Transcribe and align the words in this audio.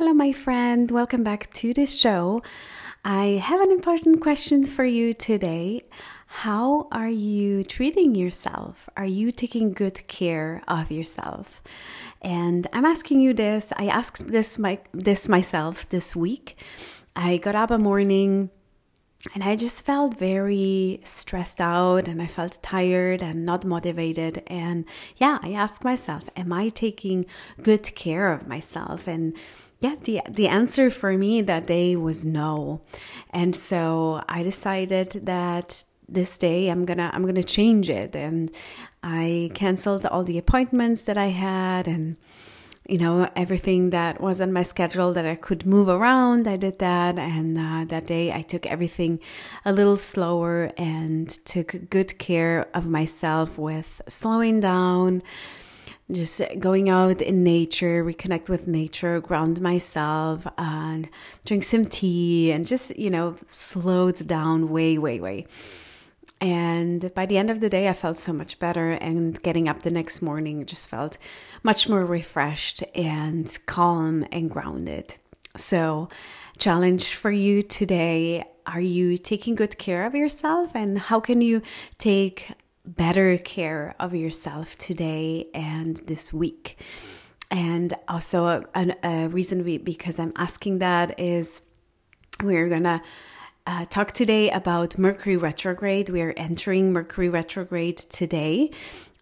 Hello, 0.00 0.14
my 0.14 0.32
friend. 0.32 0.90
Welcome 0.90 1.22
back 1.22 1.52
to 1.52 1.74
the 1.74 1.84
show. 1.84 2.42
I 3.04 3.38
have 3.44 3.60
an 3.60 3.70
important 3.70 4.22
question 4.22 4.64
for 4.64 4.86
you 4.86 5.12
today. 5.12 5.82
How 6.26 6.88
are 6.90 7.10
you 7.10 7.64
treating 7.64 8.14
yourself? 8.14 8.88
Are 8.96 9.04
you 9.04 9.30
taking 9.30 9.74
good 9.74 10.08
care 10.08 10.62
of 10.66 10.90
yourself? 10.90 11.62
And 12.22 12.66
I'm 12.72 12.86
asking 12.86 13.20
you 13.20 13.34
this. 13.34 13.74
I 13.76 13.88
asked 13.88 14.28
this 14.28 14.58
my 14.58 14.78
this 14.92 15.28
myself 15.28 15.86
this 15.90 16.16
week. 16.16 16.56
I 17.14 17.36
got 17.36 17.54
up 17.54 17.70
a 17.70 17.76
morning 17.76 18.48
and 19.34 19.44
I 19.44 19.54
just 19.54 19.84
felt 19.84 20.18
very 20.18 21.02
stressed 21.04 21.60
out 21.60 22.08
and 22.08 22.22
I 22.22 22.26
felt 22.26 22.58
tired 22.62 23.22
and 23.22 23.44
not 23.44 23.66
motivated. 23.66 24.42
And 24.46 24.86
yeah, 25.18 25.40
I 25.42 25.52
asked 25.52 25.84
myself, 25.84 26.30
am 26.36 26.54
I 26.54 26.70
taking 26.70 27.26
good 27.62 27.94
care 27.94 28.32
of 28.32 28.48
myself? 28.48 29.06
And 29.06 29.36
yeah, 29.80 29.94
the 30.02 30.20
the 30.28 30.48
answer 30.48 30.90
for 30.90 31.16
me 31.16 31.40
that 31.42 31.66
day 31.66 31.96
was 31.96 32.24
no. 32.24 32.82
And 33.30 33.56
so 33.56 34.22
I 34.28 34.42
decided 34.42 35.22
that 35.24 35.84
this 36.06 36.36
day 36.36 36.68
I'm 36.68 36.84
gonna 36.84 37.10
I'm 37.12 37.24
gonna 37.24 37.42
change 37.42 37.88
it 37.88 38.14
and 38.14 38.50
I 39.02 39.50
canceled 39.54 40.04
all 40.04 40.24
the 40.24 40.38
appointments 40.38 41.04
that 41.04 41.16
I 41.16 41.28
had 41.28 41.88
and 41.88 42.16
you 42.88 42.98
know 42.98 43.30
everything 43.36 43.90
that 43.90 44.20
was 44.20 44.40
on 44.40 44.52
my 44.52 44.62
schedule 44.62 45.12
that 45.12 45.24
I 45.24 45.36
could 45.36 45.64
move 45.64 45.88
around 45.88 46.48
I 46.48 46.56
did 46.56 46.80
that 46.80 47.18
and 47.18 47.56
uh, 47.56 47.84
that 47.88 48.06
day 48.06 48.32
I 48.32 48.42
took 48.42 48.66
everything 48.66 49.20
a 49.64 49.72
little 49.72 49.96
slower 49.96 50.72
and 50.76 51.28
took 51.46 51.88
good 51.88 52.18
care 52.18 52.68
of 52.74 52.86
myself 52.86 53.56
with 53.56 54.02
slowing 54.08 54.58
down 54.60 55.22
just 56.12 56.42
going 56.58 56.88
out 56.88 57.20
in 57.20 57.44
nature, 57.44 58.04
reconnect 58.04 58.48
with 58.48 58.66
nature, 58.66 59.20
ground 59.20 59.60
myself, 59.60 60.46
and 60.58 61.08
drink 61.44 61.64
some 61.64 61.84
tea, 61.84 62.52
and 62.52 62.66
just, 62.66 62.96
you 62.98 63.10
know, 63.10 63.36
slowed 63.46 64.26
down 64.26 64.68
way, 64.68 64.98
way, 64.98 65.20
way. 65.20 65.46
And 66.40 67.12
by 67.14 67.26
the 67.26 67.36
end 67.36 67.50
of 67.50 67.60
the 67.60 67.68
day, 67.68 67.88
I 67.88 67.92
felt 67.92 68.16
so 68.16 68.32
much 68.32 68.58
better. 68.58 68.92
And 68.92 69.40
getting 69.42 69.68
up 69.68 69.82
the 69.82 69.90
next 69.90 70.22
morning 70.22 70.64
just 70.64 70.88
felt 70.88 71.18
much 71.62 71.88
more 71.88 72.04
refreshed 72.04 72.82
and 72.94 73.58
calm 73.66 74.26
and 74.32 74.50
grounded. 74.50 75.16
So, 75.56 76.08
challenge 76.58 77.14
for 77.14 77.30
you 77.30 77.62
today 77.62 78.44
are 78.66 78.80
you 78.80 79.16
taking 79.18 79.56
good 79.56 79.78
care 79.78 80.06
of 80.06 80.14
yourself? 80.14 80.76
And 80.76 80.98
how 80.98 81.18
can 81.18 81.40
you 81.40 81.62
take 81.98 82.52
better 82.96 83.38
care 83.38 83.94
of 84.00 84.14
yourself 84.14 84.76
today 84.76 85.48
and 85.54 85.96
this 86.06 86.32
week. 86.32 86.78
And 87.50 87.94
also, 88.08 88.64
a, 88.74 88.94
a 89.02 89.28
reason 89.28 89.64
we, 89.64 89.78
because 89.78 90.18
I'm 90.18 90.32
asking 90.36 90.78
that 90.78 91.18
is 91.18 91.62
we're 92.42 92.68
gonna 92.68 93.02
uh, 93.66 93.84
talk 93.86 94.12
today 94.12 94.50
about 94.50 94.98
Mercury 94.98 95.36
retrograde. 95.36 96.08
We 96.08 96.22
are 96.22 96.34
entering 96.36 96.92
Mercury 96.92 97.28
retrograde 97.28 97.98
today. 97.98 98.70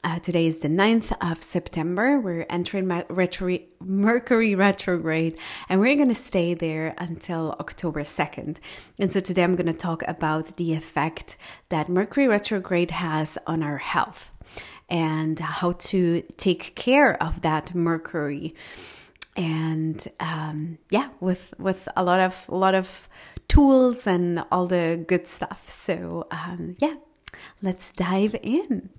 Uh, 0.04 0.20
today 0.20 0.46
is 0.46 0.60
the 0.60 0.68
9th 0.68 1.12
of 1.20 1.42
September. 1.42 2.20
We're 2.20 2.46
entering 2.48 2.86
Mercury 2.86 4.54
retrograde 4.54 5.36
and 5.68 5.80
we're 5.80 5.96
going 5.96 6.08
to 6.08 6.14
stay 6.14 6.54
there 6.54 6.94
until 6.98 7.56
October 7.58 8.02
2nd. 8.02 8.58
And 9.00 9.12
so 9.12 9.18
today 9.18 9.42
I'm 9.42 9.56
going 9.56 9.66
to 9.66 9.72
talk 9.72 10.04
about 10.06 10.56
the 10.56 10.72
effect 10.74 11.36
that 11.70 11.88
Mercury 11.88 12.28
retrograde 12.28 12.92
has 12.92 13.38
on 13.44 13.60
our 13.64 13.78
health 13.78 14.30
and 14.88 15.36
how 15.40 15.72
to 15.72 16.22
take 16.36 16.76
care 16.76 17.20
of 17.20 17.42
that 17.42 17.74
Mercury. 17.74 18.54
And 19.36 20.06
um, 20.20 20.78
yeah, 20.90 21.08
with 21.18 21.54
with 21.58 21.88
a 21.96 22.04
lot 22.04 22.20
of 22.20 22.46
a 22.48 22.56
lot 22.56 22.76
of 22.76 23.08
tools 23.48 24.06
and 24.06 24.44
all 24.52 24.66
the 24.68 25.04
good 25.08 25.26
stuff. 25.26 25.68
So 25.68 26.28
um, 26.30 26.76
yeah, 26.78 26.94
let's 27.62 27.90
dive 27.90 28.36
in. 28.42 28.90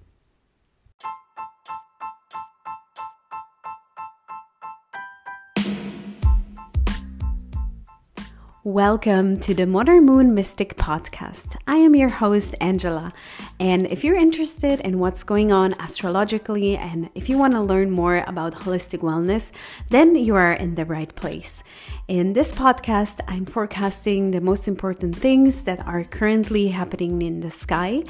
Welcome 8.66 9.40
to 9.40 9.54
the 9.54 9.66
Modern 9.66 10.06
Moon 10.06 10.36
Mystic 10.36 10.76
Podcast. 10.76 11.56
I 11.66 11.78
am 11.78 11.96
your 11.96 12.10
host, 12.10 12.56
Angela. 12.60 13.14
And 13.58 13.88
if 13.88 14.04
you're 14.04 14.18
interested 14.18 14.82
in 14.82 15.00
what's 15.00 15.24
going 15.24 15.54
on 15.54 15.76
astrologically 15.80 16.76
and 16.76 17.10
if 17.16 17.30
you 17.30 17.38
want 17.38 17.54
to 17.54 17.62
learn 17.62 17.90
more 17.90 18.22
about 18.28 18.56
holistic 18.56 19.00
wellness, 19.00 19.54
then 19.88 20.14
you 20.16 20.36
are 20.36 20.52
in 20.52 20.76
the 20.76 20.84
right 20.84 21.16
place. 21.16 21.64
In 22.10 22.34
this 22.34 22.54
podcast, 22.54 23.20
I'm 23.28 23.46
forecasting 23.46 24.32
the 24.32 24.42
most 24.42 24.68
important 24.68 25.16
things 25.16 25.66
that 25.66 25.86
are 25.86 26.04
currently 26.04 26.70
happening 26.70 27.22
in 27.22 27.42
the 27.42 27.52
sky, 27.52 28.02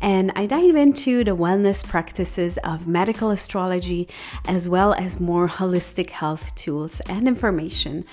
and 0.00 0.30
I 0.36 0.46
dive 0.46 0.76
into 0.76 1.24
the 1.24 1.34
wellness 1.34 1.84
practices 1.84 2.58
of 2.58 2.86
medical 2.86 3.30
astrology 3.32 4.06
as 4.46 4.68
well 4.68 4.94
as 4.94 5.18
more 5.18 5.48
holistic 5.48 6.10
health 6.10 6.54
tools 6.54 7.00
and 7.08 7.26
information. 7.26 8.04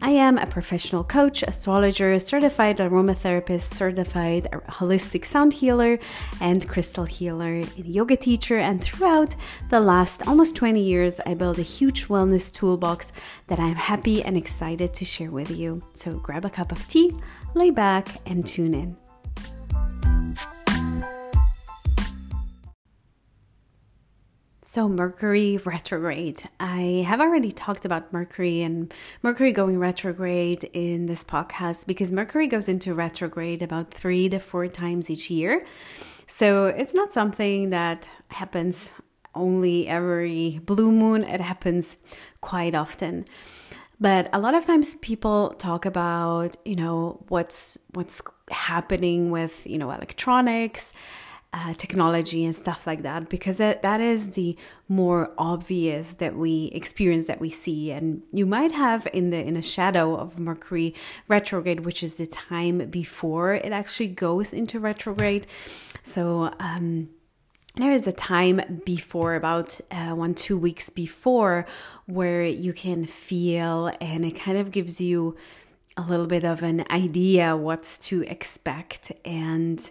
I 0.00 0.10
am 0.10 0.38
a 0.38 0.46
professional 0.46 1.02
coach, 1.02 1.42
astrologer, 1.42 2.20
certified 2.20 2.78
aromatherapist, 2.78 3.74
certified 3.74 4.46
holistic 4.68 5.24
sound 5.24 5.54
healer, 5.54 5.98
and 6.40 6.68
crystal 6.68 7.06
healer, 7.06 7.62
yoga 7.74 8.14
teacher, 8.14 8.58
and 8.58 8.80
throughout 8.80 9.34
the 9.68 9.80
last 9.80 10.28
almost 10.28 10.54
20 10.54 10.80
years, 10.80 11.18
I 11.26 11.34
built 11.34 11.58
a 11.58 11.62
huge 11.62 12.06
wellness 12.06 12.52
toolbox 12.52 13.10
that 13.48 13.58
I'm 13.58 13.74
happy 13.74 14.22
and 14.22 14.36
excited 14.36 14.91
to 14.94 15.04
share 15.04 15.30
with 15.30 15.50
you. 15.50 15.82
So 15.94 16.14
grab 16.18 16.44
a 16.44 16.50
cup 16.50 16.72
of 16.72 16.86
tea, 16.88 17.14
lay 17.54 17.70
back, 17.70 18.08
and 18.26 18.46
tune 18.46 18.74
in. 18.74 18.96
So, 24.74 24.88
Mercury 24.88 25.58
retrograde. 25.66 26.48
I 26.58 27.04
have 27.06 27.20
already 27.20 27.50
talked 27.52 27.84
about 27.84 28.10
Mercury 28.10 28.62
and 28.62 28.90
Mercury 29.22 29.52
going 29.52 29.78
retrograde 29.78 30.64
in 30.72 31.04
this 31.04 31.22
podcast 31.24 31.86
because 31.86 32.10
Mercury 32.10 32.46
goes 32.46 32.70
into 32.70 32.94
retrograde 32.94 33.60
about 33.60 33.92
three 33.92 34.30
to 34.30 34.38
four 34.38 34.68
times 34.68 35.10
each 35.10 35.28
year. 35.28 35.66
So, 36.26 36.68
it's 36.68 36.94
not 36.94 37.12
something 37.12 37.68
that 37.68 38.08
happens 38.28 38.92
only 39.34 39.88
every 39.88 40.58
blue 40.64 40.90
moon, 40.90 41.22
it 41.24 41.42
happens 41.42 41.98
quite 42.40 42.74
often. 42.74 43.26
But 44.02 44.28
a 44.32 44.40
lot 44.40 44.54
of 44.54 44.64
times 44.64 44.96
people 44.96 45.50
talk 45.50 45.86
about, 45.86 46.56
you 46.64 46.74
know, 46.74 47.24
what's 47.28 47.78
what's 47.92 48.20
happening 48.50 49.30
with, 49.30 49.64
you 49.64 49.78
know, 49.78 49.92
electronics, 49.92 50.92
uh, 51.52 51.74
technology 51.74 52.44
and 52.44 52.56
stuff 52.56 52.84
like 52.84 53.02
that 53.02 53.28
because 53.28 53.58
that, 53.58 53.82
that 53.82 54.00
is 54.00 54.30
the 54.30 54.56
more 54.88 55.30
obvious 55.38 56.14
that 56.14 56.34
we 56.34 56.72
experience 56.74 57.28
that 57.28 57.40
we 57.40 57.48
see. 57.48 57.92
And 57.92 58.22
you 58.32 58.44
might 58.44 58.72
have 58.72 59.06
in 59.12 59.30
the 59.30 59.40
in 59.40 59.56
a 59.56 59.62
shadow 59.62 60.16
of 60.16 60.36
mercury 60.36 60.96
retrograde 61.28 61.80
which 61.84 62.02
is 62.02 62.14
the 62.14 62.26
time 62.26 62.90
before 62.90 63.54
it 63.54 63.70
actually 63.70 64.08
goes 64.08 64.52
into 64.52 64.80
retrograde. 64.80 65.46
So 66.02 66.52
um 66.58 67.10
there 67.76 67.92
is 67.92 68.06
a 68.06 68.12
time 68.12 68.82
before 68.84 69.34
about 69.34 69.80
uh, 69.90 70.10
one 70.10 70.34
two 70.34 70.58
weeks 70.58 70.90
before 70.90 71.66
where 72.06 72.44
you 72.44 72.72
can 72.72 73.06
feel 73.06 73.90
and 74.00 74.24
it 74.24 74.32
kind 74.32 74.58
of 74.58 74.70
gives 74.70 75.00
you 75.00 75.36
a 75.96 76.02
little 76.02 76.26
bit 76.26 76.44
of 76.44 76.62
an 76.62 76.84
idea 76.90 77.56
what's 77.56 77.98
to 77.98 78.22
expect. 78.22 79.12
And 79.24 79.90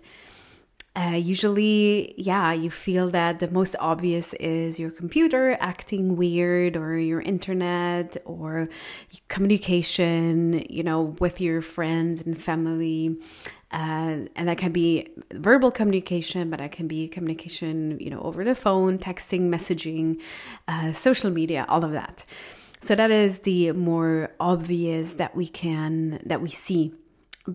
uh, 0.93 1.15
usually, 1.15 2.13
yeah, 2.17 2.51
you 2.51 2.69
feel 2.69 3.09
that 3.11 3.39
the 3.39 3.49
most 3.49 3.77
obvious 3.79 4.33
is 4.33 4.77
your 4.77 4.91
computer 4.91 5.55
acting 5.61 6.17
weird, 6.17 6.75
or 6.75 6.97
your 6.97 7.21
internet, 7.21 8.17
or 8.25 8.67
communication, 9.29 10.65
you 10.69 10.83
know, 10.83 11.15
with 11.19 11.39
your 11.39 11.61
friends 11.61 12.21
and 12.21 12.41
family. 12.41 13.17
Uh, 13.71 14.27
and 14.35 14.49
that 14.49 14.57
can 14.57 14.73
be 14.73 15.07
verbal 15.31 15.71
communication, 15.71 16.49
but 16.49 16.59
that 16.59 16.73
can 16.73 16.89
be 16.89 17.07
communication, 17.07 17.97
you 18.01 18.09
know, 18.09 18.21
over 18.21 18.43
the 18.43 18.53
phone, 18.53 18.99
texting, 18.99 19.43
messaging, 19.49 20.19
uh, 20.67 20.91
social 20.91 21.31
media, 21.31 21.65
all 21.69 21.85
of 21.85 21.93
that. 21.93 22.25
So 22.81 22.95
that 22.95 23.11
is 23.11 23.41
the 23.41 23.71
more 23.71 24.31
obvious 24.41 25.13
that 25.13 25.35
we 25.35 25.47
can 25.47 26.19
that 26.25 26.41
we 26.41 26.49
see 26.49 26.93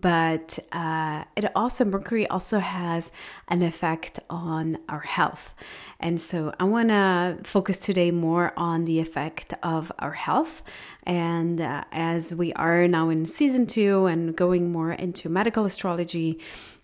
but 0.01 0.59
uh, 0.73 1.25
it 1.37 1.51
also 1.55 1.85
mercury 1.85 2.27
also 2.29 2.59
has 2.59 3.13
an 3.49 3.63
effect 3.63 4.19
on 4.29 4.79
our 4.89 5.01
health 5.01 5.55
and 6.01 6.21
so 6.21 6.53
i 6.61 6.65
want 6.65 6.89
to 6.89 7.39
focus 7.45 7.79
today 7.79 8.11
more 8.11 8.53
on 8.57 8.85
the 8.85 8.99
effect 9.01 9.55
of 9.63 9.91
our 9.99 10.13
health 10.13 10.63
and 11.05 11.61
uh, 11.61 11.85
as 11.93 12.35
we 12.35 12.53
are 12.55 12.87
now 12.89 13.09
in 13.09 13.25
season 13.25 13.67
two 13.67 14.07
and 14.07 14.37
going 14.37 14.71
more 14.71 14.93
into 14.93 15.29
medical 15.29 15.65
astrology 15.65 16.39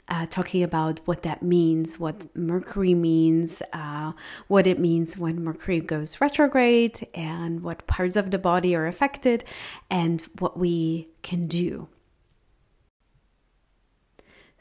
uh, 0.09 0.27
talking 0.27 0.63
about 0.63 1.01
what 1.07 1.23
that 1.23 1.43
means, 1.43 1.99
what 1.99 2.27
Mercury 2.37 2.93
means, 2.93 3.63
uh, 3.73 4.13
what 4.47 4.67
it 4.67 4.79
means 4.79 5.17
when 5.17 5.43
Mercury 5.43 5.81
goes 5.81 6.21
retrograde, 6.21 7.07
and 7.15 7.63
what 7.63 7.87
parts 7.87 8.17
of 8.17 8.31
the 8.31 8.39
body 8.39 8.75
are 8.75 8.87
affected, 8.87 9.45
and 9.91 10.21
what 10.39 10.59
we 10.59 11.09
can 11.23 11.47
do. 11.47 11.89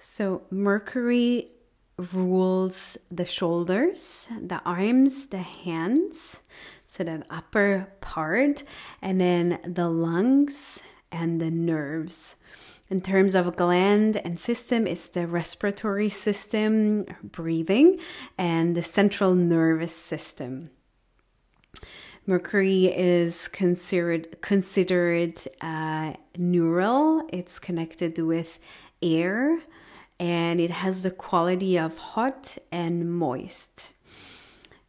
So, 0.04 0.42
Mercury 0.50 1.52
rules 2.12 2.98
the 3.12 3.24
shoulders, 3.24 4.28
the 4.42 4.60
arms, 4.66 5.28
the 5.28 5.44
hands, 5.44 6.42
so 6.88 7.04
the 7.04 7.24
upper 7.30 7.88
part, 8.02 8.64
and 9.04 9.22
then 9.22 9.60
the 9.64 9.90
lungs 9.90 10.82
and 11.12 11.40
the 11.40 11.52
nerves. 11.52 12.36
In 12.90 13.02
terms 13.02 13.36
of 13.36 13.56
gland 13.56 14.18
and 14.26 14.40
system, 14.40 14.88
it's 14.88 15.08
the 15.08 15.28
respiratory 15.28 16.10
system, 16.10 17.06
breathing, 17.22 18.00
and 18.40 18.76
the 18.76 18.82
central 18.82 19.36
nervous 19.36 19.96
system. 19.96 20.72
Mercury 22.26 22.86
is 22.86 23.48
considered 23.50 24.42
considered 24.42 25.40
uh, 25.62 26.14
neural. 26.40 27.22
It's 27.32 27.60
connected 27.60 28.18
with 28.18 28.60
air, 29.02 29.60
and 30.22 30.62
it 30.62 30.70
has 30.70 31.02
the 31.02 31.10
quality 31.10 31.80
of 31.80 31.98
hot 31.98 32.56
and 32.72 33.12
moist. 33.12 33.94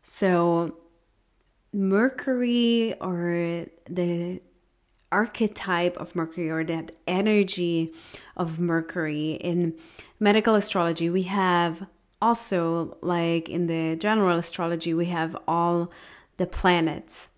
So, 0.03 0.77
Mercury 1.73 2.93
or 3.01 3.65
the 3.89 4.43
archetype 5.11 5.97
of 5.97 6.15
Mercury 6.15 6.51
or 6.51 6.65
that 6.65 6.93
energy 7.07 7.95
of 8.37 8.61
Mercury. 8.61 9.33
In 9.33 9.75
medical 10.21 10.55
astrology, 10.55 11.09
we 11.09 11.23
have 11.23 11.87
also, 12.21 12.99
like 13.01 13.49
in 13.49 13.69
the 13.69 13.97
general 13.97 14.37
astrology, 14.37 14.93
we 14.93 15.07
have 15.07 15.35
all 15.49 15.91
the 16.37 16.47
planets. 16.47 17.31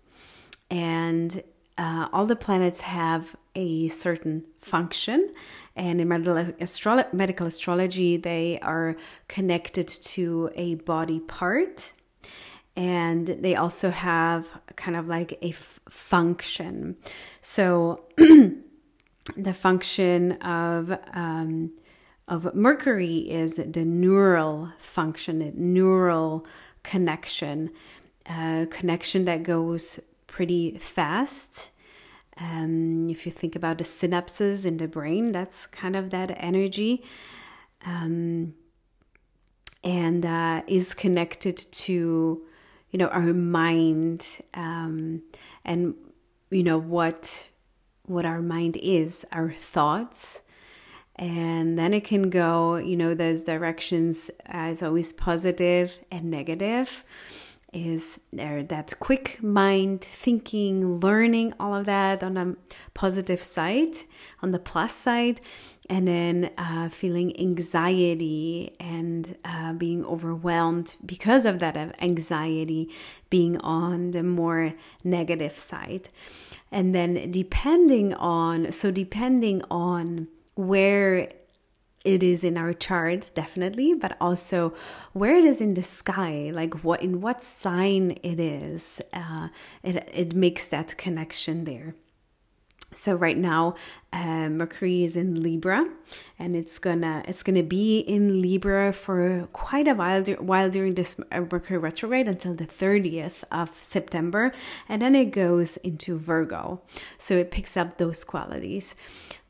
And 0.69 1.41
uh, 1.77 2.09
all 2.11 2.25
the 2.25 2.35
planets 2.35 2.81
have 2.81 3.37
a 3.55 3.87
certain 3.87 4.43
function. 4.59 5.31
And 5.75 5.99
in 5.99 6.07
medical, 6.07 7.03
medical 7.11 7.47
astrology, 7.47 8.17
they 8.17 8.59
are 8.59 8.95
connected 9.27 9.87
to 9.87 10.49
a 10.55 10.75
body 10.75 11.19
part 11.19 11.91
and 12.75 13.27
they 13.27 13.55
also 13.55 13.89
have 13.89 14.47
kind 14.75 14.97
of 14.97 15.07
like 15.07 15.33
a 15.41 15.49
f- 15.49 15.79
function. 15.89 16.97
So 17.41 18.03
the 18.17 19.53
function 19.53 20.33
of 20.41 20.97
um, 21.13 21.71
of 22.27 22.55
Mercury 22.55 23.17
is 23.17 23.57
the 23.57 23.85
neural 23.85 24.71
function, 24.79 25.39
the 25.39 25.51
neural 25.51 26.45
connection, 26.83 27.69
uh, 28.27 28.65
connection 28.69 29.25
that 29.25 29.43
goes 29.43 29.99
pretty 30.27 30.77
fast. 30.79 31.71
Um, 32.37 33.09
if 33.09 33.25
you 33.25 33.31
think 33.31 33.55
about 33.55 33.77
the 33.77 33.83
synapses 33.83 34.65
in 34.65 34.77
the 34.77 34.87
brain, 34.87 35.31
that's 35.31 35.67
kind 35.67 35.95
of 35.95 36.09
that 36.09 36.35
energy. 36.37 37.03
Um, 37.85 38.55
and 39.85 40.25
uh, 40.25 40.63
is 40.67 40.93
connected 40.93 41.55
to 41.55 42.41
you 42.89 42.99
know 42.99 43.07
our 43.07 43.33
mind 43.33 44.25
um, 44.53 45.21
and 45.63 45.93
you 46.49 46.63
know 46.63 46.77
what 46.77 47.49
what 48.07 48.25
our 48.25 48.41
mind 48.41 48.77
is 48.77 49.25
our 49.31 49.51
thoughts 49.51 50.41
and 51.17 51.77
then 51.77 51.93
it 51.93 52.03
can 52.03 52.29
go 52.29 52.75
you 52.75 52.97
know 52.97 53.13
those 53.13 53.43
directions 53.43 54.31
as 54.47 54.81
always 54.81 55.13
positive 55.13 55.99
and 56.11 56.31
negative 56.31 57.03
is 57.75 58.21
there 58.31 58.63
that 58.63 58.93
quick 58.99 59.37
mind 59.43 60.01
thinking 60.01 60.99
learning 61.01 61.53
all 61.59 61.75
of 61.75 61.85
that 61.85 62.23
on 62.23 62.37
a 62.37 62.55
positive 62.93 63.43
side 63.43 63.97
on 64.41 64.51
the 64.51 64.59
plus 64.59 64.95
side 64.95 65.41
and 65.89 66.07
then 66.07 66.49
uh, 66.57 66.89
feeling 66.89 67.37
anxiety 67.39 68.73
and 68.79 69.35
uh, 69.45 69.73
being 69.73 70.05
overwhelmed 70.05 70.95
because 71.05 71.45
of 71.45 71.59
that 71.59 71.75
anxiety 72.01 72.89
being 73.29 73.57
on 73.59 74.11
the 74.11 74.23
more 74.23 74.73
negative 75.03 75.57
side. 75.59 76.09
And 76.71 76.95
then 76.95 77.29
depending 77.29 78.13
on 78.15 78.71
so 78.71 78.89
depending 78.89 79.61
on 79.69 80.27
where 80.55 81.29
it 82.05 82.23
is 82.23 82.43
in 82.43 82.57
our 82.57 82.73
charts 82.73 83.29
definitely 83.29 83.93
but 83.93 84.15
also 84.21 84.73
where 85.13 85.35
it 85.35 85.45
is 85.45 85.59
in 85.59 85.73
the 85.73 85.83
sky 85.83 86.51
like 86.53 86.83
what 86.83 87.01
in 87.01 87.19
what 87.19 87.43
sign 87.43 88.11
it 88.23 88.39
is 88.39 89.01
uh, 89.13 89.49
it, 89.83 90.07
it 90.13 90.33
makes 90.33 90.69
that 90.69 90.95
connection 90.97 91.65
there 91.65 91.95
so 92.95 93.15
right 93.15 93.37
now 93.37 93.75
uh, 94.13 94.47
mercury 94.49 95.03
is 95.03 95.15
in 95.15 95.41
libra 95.41 95.85
and 96.39 96.55
it's 96.55 96.79
gonna 96.79 97.23
it's 97.27 97.43
gonna 97.43 97.63
be 97.63 97.99
in 97.99 98.41
libra 98.41 98.93
for 98.93 99.47
quite 99.51 99.87
a 99.87 99.93
while 99.93 100.23
while 100.39 100.69
during 100.69 100.95
this 100.95 101.19
uh, 101.31 101.41
mercury 101.51 101.77
retrograde 101.77 102.27
until 102.27 102.53
the 102.53 102.65
30th 102.65 103.43
of 103.51 103.71
september 103.81 104.51
and 104.87 105.01
then 105.01 105.15
it 105.15 105.31
goes 105.31 105.77
into 105.77 106.17
virgo. 106.17 106.81
So 107.17 107.35
it 107.35 107.51
picks 107.51 107.77
up 107.77 107.97
those 107.97 108.23
qualities. 108.23 108.95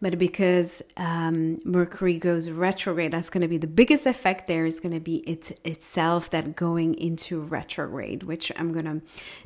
But 0.02 0.18
because 0.18 0.82
um, 0.98 1.60
mercury 1.64 2.20
goes 2.20 2.50
retrograde 2.50 3.12
that's 3.12 3.30
going 3.30 3.42
to 3.42 3.48
be 3.48 3.58
the 3.58 3.66
biggest 3.66 4.06
effect 4.06 4.46
there 4.46 4.66
is 4.66 4.80
going 4.80 4.94
to 4.94 5.00
be 5.00 5.16
it 5.20 5.58
itself 5.64 6.30
that 6.32 6.56
going 6.56 6.94
into 6.96 7.42
retrograde 7.42 8.22
which 8.24 8.52
i'm 8.58 8.72
going 8.72 8.86
to 8.86 9.02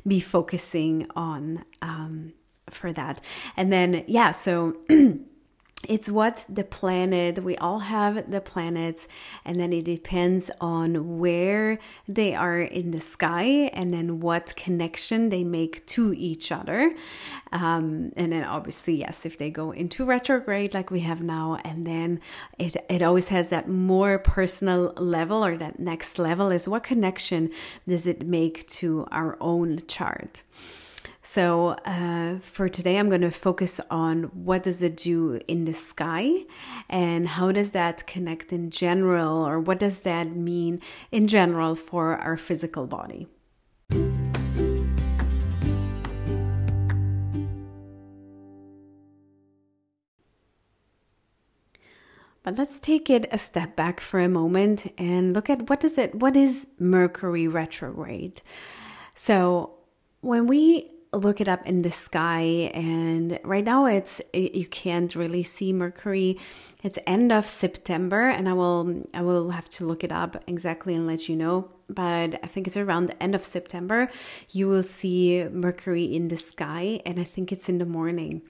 be 0.06 0.20
focusing 0.20 1.06
on 1.14 1.64
um, 1.80 2.32
for 2.70 2.92
that. 2.92 3.20
And 3.56 3.72
then, 3.72 4.04
yeah, 4.06 4.32
so. 4.32 4.76
it's 5.88 6.10
what 6.10 6.44
the 6.48 6.62
planet 6.62 7.42
we 7.42 7.56
all 7.56 7.78
have 7.78 8.30
the 8.30 8.40
planets 8.40 9.08
and 9.46 9.56
then 9.56 9.72
it 9.72 9.84
depends 9.84 10.50
on 10.60 11.18
where 11.18 11.78
they 12.06 12.34
are 12.34 12.60
in 12.60 12.90
the 12.90 13.00
sky 13.00 13.44
and 13.72 13.90
then 13.90 14.20
what 14.20 14.54
connection 14.56 15.30
they 15.30 15.42
make 15.42 15.84
to 15.86 16.12
each 16.12 16.52
other 16.52 16.94
um, 17.52 18.12
and 18.16 18.32
then 18.32 18.44
obviously 18.44 18.96
yes 18.96 19.24
if 19.24 19.38
they 19.38 19.48
go 19.48 19.70
into 19.70 20.04
retrograde 20.04 20.74
like 20.74 20.90
we 20.90 21.00
have 21.00 21.22
now 21.22 21.58
and 21.64 21.86
then 21.86 22.20
it, 22.58 22.76
it 22.90 23.02
always 23.02 23.28
has 23.28 23.48
that 23.48 23.66
more 23.66 24.18
personal 24.18 24.92
level 24.98 25.42
or 25.42 25.56
that 25.56 25.80
next 25.80 26.18
level 26.18 26.50
is 26.50 26.68
what 26.68 26.82
connection 26.82 27.50
does 27.88 28.06
it 28.06 28.26
make 28.26 28.66
to 28.68 29.06
our 29.10 29.38
own 29.40 29.80
chart 29.86 30.42
so 31.22 31.76
uh, 31.84 32.38
for 32.40 32.68
today, 32.68 32.96
I'm 32.96 33.08
going 33.08 33.20
to 33.20 33.30
focus 33.30 33.80
on 33.90 34.24
what 34.32 34.62
does 34.62 34.82
it 34.82 34.96
do 34.96 35.38
in 35.46 35.66
the 35.66 35.72
sky, 35.72 36.44
and 36.88 37.28
how 37.28 37.52
does 37.52 37.72
that 37.72 38.06
connect 38.06 38.52
in 38.52 38.70
general, 38.70 39.46
or 39.46 39.60
what 39.60 39.78
does 39.78 40.00
that 40.00 40.34
mean 40.34 40.80
in 41.12 41.28
general 41.28 41.76
for 41.76 42.16
our 42.16 42.36
physical 42.36 42.86
body. 42.86 43.26
But 52.42 52.56
let's 52.56 52.80
take 52.80 53.10
it 53.10 53.28
a 53.30 53.36
step 53.36 53.76
back 53.76 54.00
for 54.00 54.18
a 54.18 54.28
moment 54.28 54.92
and 54.96 55.34
look 55.34 55.50
at 55.50 55.68
what 55.68 55.80
does 55.80 55.98
it 55.98 56.14
what 56.14 56.36
is 56.36 56.66
Mercury 56.78 57.46
retrograde. 57.46 58.40
So 59.14 59.74
when 60.22 60.46
we 60.46 60.90
look 61.12 61.40
it 61.40 61.48
up 61.48 61.66
in 61.66 61.82
the 61.82 61.90
sky 61.90 62.70
and 62.72 63.38
right 63.42 63.64
now 63.64 63.84
it's 63.84 64.20
you 64.32 64.66
can't 64.66 65.14
really 65.16 65.42
see 65.42 65.72
mercury. 65.72 66.38
It's 66.82 66.98
end 67.06 67.30
of 67.30 67.44
september 67.44 68.28
and 68.28 68.48
i 68.48 68.54
will 68.54 69.02
i 69.12 69.20
will 69.20 69.50
have 69.50 69.68
to 69.70 69.84
look 69.84 70.02
it 70.02 70.10
up 70.10 70.42
exactly 70.46 70.94
and 70.94 71.06
let 71.06 71.28
you 71.28 71.36
know 71.36 71.68
but 71.90 72.42
i 72.42 72.46
think 72.46 72.66
it's 72.66 72.76
around 72.78 73.04
the 73.06 73.22
end 73.22 73.34
of 73.34 73.44
september 73.44 74.08
you 74.48 74.66
will 74.66 74.82
see 74.82 75.44
mercury 75.50 76.04
in 76.04 76.28
the 76.28 76.38
sky 76.38 77.02
and 77.04 77.20
i 77.20 77.24
think 77.24 77.52
it's 77.52 77.68
in 77.68 77.78
the 77.78 77.84
morning. 77.84 78.42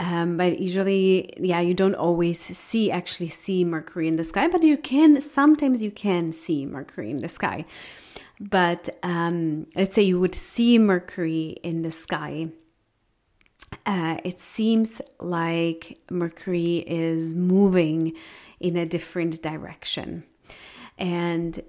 Um, 0.00 0.36
but 0.36 0.58
usually 0.58 1.32
yeah 1.36 1.60
you 1.60 1.74
don't 1.74 1.94
always 1.94 2.40
see 2.40 2.90
actually 2.90 3.28
see 3.28 3.64
mercury 3.64 4.08
in 4.08 4.16
the 4.16 4.24
sky 4.24 4.48
but 4.48 4.62
you 4.62 4.76
can 4.76 5.20
sometimes 5.20 5.82
you 5.82 5.90
can 5.90 6.32
see 6.32 6.64
mercury 6.64 7.10
in 7.10 7.20
the 7.20 7.28
sky 7.28 7.66
but 8.40 8.88
um, 9.02 9.66
let's 9.76 9.94
say 9.94 10.02
you 10.02 10.18
would 10.20 10.34
see 10.34 10.78
Mercury 10.78 11.56
in 11.62 11.82
the 11.82 11.90
sky. 11.90 12.48
Uh, 13.86 14.18
it 14.24 14.38
seems 14.38 15.00
like 15.20 15.98
Mercury 16.10 16.84
is 16.86 17.34
moving 17.34 18.14
in 18.60 18.76
a 18.76 18.86
different 18.86 19.42
direction. 19.42 20.24
And 20.98 21.60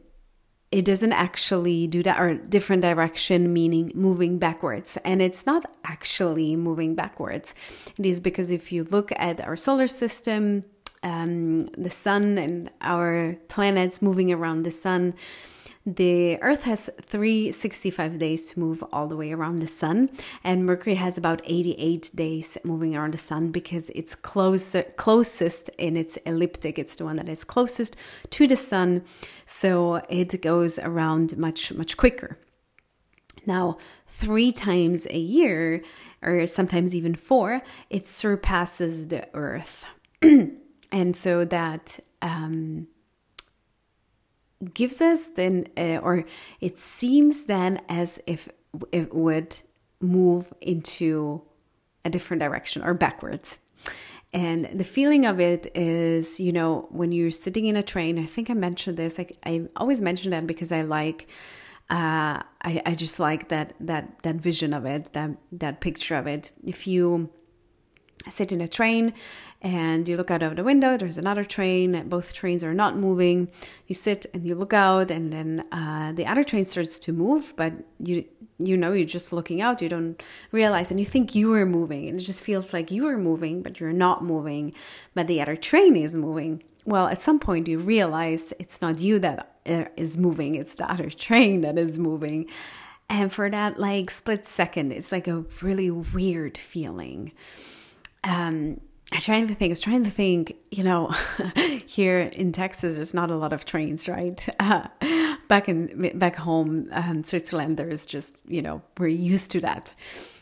it 0.72 0.86
doesn't 0.86 1.14
actually 1.14 1.88
do 1.88 2.04
that, 2.04 2.20
or 2.20 2.36
different 2.36 2.82
direction, 2.82 3.54
meaning 3.54 3.92
moving 3.96 4.40
backwards. 4.40 4.98
And 5.06 5.22
it's 5.22 5.46
not 5.46 5.66
actually 5.84 6.56
moving 6.56 6.96
backwards. 6.96 7.54
It 7.98 8.06
is 8.06 8.20
because 8.20 8.52
if 8.52 8.72
you 8.72 8.84
look 8.84 9.12
at 9.16 9.40
our 9.42 9.56
solar 9.56 9.88
system, 9.88 10.66
um, 11.02 11.68
the 11.78 11.90
sun 11.90 12.38
and 12.38 12.70
our 12.82 13.38
planets 13.48 14.02
moving 14.02 14.32
around 14.32 14.64
the 14.64 14.72
sun, 14.72 15.14
the 15.86 16.42
Earth 16.42 16.64
has 16.64 16.90
365 17.00 18.18
days 18.18 18.52
to 18.52 18.60
move 18.60 18.84
all 18.92 19.08
the 19.08 19.16
way 19.16 19.32
around 19.32 19.60
the 19.60 19.68
sun, 19.68 20.10
and 20.44 20.66
Mercury 20.66 20.96
has 20.96 21.16
about 21.16 21.42
88 21.46 22.10
days 22.16 22.58
moving 22.64 22.96
around 22.96 23.14
the 23.14 23.20
sun 23.20 23.52
because 23.52 23.92
it's 23.94 24.16
closer, 24.16 24.82
closest 24.96 25.70
in 25.78 25.96
its 25.96 26.18
elliptic. 26.26 26.80
It's 26.80 26.96
the 26.96 27.06
one 27.06 27.18
that 27.18 27.30
is 27.30 27.44
closest 27.44 27.96
to 28.32 28.48
the 28.48 28.56
sun, 28.56 29.04
so 29.46 30.02
it 30.10 30.42
goes 30.42 30.80
around 30.80 31.38
much, 31.38 31.72
much 31.72 31.98
quicker. 31.98 32.40
Now, 33.46 33.78
three 34.08 34.52
times 34.52 35.06
a 35.12 35.20
year, 35.20 35.84
or 36.24 36.48
sometimes 36.48 36.96
even 36.96 37.14
four, 37.14 37.62
it 37.92 38.08
surpasses 38.08 39.10
the 39.10 39.28
Earth. 39.36 39.86
and 40.92 41.16
so 41.16 41.46
that 41.46 42.00
um, 42.24 42.88
gives 44.74 45.02
us 45.02 45.30
then, 45.30 45.68
uh, 45.78 45.98
or 45.98 46.26
it 46.62 46.80
seems 46.80 47.46
then 47.46 47.82
as 47.90 48.20
if 48.26 48.50
it 48.92 49.14
would 49.14 49.60
move 50.00 50.54
into 50.62 51.42
a 52.04 52.10
different 52.10 52.42
direction 52.42 52.84
or 52.84 52.94
backwards. 52.94 53.60
And 54.34 54.70
the 54.74 54.84
feeling 54.84 55.26
of 55.26 55.40
it 55.40 55.72
is, 55.76 56.40
you 56.42 56.52
know, 56.52 56.88
when 56.92 57.12
you're 57.12 57.32
sitting 57.32 57.66
in 57.66 57.78
a 57.78 57.84
train, 57.84 58.20
I 58.20 58.26
think 58.26 58.50
I 58.50 58.54
mentioned 58.54 58.98
this, 58.98 59.20
I, 59.20 59.28
I 59.46 59.68
always 59.78 60.02
mention 60.02 60.32
that 60.32 60.46
because 60.46 60.72
I 60.74 60.82
like, 60.82 61.28
uh, 61.90 62.44
I, 62.62 62.82
I 62.86 62.96
just 62.96 63.20
like 63.20 63.48
that, 63.50 63.74
that, 63.80 64.24
that 64.24 64.36
vision 64.36 64.74
of 64.74 64.86
it, 64.86 65.14
that, 65.14 65.32
that 65.54 65.80
picture 65.80 66.16
of 66.16 66.28
it. 66.28 66.52
If 66.66 66.86
you 66.86 67.30
sit 68.30 68.52
in 68.52 68.62
a 68.62 68.68
train 68.68 69.14
and 69.62 70.08
you 70.08 70.18
look 70.18 70.30
out 70.30 70.44
of 70.44 70.56
the 70.56 70.64
window 70.64 70.98
there's 70.98 71.18
another 71.18 71.44
train 71.44 72.08
both 72.08 72.34
trains 72.34 72.64
are 72.64 72.74
not 72.74 72.98
moving. 72.98 73.50
You 73.88 73.96
sit 73.96 74.26
and 74.34 74.46
you 74.46 74.56
look 74.56 74.74
out 74.74 75.12
and 75.12 75.32
then 75.32 75.66
uh, 75.72 76.12
the 76.12 76.26
other 76.26 76.44
train 76.44 76.66
starts 76.66 77.00
to 77.00 77.14
move 77.14 77.54
but 77.56 77.74
you 78.00 78.26
you 78.58 78.78
know 78.78 78.94
you're 78.94 79.06
just 79.06 79.34
looking 79.34 79.60
out 79.62 79.82
you 79.82 79.90
don't 79.90 80.22
realize 80.52 80.92
and 80.92 81.00
you 81.00 81.06
think 81.06 81.36
you 81.36 81.54
are 81.54 81.66
moving 81.66 82.08
and 82.08 82.20
it 82.20 82.24
just 82.24 82.44
feels 82.44 82.74
like 82.74 82.92
you 82.92 83.06
are 83.08 83.18
moving 83.18 83.62
but 83.62 83.80
you're 83.80 83.92
not 83.92 84.24
moving 84.24 84.74
but 85.14 85.28
the 85.28 85.42
other 85.42 85.56
train 85.56 85.96
is 85.96 86.14
moving. 86.14 86.64
Well 86.86 87.08
at 87.08 87.22
some 87.22 87.40
point 87.40 87.68
you 87.68 87.80
realize 87.80 88.54
it's 88.60 88.82
not 88.82 89.00
you 89.00 89.20
that 89.20 89.52
uh, 89.68 89.86
moving 90.18 90.56
it's 90.56 90.76
the 90.76 90.90
other 90.90 91.10
train 91.10 91.62
that 91.62 91.78
is 91.78 91.98
moving. 91.98 92.48
And 93.10 93.32
for 93.32 93.50
that 93.50 93.80
like 93.80 94.10
split 94.10 94.48
second 94.48 94.92
it's 94.92 95.12
like 95.12 95.28
a 95.28 95.46
really 95.62 95.92
weird 95.92 96.58
feeling 96.58 97.32
um, 98.26 98.82
I'm 99.12 99.22
trying 99.22 99.48
to 99.48 99.56
think. 99.56 99.70
I 99.70 99.74
was 99.74 99.82
trying 99.82 100.04
to 100.04 100.10
think. 100.10 100.56
You 100.72 100.84
know, 100.84 101.08
here 101.88 102.20
in 102.20 102.52
Texas, 102.52 102.96
there's 102.96 103.14
not 103.14 103.32
a 103.32 103.36
lot 103.36 103.54
of 103.54 103.66
trains, 103.66 104.10
right? 104.10 104.46
Uh, 104.60 104.88
back 105.48 105.70
in 105.70 106.18
back 106.18 106.36
home, 106.36 106.90
um, 106.92 107.24
Switzerland, 107.24 107.78
there's 107.78 108.06
just 108.06 108.44
you 108.50 108.62
know 108.62 108.82
we're 108.98 109.08
used 109.08 109.52
to 109.52 109.60
that. 109.62 109.94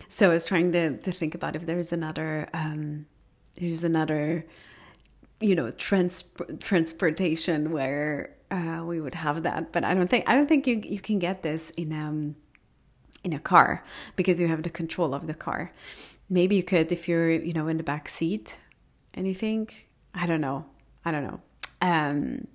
So 0.08 0.30
I 0.30 0.34
was 0.34 0.46
trying 0.46 0.72
to 0.72 0.98
to 0.98 1.12
think 1.12 1.36
about 1.36 1.56
if 1.56 1.66
there's 1.66 1.92
another 1.92 2.48
um, 2.54 3.06
there's 3.60 3.84
another 3.84 4.46
you 5.42 5.56
know 5.56 5.72
trans- 5.72 6.24
transportation 6.60 7.72
where 7.72 8.34
uh, 8.50 8.84
we 8.86 9.02
would 9.02 9.16
have 9.16 9.44
that, 9.44 9.74
but 9.74 9.84
I 9.84 9.94
don't 9.94 10.10
think 10.10 10.30
I 10.30 10.36
don't 10.36 10.48
think 10.48 10.66
you 10.68 10.82
you 10.86 11.00
can 11.00 11.20
get 11.20 11.44
this 11.44 11.70
in 11.72 11.92
um 11.92 12.36
in 13.24 13.34
a 13.34 13.40
car 13.40 13.84
because 14.16 14.40
you 14.40 14.48
have 14.48 14.64
the 14.64 14.70
control 14.70 15.14
of 15.14 15.28
the 15.28 15.34
car 15.34 15.72
maybe 16.30 16.56
you 16.56 16.64
could 16.64 16.92
if 16.92 17.08
you're 17.08 17.32
you 17.32 17.54
know 17.54 17.68
in 17.68 17.78
the 17.78 17.84
back 17.84 18.08
seat 18.08 18.60
anything? 19.14 19.70
I 20.14 20.26
don't 20.26 20.42
know. 20.42 20.66
I 21.06 21.12
don't 21.12 21.24
know. 21.24 21.42
Um 21.82 22.48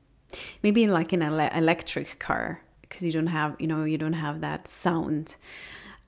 maybe 0.63 0.83
in 0.85 0.91
like 0.91 1.13
an 1.13 1.23
electric 1.23 2.19
car 2.19 2.63
because 2.83 3.03
you 3.03 3.13
don't 3.13 3.29
have 3.29 3.57
you 3.59 3.67
know 3.67 3.85
you 3.85 3.99
don't 3.99 4.15
have 4.15 4.41
that 4.41 4.69
sound. 4.69 5.37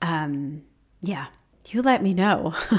Um 0.01 0.63
yeah. 1.01 1.27
You 1.67 1.83
let 1.83 2.01
me 2.01 2.15
know 2.15 2.55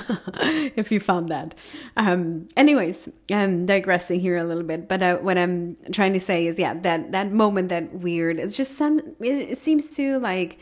if 0.77 0.91
you 0.91 0.99
found 0.99 1.29
that. 1.29 1.55
Um 1.97 2.49
anyways 2.57 3.09
i'm 3.31 3.65
digressing 3.65 4.21
here 4.21 4.37
a 4.37 4.45
little 4.45 4.65
bit 4.65 4.89
but 4.89 5.03
uh, 5.03 5.17
what 5.19 5.39
i'm 5.39 5.77
trying 5.93 6.13
to 6.13 6.21
say 6.21 6.47
is 6.47 6.59
yeah 6.59 6.75
that 6.75 7.13
that 7.13 7.31
moment 7.33 7.69
that 7.69 7.95
weird 7.95 8.41
it's 8.41 8.57
just 8.57 8.77
some 8.77 8.99
it, 9.21 9.51
it 9.53 9.59
seems 9.59 9.97
to 9.97 10.19
like 10.19 10.59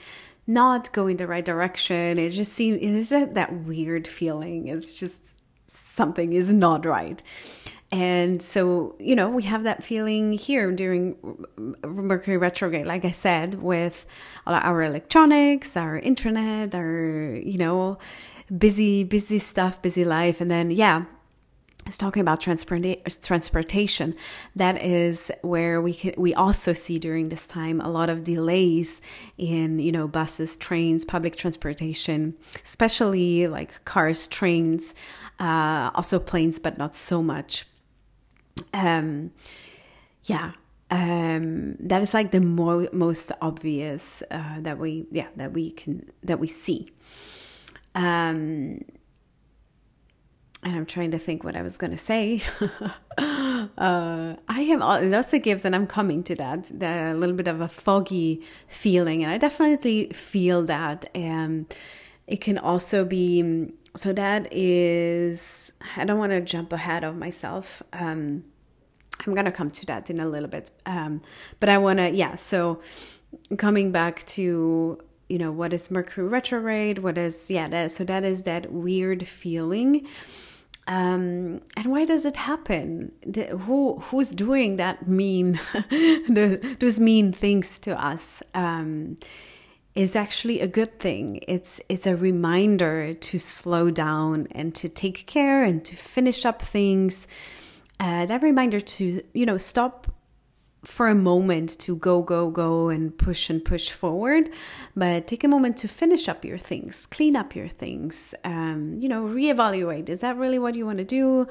not 0.53 0.93
go 0.93 1.07
in 1.07 1.17
the 1.17 1.27
right 1.27 1.45
direction. 1.45 2.19
It 2.19 2.31
just 2.31 2.53
seems 2.53 2.79
it's 2.83 3.11
just 3.11 3.35
that 3.35 3.53
weird 3.65 4.07
feeling. 4.07 4.69
It's 4.69 4.95
just 4.95 5.41
something 5.67 6.33
is 6.33 6.53
not 6.53 6.85
right. 6.85 7.23
And 7.93 8.41
so, 8.41 8.95
you 9.01 9.17
know, 9.17 9.29
we 9.29 9.43
have 9.45 9.65
that 9.65 9.83
feeling 9.83 10.33
here 10.35 10.71
during 10.71 11.17
Mercury 11.85 12.37
retrograde, 12.37 12.87
like 12.87 13.05
I 13.05 13.11
said, 13.11 13.55
with 13.55 14.07
our 14.47 14.83
electronics, 14.83 15.77
our 15.77 15.99
internet, 15.99 16.73
our, 16.75 17.35
you 17.43 17.59
know, 17.59 17.99
busy, 18.57 19.03
busy 19.03 19.41
stuff, 19.41 19.83
busy 19.83 20.05
life. 20.05 20.41
And 20.41 20.49
then, 20.49 20.71
yeah, 20.71 21.07
is 21.91 21.99
talking 21.99 22.21
about 22.21 22.41
transportation. 22.41 24.15
That 24.57 24.83
is 24.83 25.31
where 25.43 25.83
we 25.83 25.93
can, 25.93 26.15
we 26.17 26.33
also 26.33 26.73
see 26.73 26.99
during 26.99 27.29
this 27.29 27.47
time 27.47 27.81
a 27.81 27.91
lot 27.91 28.09
of 28.09 28.25
delays 28.25 29.03
in 29.37 29.79
you 29.79 29.93
know 29.93 30.09
buses, 30.09 30.57
trains, 30.57 31.05
public 31.05 31.37
transportation, 31.37 32.35
especially 32.65 33.47
like 33.47 33.85
cars, 33.85 34.29
trains, 34.29 34.95
uh, 35.39 35.91
also 35.95 36.19
planes, 36.19 36.59
but 36.59 36.79
not 36.79 36.95
so 36.95 37.23
much. 37.23 37.67
Um, 38.73 39.33
yeah, 40.25 40.53
um, 40.91 41.77
that 41.81 42.03
is 42.03 42.15
like 42.15 42.31
the 42.31 42.41
mo- 42.41 42.89
most 42.93 43.33
obvious 43.41 44.23
uh, 44.31 44.61
that 44.61 44.79
we 44.79 45.07
yeah 45.11 45.29
that 45.37 45.53
we 45.53 45.73
can 45.73 46.11
that 46.23 46.39
we 46.39 46.47
see. 46.47 46.89
Um, 47.95 48.85
and 50.63 50.77
I'm 50.77 50.85
trying 50.85 51.11
to 51.13 51.19
think 51.19 51.43
what 51.43 51.57
I 51.57 51.63
was 51.63 51.79
going 51.79 51.91
to 51.91 51.97
say. 51.97 52.43
uh, 53.19 53.65
I 53.79 54.61
am, 54.61 54.83
it 54.83 55.15
also 55.15 55.39
gives, 55.39 55.65
and 55.65 55.75
I'm 55.75 55.87
coming 55.87 56.23
to 56.25 56.35
that, 56.35 56.71
a 56.71 57.15
little 57.15 57.35
bit 57.35 57.49
of 57.49 57.63
a 57.63 57.69
foggy 57.69 58.43
feeling. 58.67 59.23
And 59.23 59.33
I 59.33 59.39
definitely 59.39 60.11
feel 60.11 60.65
that. 60.67 61.09
And 61.15 61.75
it 62.27 62.43
can 62.43 62.59
also 62.59 63.07
be, 63.07 63.73
so 63.97 64.13
that 64.13 64.53
is, 64.53 65.73
I 65.97 66.05
don't 66.05 66.19
want 66.19 66.33
to 66.33 66.43
jump 66.43 66.75
ahead 66.75 67.05
of 67.05 67.17
myself. 67.17 67.83
Um, 67.95 68.45
I'm 69.27 69.33
going 69.33 69.47
to 69.47 69.53
come 69.53 69.71
to 69.71 69.87
that 69.87 70.11
in 70.11 70.21
a 70.21 70.29
little 70.29 70.49
bit. 70.49 70.71
Um, 70.85 71.23
but 71.59 71.71
I 71.71 71.79
want 71.79 72.01
to, 72.01 72.11
yeah, 72.11 72.35
so 72.35 72.83
coming 73.57 73.93
back 73.93 74.27
to 74.27 75.01
you 75.29 75.39
know 75.39 75.53
what 75.53 75.73
is 75.73 75.93
mercury 75.93 76.27
retrograde 76.27 76.99
what 76.99 77.17
is 77.17 77.49
yeah 77.53 77.69
that, 77.69 77.93
so 77.93 78.03
that 78.03 78.25
is 78.25 78.43
that 78.43 78.73
weird 78.73 79.29
feeling 79.29 80.05
um, 80.87 81.61
and 81.77 81.87
why 81.87 82.05
does 82.05 82.25
it 82.25 82.37
happen? 82.37 83.13
Who 83.67 83.99
who's 84.01 84.31
doing 84.31 84.77
that 84.77 85.09
mean 85.09 85.61
those 86.29 86.99
mean 86.99 87.33
things 87.33 87.79
to 87.81 88.03
us? 88.03 88.43
Um, 88.55 89.19
is 89.95 90.15
actually 90.15 90.61
a 90.61 90.69
good 90.69 90.99
thing. 90.99 91.41
It's 91.49 91.81
it's 91.89 92.07
a 92.07 92.17
reminder 92.17 93.15
to 93.15 93.39
slow 93.39 93.91
down 93.91 94.47
and 94.53 94.75
to 94.77 94.89
take 94.89 95.27
care 95.27 95.65
and 95.65 95.85
to 95.85 95.97
finish 95.97 96.45
up 96.45 96.63
things. 96.63 97.27
Uh, 97.99 98.25
that 98.27 98.43
reminder 98.43 98.81
to 98.81 99.23
you 99.35 99.47
know 99.47 99.59
stop 99.59 100.07
for 100.85 101.09
a 101.09 101.15
moment 101.15 101.79
to 101.81 101.97
go, 101.97 102.23
go, 102.23 102.51
go 102.51 102.89
and 102.89 103.17
push 103.17 103.51
and 103.51 103.63
push 103.65 103.91
forward, 103.91 104.51
but 104.97 105.27
take 105.27 105.45
a 105.45 105.49
moment 105.49 105.77
to 105.79 105.89
finish 105.89 106.29
up 106.29 106.45
your 106.45 106.57
things, 106.57 107.05
clean 107.07 107.37
up 107.37 107.55
your 107.55 107.69
things, 107.69 108.35
um, 108.45 108.97
you 108.99 109.09
know, 109.09 109.25
reevaluate. 109.25 110.09
Is 110.09 110.23
that 110.23 110.37
really 110.39 110.59
what 110.59 110.75
you 110.75 110.87
want 110.87 110.99
to 110.99 111.05
do? 111.05 111.47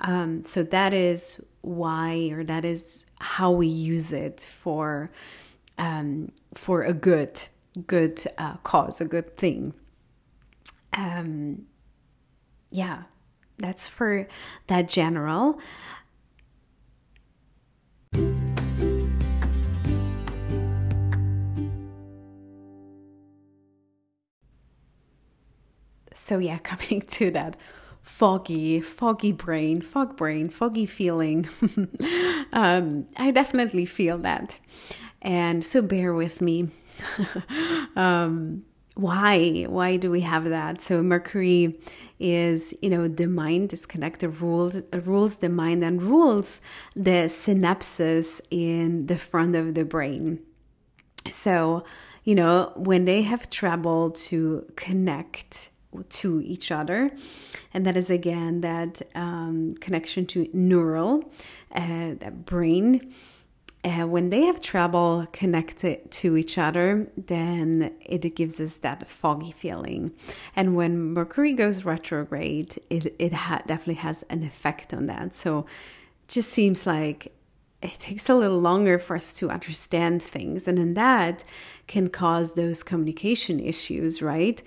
Um, 0.00 0.44
so 0.44 0.64
that 0.64 0.92
is 0.92 1.44
why, 1.60 2.30
or 2.32 2.42
that 2.44 2.64
is 2.64 3.06
how 3.20 3.52
we 3.52 3.68
use 3.68 4.12
it 4.12 4.40
for 4.40 5.10
um, 5.78 6.32
for 6.54 6.82
a 6.82 6.92
good, 6.92 7.40
good 7.86 8.22
uh, 8.36 8.56
cause, 8.58 9.00
a 9.00 9.06
good 9.06 9.36
thing. 9.36 9.74
Um, 10.92 11.66
yeah, 12.70 13.04
that's 13.58 13.88
for 13.88 14.26
that 14.66 14.88
general. 14.88 15.60
So 26.22 26.38
yeah, 26.38 26.58
coming 26.62 27.02
to 27.02 27.30
that 27.32 27.56
foggy, 28.00 28.80
foggy 28.80 29.32
brain, 29.32 29.80
fog 29.80 30.16
brain, 30.16 30.48
foggy 30.48 30.86
feeling. 30.86 31.48
um, 32.52 33.06
I 33.16 33.30
definitely 33.30 33.86
feel 33.86 34.18
that. 34.18 34.58
And 35.20 35.62
so 35.62 35.82
bear 35.82 36.12
with 36.14 36.40
me. 36.40 36.70
um, 37.96 38.64
why 38.94 39.64
why 39.68 39.96
do 39.96 40.10
we 40.10 40.20
have 40.20 40.44
that 40.44 40.78
so 40.78 41.02
mercury 41.02 41.80
is 42.20 42.74
you 42.82 42.90
know 42.90 43.08
the 43.08 43.26
mind 43.26 43.72
is 43.72 43.86
connected 43.86 44.28
rules 44.42 44.82
rules 44.92 45.36
the 45.36 45.48
mind 45.48 45.82
and 45.82 46.02
rules 46.02 46.60
the 46.94 47.24
synapses 47.26 48.42
in 48.50 49.06
the 49.06 49.16
front 49.16 49.56
of 49.56 49.72
the 49.72 49.82
brain 49.82 50.38
so 51.30 51.82
you 52.22 52.34
know 52.34 52.70
when 52.76 53.06
they 53.06 53.22
have 53.22 53.48
trouble 53.48 54.10
to 54.10 54.70
connect 54.76 55.70
to 56.08 56.40
each 56.42 56.70
other 56.70 57.10
and 57.74 57.86
that 57.86 57.96
is 57.96 58.10
again 58.10 58.60
that 58.60 59.02
um, 59.14 59.74
connection 59.80 60.26
to 60.26 60.48
neural 60.52 61.30
uh, 61.74 62.14
that 62.18 62.44
brain 62.44 63.12
uh, 63.84 64.06
when 64.06 64.30
they 64.30 64.42
have 64.42 64.60
trouble 64.60 65.26
connected 65.32 66.08
to 66.08 66.36
each 66.36 66.56
other, 66.56 67.08
then 67.16 67.92
it 68.00 68.20
gives 68.36 68.60
us 68.60 68.78
that 68.78 69.08
foggy 69.08 69.50
feeling. 69.50 70.12
And 70.54 70.76
when 70.76 71.12
Mercury 71.12 71.52
goes 71.52 71.84
retrograde, 71.84 72.78
it, 72.88 73.14
it 73.18 73.32
ha- 73.32 73.62
definitely 73.66 73.94
has 73.94 74.22
an 74.30 74.44
effect 74.44 74.94
on 74.94 75.06
that. 75.06 75.34
So 75.34 75.66
just 76.28 76.50
seems 76.50 76.86
like 76.86 77.32
it 77.82 77.98
takes 77.98 78.28
a 78.28 78.36
little 78.36 78.60
longer 78.60 79.00
for 79.00 79.16
us 79.16 79.36
to 79.38 79.50
understand 79.50 80.22
things. 80.22 80.68
And 80.68 80.78
then 80.78 80.94
that 80.94 81.42
can 81.88 82.08
cause 82.08 82.54
those 82.54 82.84
communication 82.84 83.58
issues, 83.58 84.22
right? 84.22 84.62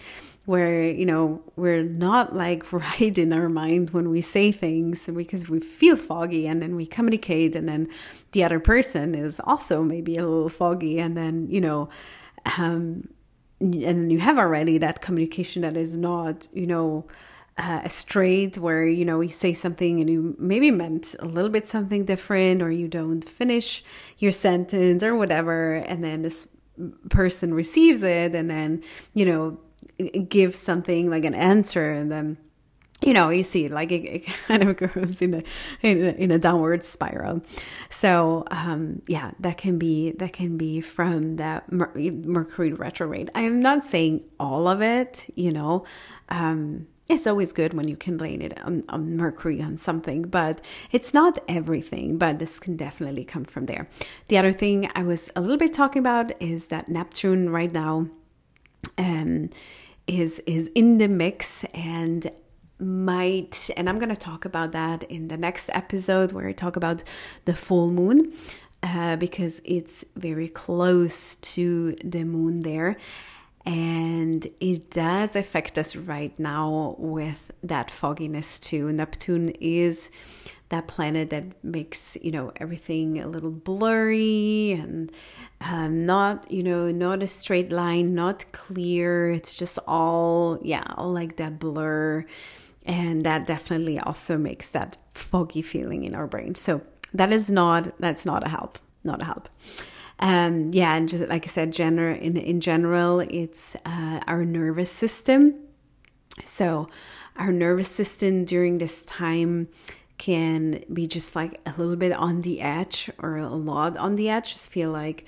Where 0.46 0.84
you 0.84 1.06
know 1.06 1.42
we're 1.56 1.84
not 1.84 2.36
like 2.36 2.72
right 3.00 3.18
in 3.18 3.34
our 3.34 3.50
mind 3.50 3.90
when 3.92 4.10
we 4.10 4.22
say 4.22 4.52
things 4.52 5.08
because 5.14 5.50
we 5.50 5.60
feel 5.60 5.96
foggy 5.96 6.48
and 6.48 6.62
then 6.62 6.76
we 6.76 6.86
communicate 6.86 7.56
and 7.56 7.68
then 7.68 7.88
the 8.32 8.44
other 8.44 8.60
person 8.60 9.16
is 9.16 9.40
also 9.42 9.84
maybe 9.84 10.16
a 10.18 10.26
little 10.26 10.50
foggy 10.50 11.00
and 11.00 11.18
then 11.18 11.48
you 11.50 11.62
know 11.62 11.90
um 12.58 13.08
and 13.60 14.12
you 14.12 14.20
have 14.20 14.38
already 14.38 14.78
that 14.78 15.02
communication 15.02 15.62
that 15.62 15.78
is 15.78 15.98
not 15.98 16.48
you 16.54 16.68
know 16.68 17.06
uh, 17.58 17.88
straight 17.88 18.58
where 18.58 18.86
you 18.86 19.06
know 19.06 19.22
you 19.22 19.30
say 19.30 19.54
something 19.54 20.02
and 20.02 20.10
you 20.10 20.36
maybe 20.38 20.72
meant 20.72 21.16
a 21.20 21.26
little 21.26 21.50
bit 21.50 21.66
something 21.66 22.04
different 22.04 22.62
or 22.62 22.70
you 22.70 22.88
don't 22.88 23.24
finish 23.24 23.82
your 24.18 24.32
sentence 24.32 25.02
or 25.02 25.16
whatever 25.16 25.76
and 25.76 26.04
then 26.04 26.22
this 26.22 26.50
person 27.10 27.54
receives 27.54 28.04
it 28.04 28.36
and 28.36 28.50
then 28.50 28.84
you 29.14 29.26
know 29.26 29.58
give 30.30 30.56
something 30.56 31.10
like 31.10 31.26
an 31.26 31.36
answer 31.36 31.92
and 31.92 32.12
then 32.12 32.38
you 33.02 33.14
know 33.14 33.30
you 33.30 33.44
see 33.44 33.68
like 33.68 33.92
it, 33.92 34.04
it 34.04 34.26
kind 34.48 34.64
of 34.64 34.76
goes 34.78 35.22
in 35.22 35.36
a, 35.36 35.44
in 35.82 36.04
a, 36.04 36.10
in 36.12 36.32
a 36.32 36.40
downward 36.40 36.84
spiral 36.84 37.42
so 37.90 38.44
um 38.52 39.02
yeah 39.08 39.32
that 39.40 39.58
can 39.58 39.78
be 39.78 40.12
that 40.12 40.34
can 40.34 40.58
be 40.58 40.82
from 40.82 41.38
that 41.38 41.72
mercury 41.72 42.74
retrograde 42.74 43.30
i 43.36 43.42
am 43.42 43.62
not 43.62 43.84
saying 43.84 44.24
all 44.40 44.68
of 44.68 44.82
it 44.82 45.30
you 45.36 45.52
know 45.52 45.84
um 46.30 46.88
it's 47.08 47.28
always 47.28 47.54
good 47.54 47.74
when 47.74 47.88
you 47.88 47.96
can 47.96 48.18
blame 48.18 48.42
it 48.42 48.60
on, 48.64 48.84
on, 48.90 49.16
Mercury 49.16 49.62
on 49.62 49.78
something, 49.78 50.24
but 50.24 50.60
it's 50.92 51.14
not 51.14 51.38
everything. 51.48 52.18
But 52.18 52.40
this 52.40 52.60
can 52.60 52.76
definitely 52.76 53.24
come 53.24 53.46
from 53.46 53.68
there. 53.68 53.88
The 54.28 54.40
other 54.40 54.52
thing 54.52 54.90
I 54.96 55.04
was 55.04 55.30
a 55.36 55.42
little 55.42 55.58
bit 55.58 55.72
talking 55.72 56.00
about 56.00 56.32
is 56.42 56.70
that 56.70 56.90
Neptune 56.90 57.52
right 57.52 57.72
now 57.72 58.08
um, 58.98 59.50
is 60.08 60.40
is 60.46 60.70
in 60.76 60.98
the 60.98 61.08
mix 61.08 61.64
and 61.74 62.32
might 62.78 63.70
and 63.78 63.88
i'm 63.90 63.98
going 63.98 64.10
to 64.10 64.16
talk 64.16 64.44
about 64.44 64.74
that 64.74 65.04
in 65.04 65.30
the 65.30 65.38
next 65.38 65.70
episode 65.70 66.34
where 66.34 66.48
i 66.48 66.52
talk 66.52 66.76
about 66.76 67.04
the 67.46 67.56
full 67.56 67.90
moon 67.90 68.34
uh, 68.86 69.16
because 69.16 69.62
it's 69.66 70.06
very 70.16 70.48
close 70.48 71.38
to 71.38 71.96
the 72.04 72.24
moon 72.24 72.62
there. 72.62 72.98
And 73.66 74.48
it 74.60 74.92
does 74.92 75.36
affect 75.36 75.80
us 75.80 75.96
right 75.96 76.38
now 76.38 76.96
with 77.00 77.52
that 77.64 77.90
fogginess 77.90 78.60
too. 78.60 78.94
Neptune 78.94 79.50
is 79.60 80.12
that 80.70 80.88
planet 80.88 81.32
that 81.32 81.64
makes 81.64 82.16
you 82.22 82.32
know 82.32 82.52
everything 82.58 83.20
a 83.20 83.28
little 83.28 83.52
blurry 83.52 84.72
and 84.74 85.12
um, 85.62 86.06
not 86.06 86.52
you 86.52 86.64
know 86.64 86.92
not 86.92 87.24
a 87.24 87.28
straight 87.28 87.72
line 87.72 88.14
not 88.14 88.46
clear. 88.52 89.32
It's 89.32 89.54
just 89.54 89.80
all 89.88 90.60
yeah 90.62 90.86
all 90.96 91.12
like 91.12 91.38
that 91.38 91.60
blur. 91.60 92.26
And 92.86 93.24
that 93.24 93.48
definitely 93.48 93.98
also 94.00 94.38
makes 94.38 94.70
that 94.72 94.98
foggy 95.14 95.64
feeling 95.64 96.04
in 96.04 96.14
our 96.14 96.28
brain. 96.28 96.54
So 96.54 96.82
that 97.14 97.32
is 97.32 97.50
not 97.50 98.00
that's 98.00 98.26
not 98.26 98.46
a 98.46 98.50
help 98.50 98.78
not 99.04 99.22
a 99.22 99.26
help. 99.26 99.50
Um 100.20 100.72
yeah 100.74 100.96
and 100.96 101.10
just 101.10 101.28
like 101.28 101.44
i 101.44 101.48
said 101.48 101.74
general 101.74 102.16
in 102.16 102.38
in 102.38 102.62
general 102.62 103.20
it's 103.22 103.76
uh, 103.86 104.20
our 104.28 104.46
nervous 104.46 104.92
system. 104.92 105.56
So 106.44 106.90
our 107.38 107.52
nervous 107.52 107.88
system 107.88 108.46
during 108.46 108.78
this 108.78 109.04
time 109.04 109.68
can 110.26 110.84
be 110.92 111.06
just 111.06 111.36
like 111.36 111.62
a 111.68 111.74
little 111.78 111.96
bit 111.96 112.12
on 112.12 112.42
the 112.42 112.60
edge 112.60 113.12
or 113.20 113.38
a 113.38 113.48
lot 113.48 113.96
on 113.96 114.16
the 114.16 114.28
edge. 114.28 114.54
Just 114.54 114.72
feel 114.72 114.90
like 114.90 115.28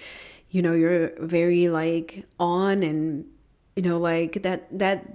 you 0.49 0.63
know 0.63 0.73
you're 0.73 1.11
very 1.19 1.69
like 1.69 2.25
on 2.39 2.81
and 2.81 3.25
you 3.75 3.83
know 3.83 3.99
like 3.99 4.41
that 4.41 4.65
that 4.71 5.05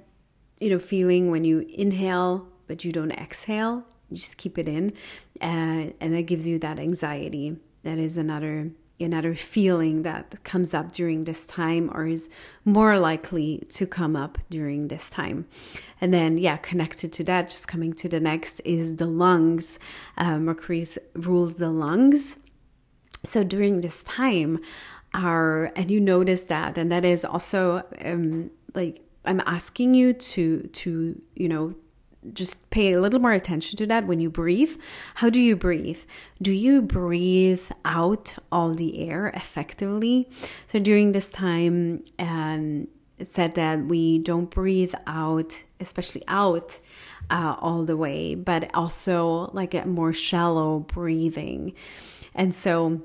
you 0.61 0.71
know 0.71 0.79
feeling 0.79 1.33
when 1.33 1.45
you 1.45 1.67
inhale 1.69 2.47
but 2.69 2.85
you 2.85 2.93
don't 2.93 3.11
exhale 3.11 3.85
you 4.09 4.17
just 4.17 4.37
keep 4.37 4.57
it 4.57 4.69
in 4.69 4.93
uh, 5.41 5.91
and 6.01 6.15
that 6.15 6.27
gives 6.27 6.47
you 6.47 6.61
that 6.61 6.79
anxiety. 6.79 7.57
That 7.83 7.99
is 7.99 8.17
another 8.17 8.71
another 9.03 9.35
feeling 9.35 10.03
that 10.03 10.43
comes 10.45 10.75
up 10.75 10.93
during 10.93 11.25
this 11.25 11.47
time 11.47 11.91
or 11.93 12.07
is 12.07 12.31
more 12.65 12.99
likely 12.99 13.65
to 13.71 13.87
come 13.87 14.17
up 14.17 14.39
during 14.51 14.89
this 14.89 15.11
time. 15.11 15.47
And 16.01 16.13
then, 16.13 16.39
yeah, 16.39 16.57
connected 16.57 17.13
to 17.15 17.25
that, 17.25 17.49
just 17.49 17.69
coming 17.69 17.93
to 17.95 18.09
the 18.09 18.21
next 18.21 18.61
is 18.65 18.97
the 18.97 19.07
lungs. 19.07 19.79
Uh, 20.17 20.39
Mercury 20.39 20.87
rules 21.15 21.57
the 21.57 21.71
lungs. 21.71 22.39
So 23.25 23.45
during 23.45 23.81
this 23.81 24.03
time, 24.03 24.59
our 25.15 25.73
and 25.77 25.91
you 25.91 26.01
notice 26.01 26.45
that, 26.45 26.79
and 26.79 26.91
that 26.91 27.05
is 27.05 27.25
also 27.25 27.85
um, 28.05 28.51
like 28.75 29.03
I'm 29.25 29.41
asking 29.47 29.95
you 29.95 30.13
to 30.13 30.63
to 30.63 31.23
you 31.35 31.49
know 31.49 31.75
just 32.33 32.71
pay 32.71 32.93
a 32.93 33.01
little 33.01 33.21
more 33.21 33.33
attention 33.33 33.77
to 33.79 33.87
that 33.87 34.07
when 34.07 34.21
you 34.21 34.31
breathe. 34.31 34.77
How 35.17 35.31
do 35.31 35.41
you 35.41 35.57
breathe? 35.57 36.01
Do 36.41 36.53
you 36.53 36.83
breathe 36.83 37.71
out 37.85 38.37
all 38.51 38.75
the 38.75 39.01
air 39.09 39.29
effectively? 39.29 40.29
So 40.69 40.79
during 40.79 41.13
this 41.13 41.31
time, 41.31 42.05
um, 42.19 42.89
it 43.19 43.27
said 43.27 43.55
that 43.55 43.87
we 43.87 44.19
don't 44.19 44.51
breathe 44.51 44.95
out, 45.07 45.63
especially 45.81 46.25
out, 46.29 46.81
uh, 47.31 47.57
all 47.61 47.85
the 47.85 47.97
way, 47.97 48.35
but 48.35 48.71
also 48.75 49.51
like 49.53 49.75
a 49.75 49.87
more 49.87 50.13
shallow 50.13 50.81
breathing. 50.81 51.75
And 52.35 52.55
so, 52.55 53.03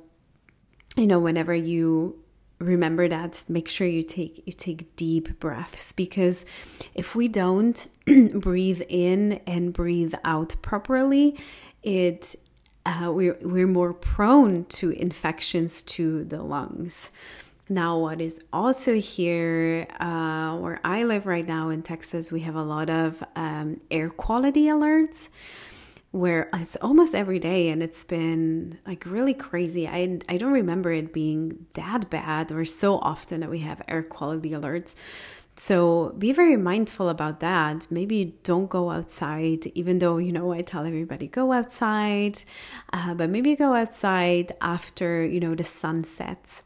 you 0.95 1.07
know, 1.07 1.19
whenever 1.19 1.53
you 1.53 2.17
remember 2.59 3.07
that 3.07 3.43
make 3.47 3.67
sure 3.67 3.87
you 3.87 4.01
take 4.01 4.41
you 4.45 4.53
take 4.53 4.95
deep 4.95 5.39
breaths 5.39 5.91
because 5.91 6.45
if 6.95 7.15
we 7.15 7.27
don't 7.27 7.87
breathe 8.33 8.81
in 8.89 9.33
and 9.45 9.73
breathe 9.73 10.15
out 10.23 10.55
properly 10.61 11.37
it 11.83 12.35
uh, 12.85 13.11
we're, 13.11 13.37
we're 13.41 13.67
more 13.67 13.93
prone 13.93 14.63
to 14.63 14.91
infections 14.91 15.83
to 15.83 16.23
the 16.23 16.41
lungs. 16.41 17.11
Now 17.67 17.99
what 17.99 18.21
is 18.21 18.39
also 18.53 18.95
here 18.95 19.87
uh, 19.99 20.55
where 20.55 20.79
i 20.85 21.03
live 21.03 21.25
right 21.25 21.45
now 21.45 21.67
in 21.67 21.81
texas 21.81 22.31
we 22.31 22.39
have 22.39 22.55
a 22.55 22.63
lot 22.63 22.89
of 22.89 23.21
um, 23.35 23.81
air 23.91 24.09
quality 24.09 24.67
alerts 24.67 25.27
where 26.11 26.49
it's 26.53 26.75
almost 26.77 27.13
every 27.13 27.39
day 27.39 27.69
and 27.69 27.83
it's 27.83 28.03
been 28.03 28.79
like 28.87 29.05
really 29.05 29.33
crazy. 29.33 29.87
I 29.87 30.19
I 30.29 30.37
don't 30.37 30.53
remember 30.53 30.91
it 30.91 31.13
being 31.13 31.65
that 31.73 32.09
bad 32.09 32.51
or 32.51 32.65
so 32.65 32.99
often 32.99 33.41
that 33.41 33.49
we 33.49 33.59
have 33.59 33.81
air 33.87 34.03
quality 34.03 34.51
alerts. 34.51 34.95
So 35.59 36.13
be 36.17 36.33
very 36.33 36.55
mindful 36.55 37.09
about 37.09 37.39
that. 37.39 37.87
Maybe 37.89 38.37
don't 38.43 38.69
go 38.69 38.91
outside, 38.91 39.65
even 39.73 39.97
though, 39.97 40.17
you 40.17 40.31
know, 40.31 40.53
I 40.53 40.61
tell 40.61 40.85
everybody 40.85 41.27
go 41.27 41.51
outside, 41.51 42.43
uh, 42.93 43.15
but 43.15 43.31
maybe 43.31 43.55
go 43.55 43.73
outside 43.73 44.51
after, 44.61 45.25
you 45.25 45.39
know, 45.39 45.55
the 45.55 45.63
sun 45.63 46.03
sets 46.03 46.63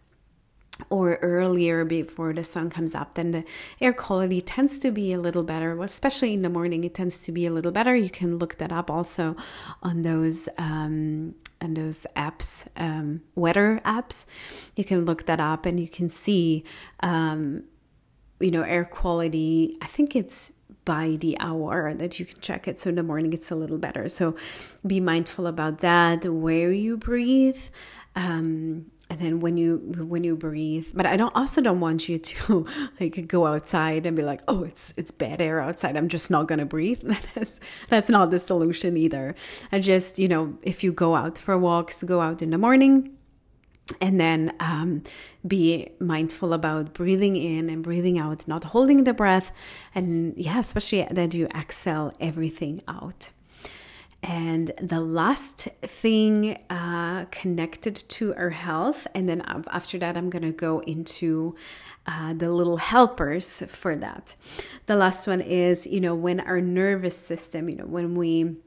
or 0.90 1.16
earlier 1.22 1.86
before 1.86 2.34
the 2.34 2.44
sun 2.44 2.70
comes 2.70 2.96
up, 2.96 3.16
then 3.16 3.32
the 3.32 3.44
air 3.80 3.94
quality 3.94 4.42
tends 4.42 4.80
to 4.80 4.92
be 4.92 5.12
a 5.12 5.20
little 5.20 5.44
better. 5.44 5.80
Especially 5.82 6.34
in 6.34 6.42
the 6.42 6.50
morning, 6.50 6.84
it 6.84 6.94
tends 6.94 7.24
to 7.26 7.32
be 7.32 7.46
a 7.46 7.52
little 7.52 7.72
better. 7.72 7.96
You 7.96 8.10
can 8.10 8.38
look 8.38 8.58
that 8.58 8.72
up 8.72 8.90
also 8.90 9.36
on 9.82 10.02
those 10.02 10.50
um, 10.58 11.36
on 11.62 11.76
those 11.76 12.08
apps, 12.16 12.68
um, 12.76 13.22
weather 13.36 13.82
apps. 13.86 14.26
You 14.76 14.84
can 14.84 15.06
look 15.06 15.26
that 15.28 15.40
up 15.40 15.66
and 15.66 15.80
you 15.80 15.88
can 15.88 16.10
see, 16.10 16.64
um, 17.02 17.64
you 18.40 18.52
know, 18.52 18.64
air 18.64 18.86
quality. 18.86 19.78
I 19.82 19.86
think 19.86 20.16
it's 20.16 20.52
by 20.84 21.18
the 21.20 21.38
hour 21.40 21.94
that 21.94 22.20
you 22.20 22.26
can 22.26 22.40
check 22.42 22.68
it. 22.68 22.80
So 22.80 22.90
in 22.90 22.96
the 22.96 23.04
morning, 23.04 23.34
it's 23.34 23.52
a 23.52 23.56
little 23.56 23.78
better. 23.78 24.08
So 24.08 24.36
be 24.86 25.00
mindful 25.00 25.46
about 25.48 25.80
that. 25.80 26.26
Where 26.26 26.72
you 26.72 26.98
breathe. 26.98 27.62
Um, 28.16 28.92
and 29.12 29.20
then 29.20 29.40
when 29.40 29.58
you 29.58 29.78
when 30.14 30.24
you 30.24 30.36
breathe 30.36 30.88
but 30.94 31.06
i 31.06 31.16
don't 31.16 31.36
also 31.36 31.60
don't 31.62 31.80
want 31.80 32.08
you 32.10 32.18
to 32.18 32.66
like 33.00 33.28
go 33.28 33.46
outside 33.46 34.06
and 34.06 34.16
be 34.16 34.24
like 34.24 34.42
oh 34.48 34.64
it's 34.64 34.94
it's 34.98 35.12
bad 35.12 35.42
air 35.42 35.60
outside. 35.60 35.98
I'm 35.98 36.08
just 36.08 36.30
not 36.32 36.48
gonna 36.48 36.66
breathe. 36.66 37.02
That 37.12 37.26
is 37.36 37.60
that's 37.90 38.10
not 38.10 38.32
the 38.32 38.40
solution 38.40 38.96
either. 38.98 39.36
And 39.72 39.84
just 39.84 40.20
you 40.20 40.28
know 40.28 40.58
if 40.62 40.84
you 40.84 40.92
go 40.94 41.16
out 41.16 41.38
for 41.38 41.58
walks 41.58 42.04
go 42.04 42.22
out 42.22 42.42
in 42.42 42.50
the 42.52 42.58
morning 42.58 42.96
and 44.00 44.20
then 44.20 44.54
um, 44.60 45.04
be 45.46 45.90
mindful 46.00 46.54
about 46.54 46.94
breathing 46.94 47.36
in 47.36 47.70
and 47.70 47.84
breathing 47.84 48.18
out 48.18 48.48
not 48.48 48.64
holding 48.74 49.04
the 49.04 49.14
breath. 49.14 49.52
And 49.94 50.34
yeah 50.38 50.60
especially 50.60 51.08
that 51.10 51.34
you 51.34 51.48
exhale 51.48 52.14
everything 52.20 52.82
out 52.88 53.32
and 54.24 54.72
the 54.80 55.02
last 55.02 55.68
thing 55.82 56.60
uh, 56.70 57.26
connected 57.32 57.96
to 57.96 58.36
our 58.36 58.52
health, 58.52 59.08
and 59.16 59.28
then 59.28 59.42
after 59.72 59.98
that, 59.98 60.16
I'm 60.16 60.30
going 60.30 60.44
to 60.44 60.52
go 60.52 60.80
into 60.82 61.56
uh, 62.06 62.34
the 62.34 62.52
little 62.52 62.78
helpers 62.78 63.64
for 63.68 63.96
that. 63.96 64.36
The 64.86 64.96
last 64.96 65.26
one 65.28 65.42
is, 65.42 65.88
you 65.88 66.00
know, 66.00 66.14
when 66.14 66.40
our 66.40 66.62
nervous 66.62 67.18
system, 67.18 67.68
you 67.68 67.78
know, 67.78 67.86
when 67.86 68.16
we 68.16 68.58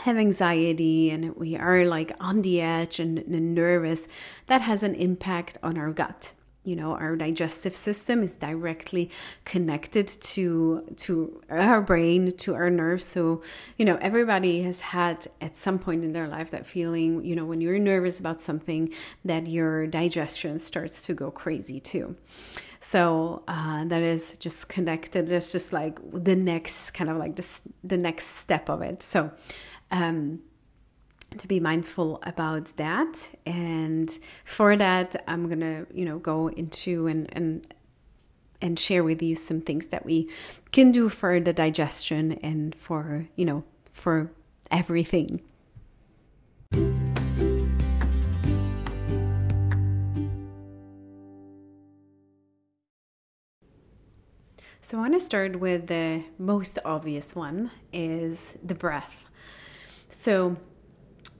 have 0.00 0.16
anxiety 0.16 1.10
and 1.10 1.34
we 1.36 1.56
are 1.56 1.84
like 1.84 2.12
on 2.20 2.42
the 2.42 2.60
edge 2.60 3.00
and, 3.00 3.18
and 3.18 3.54
nervous, 3.54 4.06
that 4.46 4.60
has 4.60 4.82
an 4.82 4.94
impact 4.94 5.58
on 5.62 5.76
our 5.76 5.90
gut 5.90 6.34
you 6.66 6.74
know 6.74 6.92
our 6.92 7.16
digestive 7.16 7.74
system 7.74 8.22
is 8.22 8.34
directly 8.34 9.10
connected 9.44 10.08
to 10.08 10.82
to 10.96 11.40
our 11.48 11.80
brain 11.80 12.30
to 12.32 12.54
our 12.54 12.68
nerves. 12.68 13.06
So 13.06 13.42
you 13.78 13.84
know 13.84 13.96
everybody 14.02 14.62
has 14.62 14.80
had 14.80 15.26
at 15.40 15.56
some 15.56 15.78
point 15.78 16.04
in 16.04 16.12
their 16.12 16.28
life 16.28 16.50
that 16.50 16.66
feeling 16.66 17.24
you 17.24 17.36
know 17.36 17.44
when 17.44 17.60
you're 17.60 17.78
nervous 17.78 18.18
about 18.18 18.40
something 18.40 18.92
that 19.24 19.46
your 19.46 19.86
digestion 19.86 20.58
starts 20.58 21.06
to 21.06 21.14
go 21.14 21.30
crazy 21.30 21.78
too. 21.78 22.16
So 22.80 23.42
uh, 23.48 23.84
that 23.86 24.02
is 24.02 24.36
just 24.36 24.68
connected. 24.68 25.30
It's 25.32 25.52
just 25.52 25.72
like 25.72 25.98
the 26.12 26.36
next 26.36 26.90
kind 26.90 27.08
of 27.08 27.16
like 27.16 27.36
this 27.36 27.62
the 27.82 27.96
next 27.96 28.26
step 28.26 28.68
of 28.68 28.82
it. 28.82 29.02
So 29.02 29.30
um 29.90 30.40
to 31.40 31.48
be 31.48 31.60
mindful 31.60 32.20
about 32.22 32.76
that. 32.76 33.30
And 33.44 34.10
for 34.44 34.76
that 34.76 35.16
i'm 35.26 35.48
gonna 35.48 35.86
you 35.92 36.04
know 36.04 36.18
go 36.18 36.48
into 36.48 37.06
and 37.06 37.28
and 37.32 37.74
and 38.60 38.78
share 38.78 39.04
with 39.04 39.22
you 39.22 39.34
some 39.34 39.60
things 39.60 39.88
that 39.88 40.04
we 40.04 40.30
can 40.72 40.90
do 40.90 41.08
for 41.08 41.38
the 41.40 41.52
digestion 41.52 42.32
and 42.42 42.74
for 42.74 43.26
you 43.36 43.44
know 43.44 43.64
for 43.92 44.30
everything. 44.70 45.40
So 54.80 54.98
i 54.98 55.00
want 55.00 55.14
to 55.14 55.20
start 55.20 55.58
with 55.58 55.88
the 55.88 56.22
most 56.38 56.78
obvious 56.84 57.34
one 57.34 57.72
is 57.92 58.56
the 58.64 58.74
breath. 58.74 59.24
So 60.10 60.56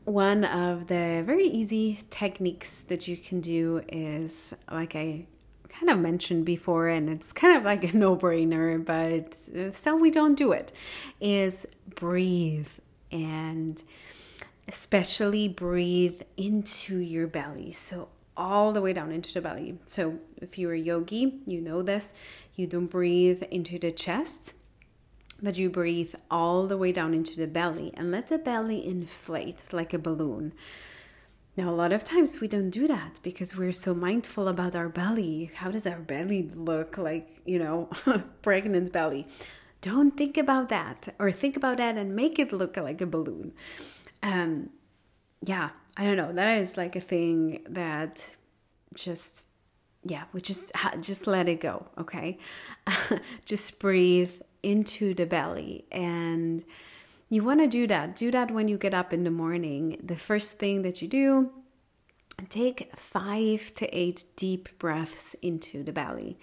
one 0.07 0.45
of 0.45 0.87
the 0.87 1.23
very 1.27 1.47
easy 1.47 2.01
techniques 2.11 2.83
that 2.85 3.07
you 3.09 3.17
can 3.17 3.41
do 3.41 3.83
is 3.89 4.55
like 4.71 4.95
I 4.95 5.27
kind 5.69 5.91
of 5.91 5.99
mentioned 5.99 6.47
before, 6.47 6.89
and 6.89 7.11
it's 7.11 7.33
kind 7.33 7.57
of 7.57 7.65
like 7.65 7.85
a 7.85 7.97
no 7.97 8.17
brainer, 8.17 8.83
but 8.83 9.35
still 9.75 9.99
we 9.99 10.11
don't 10.11 10.37
do 10.37 10.53
it, 10.53 10.73
is 11.21 11.67
breathe 11.95 12.71
and 13.11 13.83
especially 14.69 15.49
breathe 15.49 16.23
into 16.37 16.99
your 16.99 17.27
belly. 17.27 17.73
So 17.73 18.09
all 18.37 18.73
the 18.73 18.81
way 18.81 18.93
down 18.93 19.11
into 19.13 19.33
the 19.33 19.41
belly. 19.41 19.79
So 19.87 20.19
if 20.37 20.59
you're 20.59 20.75
a 20.75 20.79
yogi, 20.79 21.41
you 21.47 21.61
know 21.61 21.83
this. 21.83 22.15
You 22.55 22.67
don't 22.67 22.87
breathe 22.87 23.43
into 23.45 23.79
the 23.79 23.93
chest 23.93 24.55
but 25.43 25.59
you 25.59 25.71
breathe 25.71 26.15
all 26.31 26.67
the 26.67 26.77
way 26.77 26.93
down 26.93 27.15
into 27.15 27.37
the 27.37 27.47
belly 27.47 27.93
and 27.95 28.11
let 28.11 28.29
the 28.29 28.39
belly 28.39 28.87
inflate 28.87 29.73
like 29.73 29.93
a 29.93 29.99
balloon. 29.99 30.53
Now, 31.57 31.71
a 31.71 31.73
lot 31.73 31.93
of 31.93 32.05
times 32.05 32.41
we 32.41 32.49
don't 32.49 32.71
do 32.71 32.87
that 32.87 33.19
because 33.23 33.57
we're 33.57 33.73
so 33.73 33.95
mindful 33.95 34.47
about 34.47 34.75
our 34.75 34.91
belly. 34.91 35.51
How 35.55 35.71
does 35.71 35.87
our 35.87 35.99
belly 35.99 36.51
look 36.55 36.99
like, 36.99 37.41
you 37.47 37.59
know, 37.59 37.89
pregnant 38.43 38.93
belly? 38.93 39.27
Don't 39.81 40.17
think 40.17 40.37
about 40.37 40.69
that 40.69 41.15
or 41.19 41.33
think 41.33 41.57
about 41.57 41.79
that 41.79 41.97
and 41.97 42.15
make 42.15 42.39
it 42.39 42.53
look 42.53 42.77
like 42.77 43.01
a 43.01 43.07
balloon. 43.07 43.53
Um, 44.23 44.71
yeah, 45.43 45.71
I 45.97 46.05
don't 46.05 46.17
know. 46.17 46.33
That 46.33 46.59
is 46.59 46.77
like 46.77 46.95
a 46.95 47.01
thing 47.01 47.63
that 47.69 48.37
just 48.95 49.45
yeah, 50.09 50.25
we 50.33 50.41
just 50.41 50.73
just 51.01 51.27
let 51.27 51.49
it 51.49 51.61
go, 51.61 51.87
okay? 51.99 52.39
just 53.45 53.79
breathe 53.79 54.41
into 54.67 55.15
the 55.15 55.27
belly. 55.27 55.85
And 55.93 56.65
you 57.29 57.45
want 57.45 57.61
to 57.61 57.69
do 57.69 57.87
that. 57.87 58.17
Do 58.17 58.31
that 58.33 58.51
when 58.51 58.67
you 58.67 58.77
get 58.77 58.95
up 58.95 59.13
in 59.13 59.23
the 59.23 59.31
morning. 59.31 59.97
The 60.03 60.17
first 60.17 60.59
thing 60.59 60.83
that 60.83 61.01
you 61.01 61.07
do, 61.07 61.51
take 62.49 62.91
five 62.97 63.73
to 63.75 63.87
eight 63.97 64.25
deep 64.35 64.69
breaths 64.81 65.35
into 65.41 65.85
the 65.85 65.93
belly. 65.93 66.37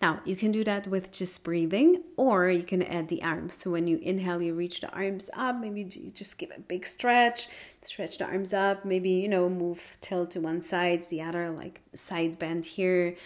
Now, 0.00 0.20
you 0.24 0.36
can 0.36 0.52
do 0.52 0.64
that 0.64 0.86
with 0.86 1.12
just 1.12 1.44
breathing, 1.44 2.02
or 2.16 2.48
you 2.48 2.64
can 2.64 2.82
add 2.82 3.08
the 3.08 3.22
arms. 3.22 3.56
So, 3.56 3.70
when 3.70 3.86
you 3.86 3.98
inhale, 3.98 4.40
you 4.40 4.54
reach 4.54 4.80
the 4.80 4.90
arms 4.90 5.28
up. 5.34 5.60
Maybe 5.60 5.82
you 5.82 6.10
just 6.10 6.38
give 6.38 6.50
a 6.56 6.60
big 6.60 6.86
stretch, 6.86 7.48
stretch 7.82 8.16
the 8.16 8.24
arms 8.24 8.54
up. 8.54 8.86
Maybe, 8.86 9.10
you 9.10 9.28
know, 9.28 9.50
move 9.50 9.98
tilt 10.00 10.30
to 10.32 10.40
one 10.40 10.62
side, 10.62 11.04
the 11.10 11.20
other, 11.20 11.50
like 11.50 11.82
side 11.94 12.38
bend 12.38 12.64
here 12.64 13.16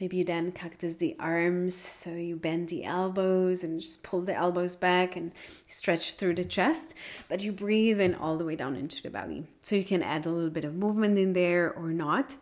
Maybe 0.00 0.18
you 0.18 0.24
then 0.24 0.52
cactus 0.52 0.96
the 0.96 1.16
arms, 1.18 1.74
so 1.74 2.10
you 2.10 2.36
bend 2.36 2.68
the 2.68 2.84
elbows 2.84 3.64
and 3.64 3.80
just 3.80 4.04
pull 4.04 4.22
the 4.22 4.34
elbows 4.34 4.76
back 4.76 5.16
and 5.16 5.32
stretch 5.66 6.14
through 6.14 6.36
the 6.36 6.44
chest, 6.44 6.94
but 7.28 7.42
you 7.42 7.50
breathe 7.50 8.00
in 8.00 8.14
all 8.14 8.38
the 8.38 8.44
way 8.44 8.54
down 8.54 8.76
into 8.76 9.02
the 9.02 9.10
belly. 9.10 9.46
So 9.60 9.74
you 9.74 9.84
can 9.84 10.02
add 10.02 10.24
a 10.24 10.30
little 10.30 10.50
bit 10.50 10.64
of 10.64 10.74
movement 10.74 11.18
in 11.18 11.32
there 11.32 11.72
or 11.72 11.90
not. 11.90 12.36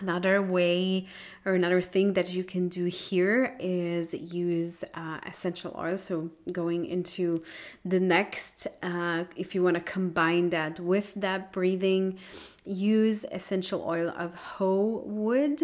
Another 0.00 0.40
way 0.40 1.06
or 1.44 1.52
another 1.54 1.82
thing 1.82 2.14
that 2.14 2.32
you 2.32 2.44
can 2.44 2.68
do 2.68 2.86
here 2.86 3.54
is 3.60 4.14
use 4.14 4.84
uh, 4.94 5.18
essential 5.26 5.74
oil. 5.78 5.98
So, 5.98 6.30
going 6.50 6.86
into 6.86 7.42
the 7.84 8.00
next, 8.00 8.66
uh, 8.82 9.24
if 9.36 9.54
you 9.54 9.62
want 9.62 9.74
to 9.74 9.82
combine 9.82 10.50
that 10.50 10.80
with 10.80 11.12
that 11.16 11.52
breathing, 11.52 12.18
use 12.64 13.24
essential 13.30 13.84
oil 13.86 14.08
of 14.16 14.34
ho 14.34 15.02
wood 15.04 15.60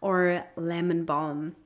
or 0.00 0.44
lemon 0.56 1.04
balm. 1.04 1.56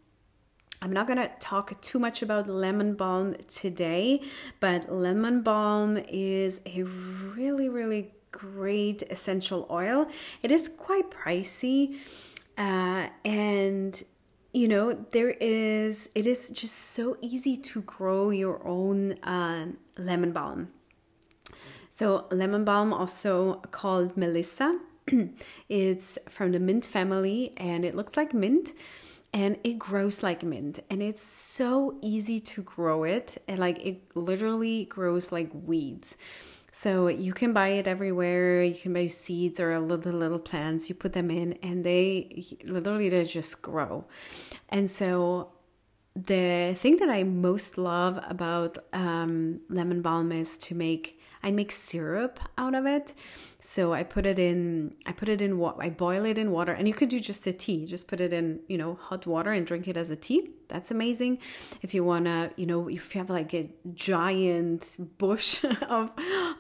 I'm 0.81 0.93
not 0.93 1.07
going 1.07 1.19
to 1.19 1.31
talk 1.41 1.81
too 1.81 1.99
much 1.99 2.21
about 2.23 2.47
lemon 2.47 2.95
balm 2.95 3.37
today, 3.49 4.21
but 4.61 4.93
lemon 4.93 5.41
balm 5.41 5.97
is 5.97 6.61
a 6.67 6.83
really, 6.83 7.69
really 7.69 8.13
great 8.35 9.03
essential 9.11 9.67
oil. 9.71 10.07
It 10.43 10.51
is 10.51 10.69
quite 10.69 11.11
pricey, 11.11 11.97
uh, 12.59 13.07
and 13.25 14.03
you 14.53 14.69
know 14.69 14.93
there 15.13 15.31
is 15.41 16.11
it 16.15 16.27
is 16.27 16.51
just 16.51 16.75
so 16.75 17.17
easy 17.21 17.57
to 17.57 17.83
grow 17.83 18.31
your 18.31 18.67
own 18.67 19.13
uh, 19.23 19.67
lemon 19.97 20.33
balm. 20.33 20.69
So 21.91 22.27
lemon 22.33 22.65
balm, 22.65 22.93
also 22.93 23.63
called 23.71 24.17
Melissa, 24.17 24.81
it's 25.69 26.19
from 26.29 26.51
the 26.51 26.59
mint 26.59 26.85
family, 26.85 27.53
and 27.57 27.85
it 27.85 27.95
looks 27.95 28.17
like 28.17 28.35
mint 28.35 28.71
and 29.33 29.59
it 29.65 29.81
grows 29.81 30.23
like 30.23 30.45
mint 30.45 30.79
and 30.89 31.03
it's 31.03 31.21
so 31.21 31.99
easy 32.01 32.39
to 32.39 32.63
grow 32.63 33.03
it 33.03 33.37
and 33.49 33.59
like 33.59 33.85
it 33.85 34.01
literally 34.15 34.85
grows 34.85 35.33
like 35.33 35.51
weeds 35.53 36.17
so 36.77 37.07
you 37.07 37.33
can 37.33 37.53
buy 37.53 37.69
it 37.69 37.87
everywhere. 37.87 38.61
You 38.65 38.75
can 38.75 38.93
buy 38.93 39.07
seeds 39.07 39.61
or 39.61 39.79
little 39.79 40.13
little 40.13 40.41
plants. 40.41 40.89
You 40.89 40.97
put 40.97 41.13
them 41.13 41.31
in, 41.31 41.53
and 41.63 41.85
they 41.85 42.59
literally 42.65 43.09
they 43.09 43.23
just 43.23 43.63
grow. 43.63 44.07
And 44.71 44.91
so 44.91 45.53
the 46.17 46.75
thing 46.77 46.97
that 46.97 47.09
I 47.09 47.23
most 47.23 47.79
love 47.79 48.19
about 48.29 48.79
um, 48.93 49.61
lemon 49.69 50.03
balm 50.03 50.33
is 50.33 50.59
to 50.67 50.75
make 50.75 51.21
I 51.45 51.51
make 51.51 51.71
syrup 51.71 52.41
out 52.57 52.75
of 52.75 52.87
it. 52.87 53.13
So 53.61 53.93
I 53.93 54.03
put 54.03 54.25
it 54.25 54.39
in 54.39 54.95
I 55.07 55.13
put 55.13 55.29
it 55.29 55.41
in 55.43 55.59
what 55.59 55.77
I 55.79 55.91
boil 55.91 56.25
it 56.25 56.39
in 56.39 56.51
water 56.51 56.73
and 56.73 56.89
you 56.89 56.95
could 56.95 57.11
do 57.11 57.21
just 57.21 57.47
a 57.47 57.53
tea. 57.53 57.85
Just 57.85 58.09
put 58.09 58.21
it 58.21 58.33
in, 58.33 58.61
you 58.67 58.79
know, 58.79 58.95
hot 58.95 59.27
water 59.27 59.53
and 59.53 59.67
drink 59.67 59.87
it 59.87 59.97
as 59.97 60.11
a 60.11 60.17
tea. 60.17 60.51
That's 60.69 60.91
amazing. 60.91 61.39
If 61.83 61.93
you 61.95 62.03
want 62.03 62.25
to, 62.25 62.51
you 62.57 62.67
know, 62.67 62.89
if 62.89 63.15
you 63.15 63.19
have 63.21 63.31
like 63.31 63.53
a 63.55 63.71
giant 63.93 64.97
bush 65.19 65.65
of 65.89 66.11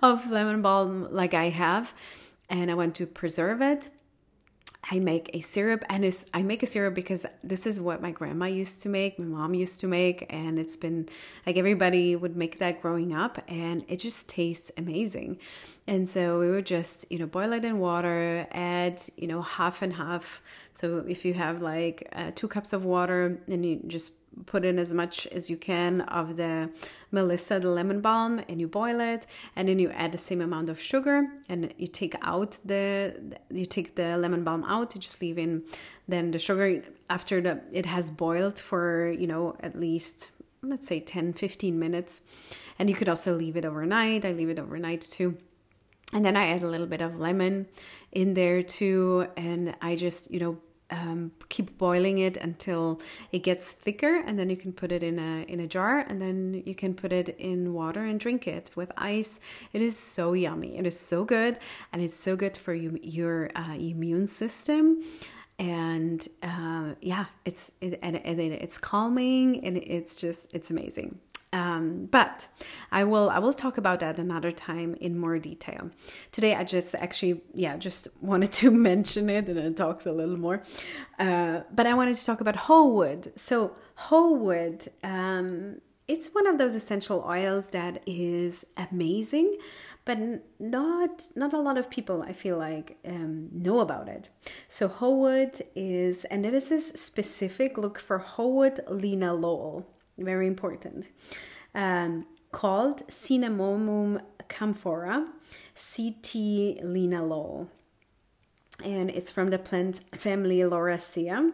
of 0.02 0.30
lemon 0.30 0.60
balm 0.60 1.08
like 1.10 1.32
I 1.32 1.48
have 1.48 1.94
and 2.50 2.70
I 2.70 2.74
want 2.74 2.94
to 2.96 3.06
preserve 3.06 3.62
it, 3.62 3.90
I 4.90 4.98
make 4.98 5.30
a 5.32 5.40
syrup, 5.40 5.84
and 5.88 6.04
I 6.34 6.42
make 6.42 6.62
a 6.62 6.66
syrup 6.66 6.94
because 6.94 7.24
this 7.42 7.66
is 7.66 7.80
what 7.80 8.02
my 8.02 8.10
grandma 8.10 8.46
used 8.46 8.82
to 8.82 8.88
make, 8.88 9.18
my 9.18 9.24
mom 9.24 9.54
used 9.54 9.80
to 9.80 9.86
make, 9.86 10.26
and 10.28 10.58
it's 10.58 10.76
been 10.76 11.08
like 11.46 11.56
everybody 11.56 12.16
would 12.16 12.36
make 12.36 12.58
that 12.58 12.82
growing 12.82 13.14
up, 13.14 13.42
and 13.48 13.84
it 13.88 13.98
just 13.98 14.28
tastes 14.28 14.70
amazing. 14.76 15.38
And 15.86 16.08
so 16.08 16.38
we 16.38 16.50
would 16.50 16.66
just, 16.66 17.06
you 17.10 17.18
know, 17.18 17.26
boil 17.26 17.52
it 17.52 17.64
in 17.64 17.78
water, 17.78 18.46
add, 18.52 19.02
you 19.16 19.26
know, 19.26 19.42
half 19.42 19.82
and 19.82 19.94
half. 19.94 20.42
So 20.74 21.04
if 21.08 21.24
you 21.24 21.34
have 21.34 21.62
like 21.62 22.08
uh, 22.12 22.32
two 22.34 22.48
cups 22.48 22.72
of 22.72 22.84
water, 22.84 23.40
and 23.46 23.64
you 23.64 23.80
just 23.86 24.12
put 24.46 24.64
in 24.64 24.78
as 24.78 24.92
much 24.92 25.26
as 25.28 25.48
you 25.48 25.56
can 25.56 26.00
of 26.02 26.36
the 26.36 26.70
melissa 27.10 27.60
the 27.60 27.68
lemon 27.68 28.00
balm 28.00 28.42
and 28.48 28.60
you 28.60 28.66
boil 28.66 29.00
it 29.00 29.26
and 29.54 29.68
then 29.68 29.78
you 29.78 29.90
add 29.90 30.12
the 30.12 30.18
same 30.18 30.40
amount 30.40 30.68
of 30.68 30.80
sugar 30.80 31.26
and 31.48 31.72
you 31.78 31.86
take 31.86 32.14
out 32.22 32.58
the 32.64 33.14
you 33.50 33.64
take 33.64 33.94
the 33.94 34.16
lemon 34.16 34.42
balm 34.42 34.64
out 34.64 34.94
you 34.94 35.00
just 35.00 35.20
leave 35.20 35.38
in 35.38 35.62
then 36.08 36.30
the 36.30 36.38
sugar. 36.38 36.82
After 37.08 37.40
the 37.40 37.60
it 37.72 37.86
has 37.86 38.10
boiled 38.10 38.58
for 38.58 39.10
you 39.10 39.26
know 39.26 39.56
at 39.60 39.78
least 39.78 40.30
let's 40.62 40.86
say 40.86 41.00
10 41.00 41.34
15 41.34 41.78
minutes 41.78 42.22
and 42.78 42.88
you 42.88 42.96
could 42.96 43.08
also 43.08 43.36
leave 43.36 43.56
it 43.56 43.64
overnight. 43.64 44.24
I 44.24 44.32
leave 44.32 44.48
it 44.48 44.58
overnight 44.58 45.02
too. 45.02 45.36
And 46.12 46.24
then 46.24 46.36
i 46.36 46.46
add 46.48 46.62
a 46.62 46.68
little 46.68 46.86
bit 46.86 47.00
of 47.00 47.18
lemon 47.18 47.66
in 48.12 48.34
there 48.34 48.62
too 48.62 49.26
and 49.36 49.74
i 49.82 49.96
just 49.96 50.30
you 50.30 50.38
know 50.38 50.58
um, 50.90 51.32
keep 51.48 51.76
boiling 51.78 52.18
it 52.18 52.36
until 52.36 53.00
it 53.32 53.40
gets 53.40 53.72
thicker 53.72 54.16
and 54.16 54.38
then 54.38 54.50
you 54.50 54.56
can 54.56 54.72
put 54.72 54.92
it 54.92 55.02
in 55.02 55.18
a 55.18 55.42
in 55.50 55.60
a 55.60 55.66
jar 55.66 55.98
and 56.00 56.20
then 56.20 56.62
you 56.66 56.74
can 56.74 56.94
put 56.94 57.12
it 57.12 57.30
in 57.38 57.72
water 57.72 58.04
and 58.04 58.20
drink 58.20 58.46
it 58.46 58.70
with 58.74 58.92
ice. 58.96 59.40
It 59.72 59.82
is 59.82 59.96
so 59.96 60.32
yummy. 60.32 60.76
It 60.78 60.86
is 60.86 60.98
so 60.98 61.24
good 61.24 61.58
and 61.92 62.02
it's 62.02 62.14
so 62.14 62.36
good 62.36 62.56
for 62.56 62.74
you, 62.74 62.98
your 63.02 63.50
uh, 63.54 63.74
immune 63.74 64.26
system. 64.26 65.02
And 65.58 66.26
uh, 66.42 66.94
yeah 67.00 67.26
it's 67.44 67.70
it, 67.80 68.00
and, 68.02 68.16
and 68.16 68.40
it's 68.40 68.76
calming 68.76 69.64
and 69.64 69.76
it's 69.76 70.20
just 70.20 70.52
it's 70.52 70.70
amazing 70.70 71.20
um, 71.54 72.08
but 72.10 72.48
I 72.90 73.04
will 73.04 73.30
I 73.30 73.38
will 73.38 73.52
talk 73.52 73.78
about 73.78 74.00
that 74.00 74.18
another 74.18 74.50
time 74.50 74.96
in 75.00 75.16
more 75.16 75.38
detail. 75.38 75.90
Today 76.32 76.56
I 76.56 76.64
just 76.64 76.96
actually 76.96 77.42
yeah 77.54 77.76
just 77.76 78.08
wanted 78.20 78.50
to 78.54 78.70
mention 78.90 79.30
it 79.30 79.48
and 79.48 79.60
I 79.60 79.70
talked 79.70 80.04
a 80.04 80.12
little 80.12 80.36
more. 80.36 80.62
Uh, 81.16 81.60
but 81.72 81.86
I 81.86 81.94
wanted 81.94 82.16
to 82.16 82.26
talk 82.26 82.40
about 82.40 82.56
ho 82.56 82.88
wood. 82.88 83.32
So 83.36 83.76
ho 83.94 84.32
wood, 84.32 84.88
um, 85.04 85.80
it's 86.08 86.30
one 86.34 86.48
of 86.48 86.58
those 86.58 86.74
essential 86.74 87.24
oils 87.26 87.68
that 87.68 88.02
is 88.04 88.66
amazing, 88.76 89.56
but 90.04 90.18
not 90.58 91.28
not 91.36 91.52
a 91.52 91.60
lot 91.60 91.78
of 91.78 91.88
people 91.88 92.20
I 92.22 92.32
feel 92.32 92.58
like 92.58 92.98
um, 93.06 93.48
know 93.52 93.78
about 93.78 94.08
it. 94.08 94.28
So 94.66 94.88
ho 94.88 95.10
wood 95.10 95.62
is 95.76 96.24
and 96.24 96.44
it 96.44 96.52
is 96.52 96.92
specific 96.96 97.78
look 97.78 98.00
for 98.00 98.18
ho 98.18 98.48
wood 98.48 98.80
linalool 98.90 99.84
very 100.18 100.46
important, 100.46 101.08
um, 101.74 102.26
called 102.52 103.06
Cinnamomum 103.08 104.20
camphora, 104.48 105.26
CT 105.74 106.82
linalool. 106.84 107.68
And 108.82 109.10
it's 109.10 109.30
from 109.30 109.50
the 109.50 109.58
plant 109.58 110.00
family 110.16 110.58
Lauraceae. 110.58 111.52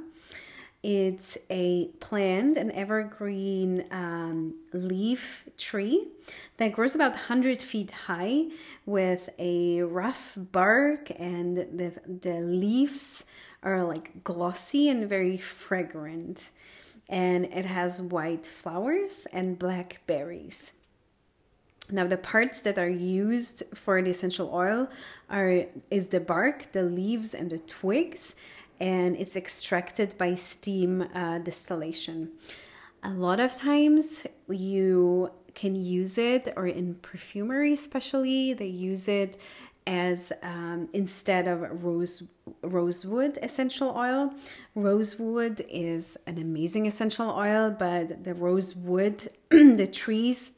It's 0.83 1.37
a 1.51 1.89
plant, 2.01 2.57
an 2.57 2.73
evergreen 2.73 3.85
um, 3.91 4.55
leaf 4.73 5.47
tree 5.59 6.09
that 6.57 6.73
grows 6.73 6.95
about 6.95 7.13
100 7.13 7.61
feet 7.61 7.91
high 7.91 8.47
with 8.87 9.29
a 9.39 9.83
rough 9.83 10.33
bark, 10.37 11.11
and 11.19 11.59
the, 11.59 11.93
the 12.07 12.41
leaves 12.41 13.27
are 13.63 13.85
like 13.85 14.25
glossy 14.25 14.89
and 14.89 15.07
very 15.07 15.37
fragrant 15.37 16.51
and 17.11 17.47
it 17.47 17.65
has 17.65 18.01
white 18.01 18.47
flowers 18.47 19.27
and 19.33 19.59
black 19.59 20.01
berries. 20.07 20.73
Now 21.91 22.07
the 22.07 22.17
parts 22.17 22.63
that 22.63 22.79
are 22.79 22.89
used 22.89 23.65
for 23.75 24.01
the 24.01 24.11
essential 24.11 24.49
oil 24.55 24.89
are 25.29 25.65
is 25.91 26.09
the 26.09 26.21
bark, 26.21 26.71
the 26.71 26.85
leaves 26.85 27.35
and 27.35 27.51
the 27.51 27.59
twigs 27.59 28.37
and 28.79 29.17
it's 29.17 29.37
extracted 29.37 30.17
by 30.17 30.35
steam 30.35 31.03
uh, 31.15 31.39
distillation. 31.39 32.31
A 33.03 33.11
lot 33.11 33.41
of 33.41 33.53
times 33.53 34.27
you 34.49 35.33
can 35.55 35.75
use 35.75 36.17
it 36.17 36.53
or 36.57 36.69
in 36.69 36.95
perfumery 36.95 37.73
especially 37.73 38.55
they 38.55 38.67
use 38.67 39.09
it 39.09 39.37
as 39.91 40.33
um, 40.45 40.89
instead 40.93 41.49
of 41.49 41.83
rose 41.85 42.23
rosewood 42.63 43.39
essential 43.43 43.93
oil. 43.97 44.33
Rosewood 44.77 45.65
is 45.69 46.17
an 46.27 46.39
amazing 46.39 46.87
essential 46.87 47.29
oil, 47.31 47.75
but 47.77 48.23
the 48.23 48.33
rosewood, 48.33 49.29
the 49.51 49.89
trees 49.93 50.53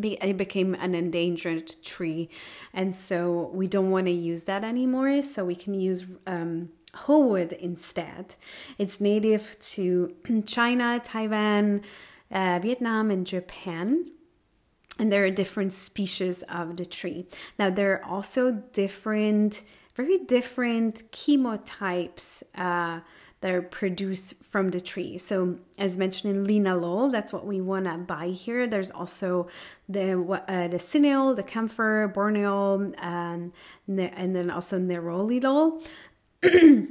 it 0.00 0.36
became 0.36 0.74
an 0.74 0.94
endangered 0.94 1.72
tree. 1.82 2.30
And 2.72 2.94
so 2.94 3.50
we 3.52 3.66
don't 3.66 3.90
want 3.90 4.06
to 4.06 4.12
use 4.12 4.44
that 4.44 4.62
anymore 4.62 5.20
so 5.22 5.44
we 5.44 5.56
can 5.56 5.74
use 5.74 6.06
um, 6.28 6.68
wood 7.08 7.52
instead. 7.54 8.36
It's 8.78 9.00
native 9.00 9.58
to 9.72 10.14
china 10.46 11.00
taiwan 11.02 11.82
uh, 12.30 12.60
vietnam 12.62 13.10
and 13.10 13.26
japan 13.26 14.06
and 15.00 15.10
there 15.10 15.24
are 15.24 15.30
different 15.30 15.72
species 15.72 16.42
of 16.42 16.76
the 16.76 16.84
tree. 16.84 17.24
Now, 17.58 17.70
there 17.70 17.94
are 17.94 18.04
also 18.04 18.52
different, 18.52 19.62
very 19.94 20.18
different 20.18 21.10
chemotypes 21.10 22.42
uh, 22.54 23.00
that 23.40 23.50
are 23.50 23.62
produced 23.62 24.44
from 24.44 24.68
the 24.68 24.80
tree. 24.80 25.16
So, 25.16 25.56
as 25.78 25.96
mentioned 25.96 26.36
in 26.36 26.46
linalool, 26.46 27.10
that's 27.10 27.32
what 27.32 27.46
we 27.46 27.62
want 27.62 27.86
to 27.86 27.96
buy 27.96 28.28
here. 28.28 28.66
There's 28.66 28.90
also 28.90 29.48
the 29.88 30.20
uh, 30.20 30.68
the 30.68 30.76
cineol, 30.76 31.34
the 31.34 31.44
camphor, 31.44 32.12
borneol, 32.14 32.94
and, 32.98 33.52
and 33.88 34.36
then 34.36 34.50
also 34.50 34.78
nerolidol. 34.78 35.82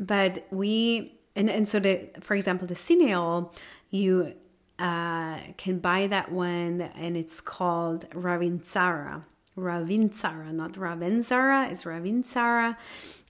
but 0.00 0.46
we 0.50 1.14
and, 1.36 1.48
and 1.48 1.68
so 1.68 1.78
the 1.78 2.08
for 2.18 2.34
example 2.34 2.66
the 2.66 2.74
cineol 2.74 3.52
you 3.90 4.34
uh, 4.78 5.38
can 5.56 5.78
buy 5.78 6.06
that 6.08 6.32
one, 6.32 6.80
and 6.80 7.16
it's 7.16 7.40
called 7.40 8.08
Ravintsara. 8.10 9.24
Ravintsara, 9.56 10.52
not 10.52 10.72
Ravensara, 10.72 11.70
it's 11.70 11.84
Ravintsara, 11.84 12.76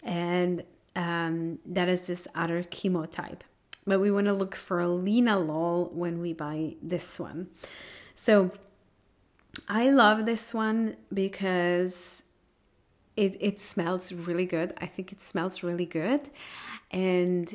and 0.02 0.64
um, 0.96 1.58
that 1.66 1.88
is 1.88 2.06
this 2.06 2.26
other 2.34 2.62
chemotype. 2.62 3.40
But 3.86 4.00
we 4.00 4.10
want 4.10 4.26
to 4.26 4.32
look 4.32 4.54
for 4.54 4.80
a 4.80 4.86
linalool 4.86 5.92
when 5.92 6.20
we 6.20 6.32
buy 6.32 6.76
this 6.82 7.18
one. 7.18 7.48
So 8.14 8.50
I 9.68 9.90
love 9.90 10.24
this 10.24 10.54
one 10.54 10.96
because 11.12 12.22
it, 13.16 13.36
it 13.40 13.60
smells 13.60 14.12
really 14.12 14.46
good. 14.46 14.72
I 14.78 14.86
think 14.86 15.12
it 15.12 15.20
smells 15.20 15.62
really 15.62 15.86
good. 15.86 16.30
And 16.90 17.54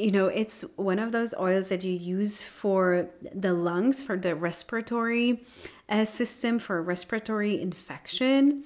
you 0.00 0.10
know, 0.10 0.26
it's 0.26 0.62
one 0.76 0.98
of 0.98 1.12
those 1.12 1.34
oils 1.38 1.68
that 1.68 1.84
you 1.84 1.92
use 1.92 2.42
for 2.42 3.08
the 3.34 3.52
lungs, 3.52 4.02
for 4.02 4.16
the 4.16 4.34
respiratory 4.34 5.44
uh, 5.88 6.04
system, 6.04 6.58
for 6.58 6.82
respiratory 6.82 7.60
infection 7.60 8.64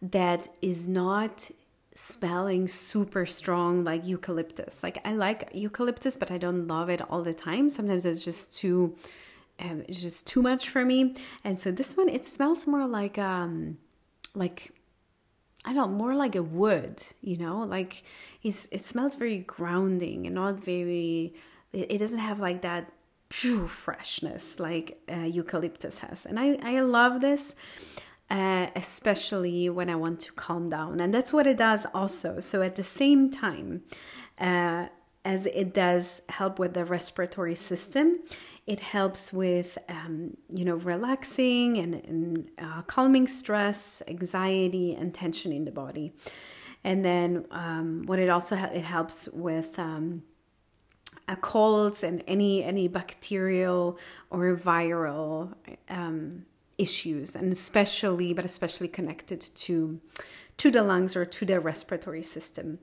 that 0.00 0.48
is 0.60 0.88
not 0.88 1.50
smelling 1.94 2.66
super 2.68 3.26
strong 3.26 3.84
like 3.84 4.06
eucalyptus. 4.06 4.82
Like 4.82 4.98
I 5.04 5.12
like 5.12 5.50
eucalyptus, 5.52 6.16
but 6.16 6.30
I 6.30 6.38
don't 6.38 6.66
love 6.66 6.88
it 6.88 7.02
all 7.10 7.22
the 7.22 7.34
time. 7.34 7.68
Sometimes 7.68 8.06
it's 8.06 8.24
just 8.24 8.56
too 8.56 8.96
um, 9.60 9.84
it's 9.86 10.00
just 10.00 10.26
too 10.26 10.42
much 10.42 10.70
for 10.70 10.84
me. 10.84 11.14
And 11.44 11.58
so 11.58 11.70
this 11.70 11.96
one 11.96 12.08
it 12.08 12.24
smells 12.24 12.66
more 12.66 12.86
like 12.86 13.18
um 13.18 13.78
like 14.34 14.72
I 15.64 15.72
don't 15.72 15.92
know, 15.92 15.96
more 15.96 16.14
like 16.14 16.34
a 16.34 16.42
wood, 16.42 17.02
you 17.20 17.36
know, 17.36 17.58
like 17.58 18.02
it's, 18.42 18.66
it 18.72 18.80
smells 18.80 19.14
very 19.14 19.38
grounding 19.38 20.26
and 20.26 20.34
not 20.34 20.58
very, 20.60 21.34
it, 21.72 21.92
it 21.92 21.98
doesn't 21.98 22.18
have 22.18 22.40
like 22.40 22.62
that 22.62 22.92
freshness 23.30 24.60
like 24.60 25.00
uh, 25.10 25.20
eucalyptus 25.20 25.98
has. 25.98 26.26
And 26.26 26.38
I, 26.38 26.58
I 26.62 26.80
love 26.80 27.20
this, 27.20 27.54
uh, 28.28 28.66
especially 28.76 29.70
when 29.70 29.88
I 29.88 29.94
want 29.94 30.20
to 30.20 30.32
calm 30.32 30.68
down. 30.68 31.00
And 31.00 31.14
that's 31.14 31.32
what 31.32 31.46
it 31.46 31.56
does 31.56 31.86
also. 31.94 32.40
So 32.40 32.62
at 32.62 32.76
the 32.76 32.84
same 32.84 33.30
time, 33.30 33.82
uh, 34.38 34.88
as 35.24 35.46
it 35.46 35.72
does 35.72 36.22
help 36.28 36.58
with 36.58 36.74
the 36.74 36.84
respiratory 36.84 37.54
system, 37.54 38.20
it 38.66 38.80
helps 38.80 39.32
with, 39.32 39.76
um, 39.88 40.36
you 40.48 40.64
know, 40.64 40.76
relaxing 40.76 41.78
and, 41.78 41.94
and 41.94 42.50
uh, 42.58 42.82
calming 42.82 43.26
stress, 43.26 44.02
anxiety, 44.06 44.94
and 44.94 45.12
tension 45.12 45.52
in 45.52 45.64
the 45.64 45.72
body. 45.72 46.12
And 46.84 47.04
then 47.04 47.46
um, 47.50 48.04
what 48.06 48.18
it 48.18 48.28
also 48.28 48.56
ha- 48.56 48.70
it 48.72 48.84
helps 48.84 49.28
with 49.28 49.78
um, 49.78 50.22
colds 51.40 52.02
and 52.04 52.22
any 52.26 52.62
any 52.62 52.88
bacterial 52.88 53.98
or 54.30 54.56
viral 54.56 55.54
um, 55.88 56.44
issues, 56.78 57.36
and 57.36 57.52
especially 57.52 58.32
but 58.32 58.44
especially 58.44 58.88
connected 58.88 59.40
to 59.40 60.00
to 60.56 60.70
the 60.70 60.82
lungs 60.82 61.16
or 61.16 61.24
to 61.24 61.46
the 61.46 61.60
respiratory 61.60 62.22
system. 62.22 62.78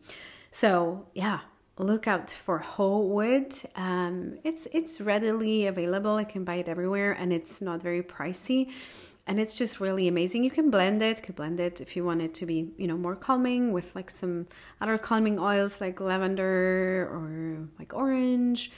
So 0.52 1.08
yeah, 1.14 1.40
look 1.80 2.08
out 2.08 2.30
for 2.30 2.60
ho 2.60 3.00
wood. 3.00 3.56
Um, 3.76 4.38
it's 4.44 4.68
it's 4.72 5.02
readily 5.02 5.66
available. 5.66 6.20
You 6.20 6.26
can 6.26 6.44
buy 6.44 6.56
it 6.56 6.68
everywhere, 6.68 7.14
and 7.14 7.34
it's 7.34 7.62
not 7.62 7.82
very 7.82 8.04
pricey. 8.04 8.70
And 9.26 9.40
it's 9.40 9.56
just 9.56 9.80
really 9.80 10.08
amazing. 10.08 10.44
You 10.44 10.50
can 10.50 10.72
blend 10.72 11.04
it. 11.04 11.22
Can 11.22 11.36
blend 11.36 11.60
it 11.60 11.82
if 11.82 11.96
you 11.96 12.04
want 12.04 12.22
it 12.22 12.34
to 12.36 12.48
be, 12.48 12.72
you 12.78 12.88
know, 12.88 12.98
more 12.98 13.16
calming 13.16 13.72
with 13.72 13.96
like 13.96 14.10
some 14.10 14.48
other 14.82 14.98
calming 14.98 15.38
oils 15.40 15.80
like 15.80 16.00
lavender 16.02 17.08
or 17.12 17.68
like 17.78 17.94
orange 17.94 18.72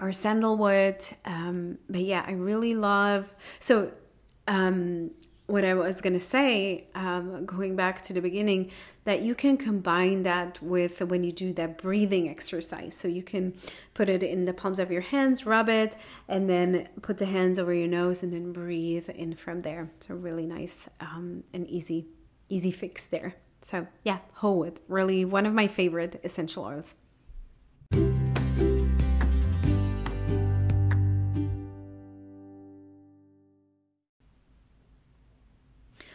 or 0.00 0.12
sandalwood. 0.12 1.04
Um, 1.26 1.76
but 1.90 2.00
yeah, 2.00 2.24
I 2.26 2.32
really 2.32 2.74
love. 2.74 3.34
So 3.58 3.92
um, 4.48 5.10
what 5.52 5.66
I 5.66 5.74
was 5.74 6.00
going 6.00 6.14
to 6.14 6.20
say, 6.20 6.86
um, 6.94 7.44
going 7.44 7.76
back 7.76 8.00
to 8.02 8.14
the 8.14 8.22
beginning, 8.22 8.70
that 9.04 9.20
you 9.20 9.34
can 9.34 9.58
combine 9.58 10.22
that 10.22 10.58
with 10.62 11.02
when 11.02 11.24
you 11.24 11.30
do 11.30 11.52
that 11.52 11.76
breathing 11.76 12.26
exercise. 12.26 12.96
So 12.96 13.06
you 13.06 13.22
can 13.22 13.52
put 13.92 14.08
it 14.08 14.22
in 14.22 14.46
the 14.46 14.54
palms 14.54 14.78
of 14.78 14.90
your 14.90 15.02
hands, 15.02 15.44
rub 15.44 15.68
it, 15.68 15.94
and 16.26 16.48
then 16.48 16.88
put 17.02 17.18
the 17.18 17.26
hands 17.26 17.58
over 17.58 17.74
your 17.74 17.86
nose 17.86 18.22
and 18.22 18.32
then 18.32 18.50
breathe 18.54 19.10
in 19.10 19.34
from 19.34 19.60
there. 19.60 19.90
It's 19.98 20.08
a 20.08 20.14
really 20.14 20.46
nice 20.46 20.88
um, 21.00 21.44
and 21.52 21.68
easy, 21.68 22.06
easy 22.48 22.70
fix 22.70 23.04
there. 23.04 23.34
So 23.60 23.86
yeah, 24.04 24.20
ho 24.36 24.52
wood, 24.52 24.80
really 24.88 25.26
one 25.26 25.44
of 25.44 25.52
my 25.52 25.68
favorite 25.68 26.18
essential 26.24 26.64
oils. 26.64 26.94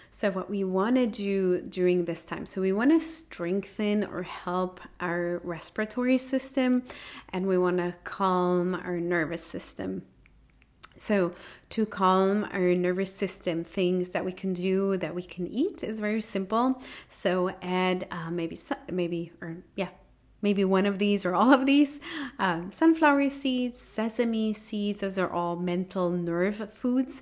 So, 0.09 0.31
what 0.31 0.49
we 0.49 0.63
want 0.63 0.95
to 0.95 1.05
do 1.05 1.61
during 1.61 2.05
this 2.05 2.23
time, 2.23 2.45
so 2.45 2.61
we 2.61 2.71
want 2.71 2.91
to 2.91 2.99
strengthen 2.99 4.03
or 4.03 4.23
help 4.23 4.79
our 4.99 5.41
respiratory 5.43 6.17
system 6.17 6.83
and 7.29 7.45
we 7.45 7.57
want 7.57 7.77
to 7.77 7.93
calm 8.03 8.73
our 8.73 8.99
nervous 8.99 9.43
system. 9.43 10.03
So, 10.97 11.33
to 11.69 11.85
calm 11.85 12.47
our 12.51 12.73
nervous 12.73 13.13
system, 13.13 13.63
things 13.63 14.09
that 14.11 14.25
we 14.25 14.31
can 14.31 14.53
do 14.53 14.97
that 14.97 15.13
we 15.13 15.21
can 15.21 15.45
eat 15.45 15.83
is 15.83 15.99
very 15.99 16.21
simple. 16.21 16.81
So, 17.09 17.51
add 17.61 18.07
uh, 18.09 18.31
maybe, 18.31 18.57
maybe, 18.91 19.31
or 19.41 19.57
yeah, 19.75 19.89
maybe 20.41 20.65
one 20.65 20.85
of 20.85 20.97
these 20.97 21.25
or 21.25 21.35
all 21.35 21.53
of 21.53 21.65
these 21.65 21.99
um, 22.39 22.71
sunflower 22.71 23.29
seeds, 23.29 23.81
sesame 23.81 24.53
seeds, 24.53 25.01
those 25.01 25.17
are 25.17 25.29
all 25.29 25.55
mental 25.55 26.09
nerve 26.09 26.73
foods 26.73 27.21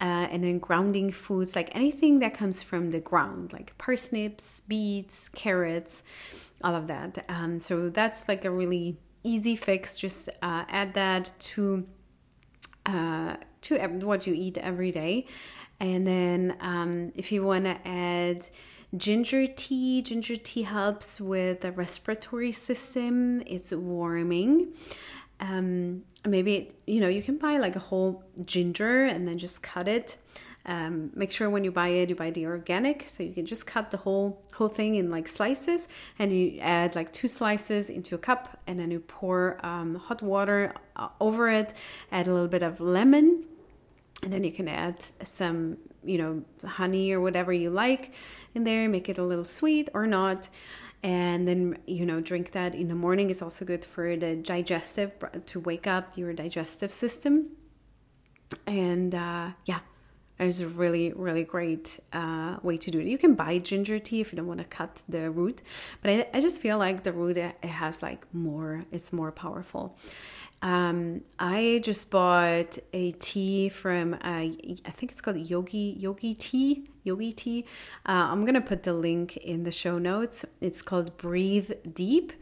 uh, 0.00 0.28
and 0.30 0.44
then 0.44 0.58
grounding 0.58 1.10
foods 1.10 1.56
like 1.56 1.74
anything 1.74 2.20
that 2.20 2.34
comes 2.34 2.62
from 2.62 2.90
the 2.90 3.00
ground 3.00 3.52
like 3.52 3.76
parsnips 3.78 4.62
beets 4.68 5.28
carrots 5.28 6.02
all 6.62 6.74
of 6.74 6.86
that. 6.88 7.24
Um, 7.28 7.60
so 7.60 7.88
that's 7.88 8.28
like 8.28 8.44
a 8.44 8.50
really 8.50 8.98
easy 9.22 9.56
fix. 9.56 9.98
Just 9.98 10.28
uh, 10.42 10.64
add 10.68 10.94
that 10.94 11.32
to 11.40 11.86
uh, 12.86 13.36
to 13.62 13.78
what 14.02 14.26
you 14.26 14.34
eat 14.34 14.58
every 14.58 14.90
day. 14.90 15.26
And 15.80 16.06
then 16.06 16.56
um, 16.60 17.12
if 17.14 17.30
you 17.30 17.44
want 17.44 17.64
to 17.64 17.76
add 17.86 18.46
ginger 18.96 19.46
tea 19.46 20.00
ginger 20.00 20.36
tea 20.36 20.62
helps 20.62 21.20
with 21.20 21.60
the 21.60 21.70
respiratory 21.72 22.52
system. 22.52 23.42
It's 23.46 23.72
warming 23.72 24.72
um, 25.40 26.02
maybe 26.26 26.72
you 26.86 27.00
know 27.00 27.08
you 27.08 27.22
can 27.22 27.36
buy 27.36 27.58
like 27.58 27.76
a 27.76 27.80
whole 27.80 28.24
ginger 28.44 29.04
and 29.04 29.26
then 29.26 29.38
just 29.38 29.62
cut 29.62 29.88
it. 29.88 30.18
Um, 30.66 31.12
make 31.14 31.32
sure 31.32 31.48
when 31.48 31.64
you 31.64 31.72
buy 31.72 31.88
it 31.88 32.10
you 32.10 32.14
buy 32.14 32.30
the 32.30 32.46
organic. 32.46 33.06
So 33.06 33.22
you 33.22 33.32
can 33.32 33.46
just 33.46 33.66
cut 33.66 33.90
the 33.90 33.96
whole 33.98 34.42
whole 34.54 34.68
thing 34.68 34.96
in 34.96 35.10
like 35.10 35.28
slices 35.28 35.88
and 36.18 36.32
you 36.32 36.58
add 36.60 36.94
like 36.94 37.12
two 37.12 37.28
slices 37.28 37.88
into 37.88 38.14
a 38.14 38.18
cup 38.18 38.58
and 38.66 38.78
then 38.78 38.90
you 38.90 39.00
pour 39.00 39.64
um, 39.64 39.94
hot 39.94 40.20
water 40.22 40.74
uh, 40.96 41.08
over 41.20 41.48
it 41.48 41.72
add 42.12 42.26
a 42.26 42.32
little 42.32 42.48
bit 42.48 42.62
of 42.62 42.80
lemon 42.80 43.44
and 44.22 44.32
then 44.32 44.44
you 44.44 44.52
can 44.52 44.68
add 44.68 45.02
some 45.22 45.78
you 46.04 46.18
know 46.18 46.42
honey 46.66 47.12
or 47.12 47.20
whatever 47.20 47.52
you 47.52 47.70
like 47.70 48.12
in 48.54 48.64
there 48.64 48.88
make 48.88 49.08
it 49.08 49.18
a 49.18 49.22
little 49.22 49.44
sweet 49.44 49.88
or 49.94 50.06
not 50.06 50.48
and 51.02 51.46
then 51.46 51.78
you 51.86 52.04
know 52.04 52.20
drink 52.20 52.52
that 52.52 52.74
in 52.74 52.88
the 52.88 52.94
morning 52.94 53.30
is 53.30 53.42
also 53.42 53.64
good 53.64 53.84
for 53.84 54.16
the 54.16 54.36
digestive 54.36 55.12
to 55.46 55.60
wake 55.60 55.86
up 55.86 56.16
your 56.16 56.32
digestive 56.32 56.92
system. 56.92 57.50
And 58.66 59.14
uh, 59.14 59.50
yeah 59.66 59.80
it's 60.38 60.60
a 60.60 60.68
really 60.68 61.12
really 61.12 61.44
great 61.44 61.98
uh, 62.12 62.56
way 62.62 62.76
to 62.76 62.90
do 62.90 63.00
it. 63.00 63.06
You 63.06 63.18
can 63.18 63.34
buy 63.34 63.58
ginger 63.58 63.98
tea 63.98 64.20
if 64.20 64.32
you 64.32 64.36
don't 64.36 64.46
want 64.46 64.60
to 64.60 64.66
cut 64.66 65.02
the 65.08 65.30
root 65.30 65.62
but 66.02 66.10
I, 66.10 66.28
I 66.34 66.40
just 66.40 66.62
feel 66.62 66.78
like 66.78 67.02
the 67.02 67.12
root 67.12 67.36
it 67.36 67.56
has 67.64 68.02
like 68.02 68.26
more 68.32 68.84
it's 68.92 69.12
more 69.12 69.32
powerful 69.32 69.96
um, 70.62 71.22
I 71.38 71.80
just 71.84 72.10
bought 72.10 72.78
a 72.92 73.12
tea 73.12 73.68
from 73.68 74.14
uh, 74.14 74.18
I 74.24 74.90
think 74.90 75.12
it's 75.12 75.20
called 75.20 75.36
Yogi 75.36 75.96
Yogi 75.98 76.34
Tea 76.34 76.88
Yogi 77.04 77.32
Tea. 77.32 77.64
Uh, 78.06 78.28
I'm 78.30 78.44
gonna 78.44 78.60
put 78.60 78.82
the 78.82 78.92
link 78.92 79.36
in 79.36 79.64
the 79.64 79.70
show 79.70 79.98
notes. 79.98 80.44
It's 80.60 80.82
called 80.82 81.16
Breathe 81.16 81.72
Deep, 81.92 82.32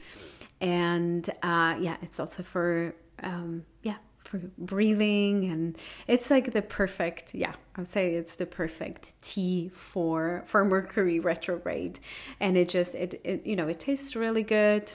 and 0.61 1.29
uh, 1.43 1.77
yeah, 1.79 1.97
it's 2.03 2.19
also 2.19 2.43
for 2.43 2.95
um, 3.23 3.65
yeah 3.83 3.97
for 4.25 4.39
breathing 4.59 5.45
and 5.45 5.79
it's 6.09 6.31
like 6.31 6.53
the 6.53 6.61
perfect 6.61 7.33
yeah 7.33 7.55
i 7.77 7.81
would 7.81 7.87
say 7.87 8.15
it's 8.15 8.35
the 8.35 8.45
perfect 8.45 9.13
tea 9.23 9.69
for 9.69 10.43
for 10.47 10.65
mercury 10.65 11.21
retrograde 11.21 12.01
and 12.41 12.57
it 12.57 12.69
just 12.69 12.97
it, 12.97 13.21
it 13.23 13.47
you 13.47 13.55
know 13.55 13.69
it 13.69 13.79
tastes 13.79 14.17
really 14.17 14.43
good 14.43 14.93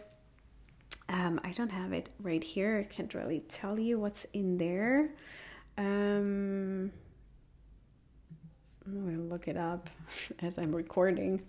um, 1.11 1.41
I 1.43 1.51
don't 1.51 1.71
have 1.71 1.91
it 1.91 2.09
right 2.21 2.43
here. 2.43 2.79
I 2.79 2.93
can't 2.93 3.13
really 3.13 3.41
tell 3.41 3.77
you 3.77 3.99
what's 3.99 4.25
in 4.33 4.57
there. 4.57 5.09
Um, 5.77 6.91
I'm 8.85 9.05
gonna 9.05 9.23
look 9.23 9.47
it 9.47 9.57
up 9.57 9.89
as 10.41 10.57
I'm 10.57 10.73
recording, 10.73 11.41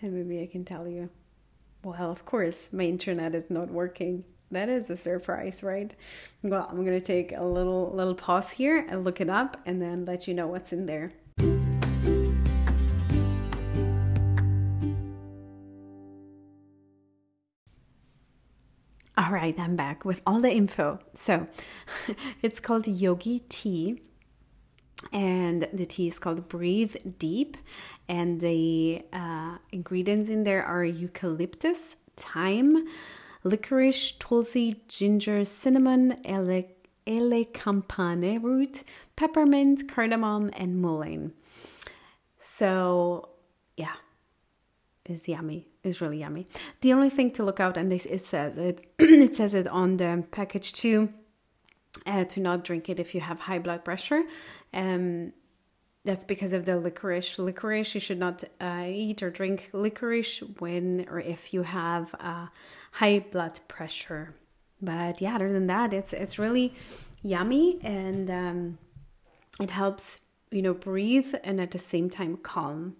and 0.00 0.12
maybe 0.12 0.40
I 0.40 0.46
can 0.46 0.64
tell 0.64 0.86
you. 0.86 1.10
Well, 1.82 2.10
of 2.10 2.24
course, 2.24 2.72
my 2.72 2.84
internet 2.84 3.34
is 3.34 3.50
not 3.50 3.68
working. 3.68 4.24
That 4.50 4.68
is 4.68 4.88
a 4.90 4.96
surprise, 4.96 5.62
right? 5.62 5.92
Well, 6.42 6.68
I'm 6.70 6.84
gonna 6.84 7.00
take 7.00 7.32
a 7.32 7.42
little 7.42 7.90
little 7.92 8.14
pause 8.14 8.52
here 8.52 8.86
and 8.88 9.02
look 9.02 9.20
it 9.20 9.28
up, 9.28 9.60
and 9.66 9.82
then 9.82 10.04
let 10.04 10.28
you 10.28 10.34
know 10.34 10.46
what's 10.46 10.72
in 10.72 10.86
there. 10.86 11.12
Right, 19.44 19.60
I'm 19.60 19.76
back 19.76 20.06
with 20.06 20.22
all 20.26 20.40
the 20.40 20.50
info. 20.50 21.00
So 21.12 21.46
it's 22.42 22.60
called 22.60 22.88
Yogi 22.88 23.40
Tea, 23.40 24.00
and 25.12 25.68
the 25.70 25.84
tea 25.84 26.08
is 26.08 26.18
called 26.18 26.48
Breathe 26.48 26.96
Deep. 27.18 27.58
And 28.08 28.40
the 28.40 29.02
uh, 29.12 29.58
ingredients 29.70 30.30
in 30.30 30.44
there 30.44 30.64
are 30.64 30.82
eucalyptus, 30.82 31.96
thyme, 32.16 32.86
licorice, 33.42 34.12
tulsi, 34.12 34.80
ginger, 34.88 35.44
cinnamon, 35.44 36.16
ele, 36.24 36.64
elecampane 37.06 38.42
root, 38.42 38.82
peppermint, 39.14 39.86
cardamom, 39.86 40.52
and 40.54 40.80
mullein. 40.80 41.34
So, 42.38 43.28
yeah, 43.76 43.96
it's 45.04 45.28
yummy. 45.28 45.73
Is 45.84 46.00
really 46.00 46.18
yummy. 46.18 46.48
The 46.80 46.92
only 46.92 47.10
thing 47.10 47.30
to 47.32 47.44
look 47.44 47.60
out, 47.60 47.76
and 47.76 47.92
this 47.92 48.06
it 48.06 48.22
says 48.22 48.56
it, 48.56 48.80
it 48.98 49.34
says 49.34 49.54
it 49.54 49.68
on 49.68 49.98
the 49.98 50.24
package 50.30 50.72
too, 50.72 51.12
uh, 52.06 52.24
to 52.24 52.40
not 52.40 52.64
drink 52.64 52.88
it 52.88 52.98
if 52.98 53.14
you 53.14 53.20
have 53.20 53.40
high 53.40 53.58
blood 53.58 53.84
pressure. 53.84 54.22
Um, 54.72 55.32
that's 56.04 56.24
because 56.24 56.52
of 56.52 56.66
the 56.66 56.78
licorice. 56.78 57.38
Licorice, 57.38 57.94
you 57.94 58.00
should 58.00 58.18
not 58.18 58.44
uh, 58.60 58.84
eat 58.86 59.22
or 59.22 59.30
drink 59.30 59.70
licorice 59.72 60.40
when 60.58 61.06
or 61.10 61.20
if 61.20 61.54
you 61.54 61.62
have 61.62 62.14
uh, 62.20 62.46
high 62.92 63.18
blood 63.18 63.60
pressure. 63.68 64.34
But 64.82 65.20
yeah, 65.20 65.34
other 65.34 65.52
than 65.52 65.66
that, 65.68 65.94
it's 65.94 66.12
it's 66.12 66.38
really 66.38 66.74
yummy 67.22 67.78
and 67.82 68.30
um, 68.30 68.78
it 69.60 69.70
helps 69.70 70.20
you 70.50 70.60
know 70.60 70.74
breathe 70.74 71.34
and 71.42 71.60
at 71.60 71.70
the 71.70 71.78
same 71.78 72.10
time 72.10 72.36
calm. 72.36 72.96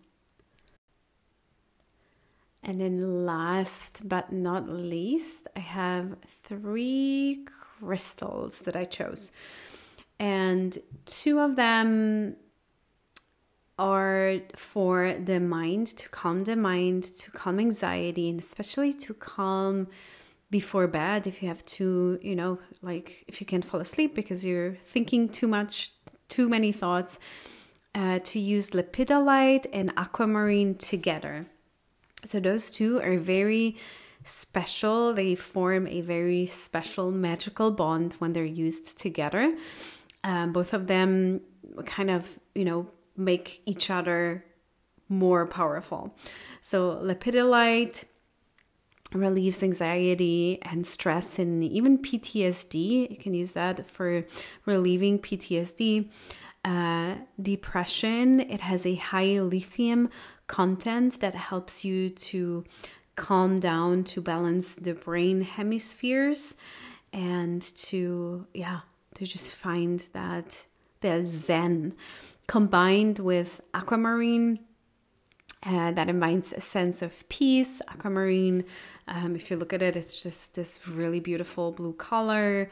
And 2.64 2.80
then 2.80 3.26
last 3.26 4.08
but 4.08 4.32
not 4.32 4.66
least, 4.68 5.48
I 5.54 5.60
have 5.60 6.16
three 6.42 7.44
crystals 7.44 8.60
that 8.60 8.74
I 8.74 8.84
chose. 8.84 9.32
And 10.18 10.78
two 11.04 11.40
of 11.40 11.56
them 11.56 12.36
are 13.78 14.36
for 14.56 15.14
the 15.22 15.40
mind, 15.40 15.88
to 15.88 16.08
calm 16.08 16.44
the 16.44 16.56
mind, 16.56 17.02
to 17.02 17.30
calm 17.32 17.60
anxiety, 17.60 18.30
and 18.30 18.40
especially 18.40 18.94
to 18.94 19.12
calm 19.12 19.88
before 20.50 20.86
bed 20.86 21.26
if 21.26 21.42
you 21.42 21.48
have 21.48 21.66
to, 21.66 22.18
you 22.22 22.34
know, 22.34 22.58
like 22.80 23.24
if 23.28 23.40
you 23.40 23.46
can't 23.46 23.64
fall 23.64 23.80
asleep 23.80 24.14
because 24.14 24.42
you're 24.44 24.76
thinking 24.82 25.28
too 25.28 25.48
much, 25.48 25.92
too 26.28 26.48
many 26.48 26.72
thoughts 26.72 27.18
uh, 27.94 28.20
to 28.20 28.38
use 28.38 28.70
lepidolite 28.70 29.66
and 29.72 29.92
aquamarine 29.98 30.76
together. 30.76 31.46
So 32.24 32.40
those 32.40 32.70
two 32.70 33.00
are 33.00 33.18
very 33.18 33.76
special. 34.24 35.12
They 35.12 35.34
form 35.34 35.86
a 35.86 36.00
very 36.00 36.46
special 36.46 37.10
magical 37.10 37.70
bond 37.70 38.14
when 38.18 38.32
they're 38.32 38.44
used 38.44 38.98
together. 38.98 39.56
Um, 40.22 40.52
both 40.52 40.72
of 40.72 40.86
them 40.86 41.42
kind 41.84 42.10
of, 42.10 42.38
you 42.54 42.64
know, 42.64 42.90
make 43.16 43.62
each 43.66 43.90
other 43.90 44.44
more 45.08 45.46
powerful. 45.46 46.16
So 46.60 46.98
lepidolite 47.02 48.04
relieves 49.12 49.62
anxiety 49.62 50.58
and 50.62 50.86
stress 50.86 51.38
and 51.38 51.62
even 51.62 51.98
PTSD. 51.98 53.10
You 53.10 53.16
can 53.16 53.34
use 53.34 53.52
that 53.52 53.88
for 53.90 54.24
relieving 54.64 55.18
PTSD. 55.18 56.08
Uh, 56.64 57.16
depression, 57.40 58.40
it 58.40 58.60
has 58.60 58.86
a 58.86 58.94
high 58.94 59.38
lithium 59.40 60.08
content 60.46 61.20
that 61.20 61.34
helps 61.34 61.84
you 61.84 62.08
to 62.10 62.64
calm 63.16 63.60
down, 63.60 64.04
to 64.04 64.20
balance 64.20 64.74
the 64.74 64.94
brain 64.94 65.42
hemispheres, 65.42 66.56
and 67.12 67.62
to, 67.62 68.46
yeah, 68.52 68.80
to 69.14 69.24
just 69.24 69.50
find 69.50 70.00
that, 70.12 70.66
that 71.00 71.26
zen 71.26 71.94
combined 72.46 73.18
with 73.18 73.60
aquamarine. 73.72 74.58
Uh, 75.66 75.90
that 75.92 76.10
invites 76.10 76.52
a 76.52 76.60
sense 76.60 77.00
of 77.00 77.26
peace. 77.30 77.80
Aquamarine, 77.88 78.66
um, 79.08 79.34
if 79.34 79.50
you 79.50 79.56
look 79.56 79.72
at 79.72 79.80
it, 79.80 79.96
it's 79.96 80.22
just 80.22 80.54
this 80.54 80.86
really 80.86 81.20
beautiful 81.20 81.72
blue 81.72 81.94
color 81.94 82.68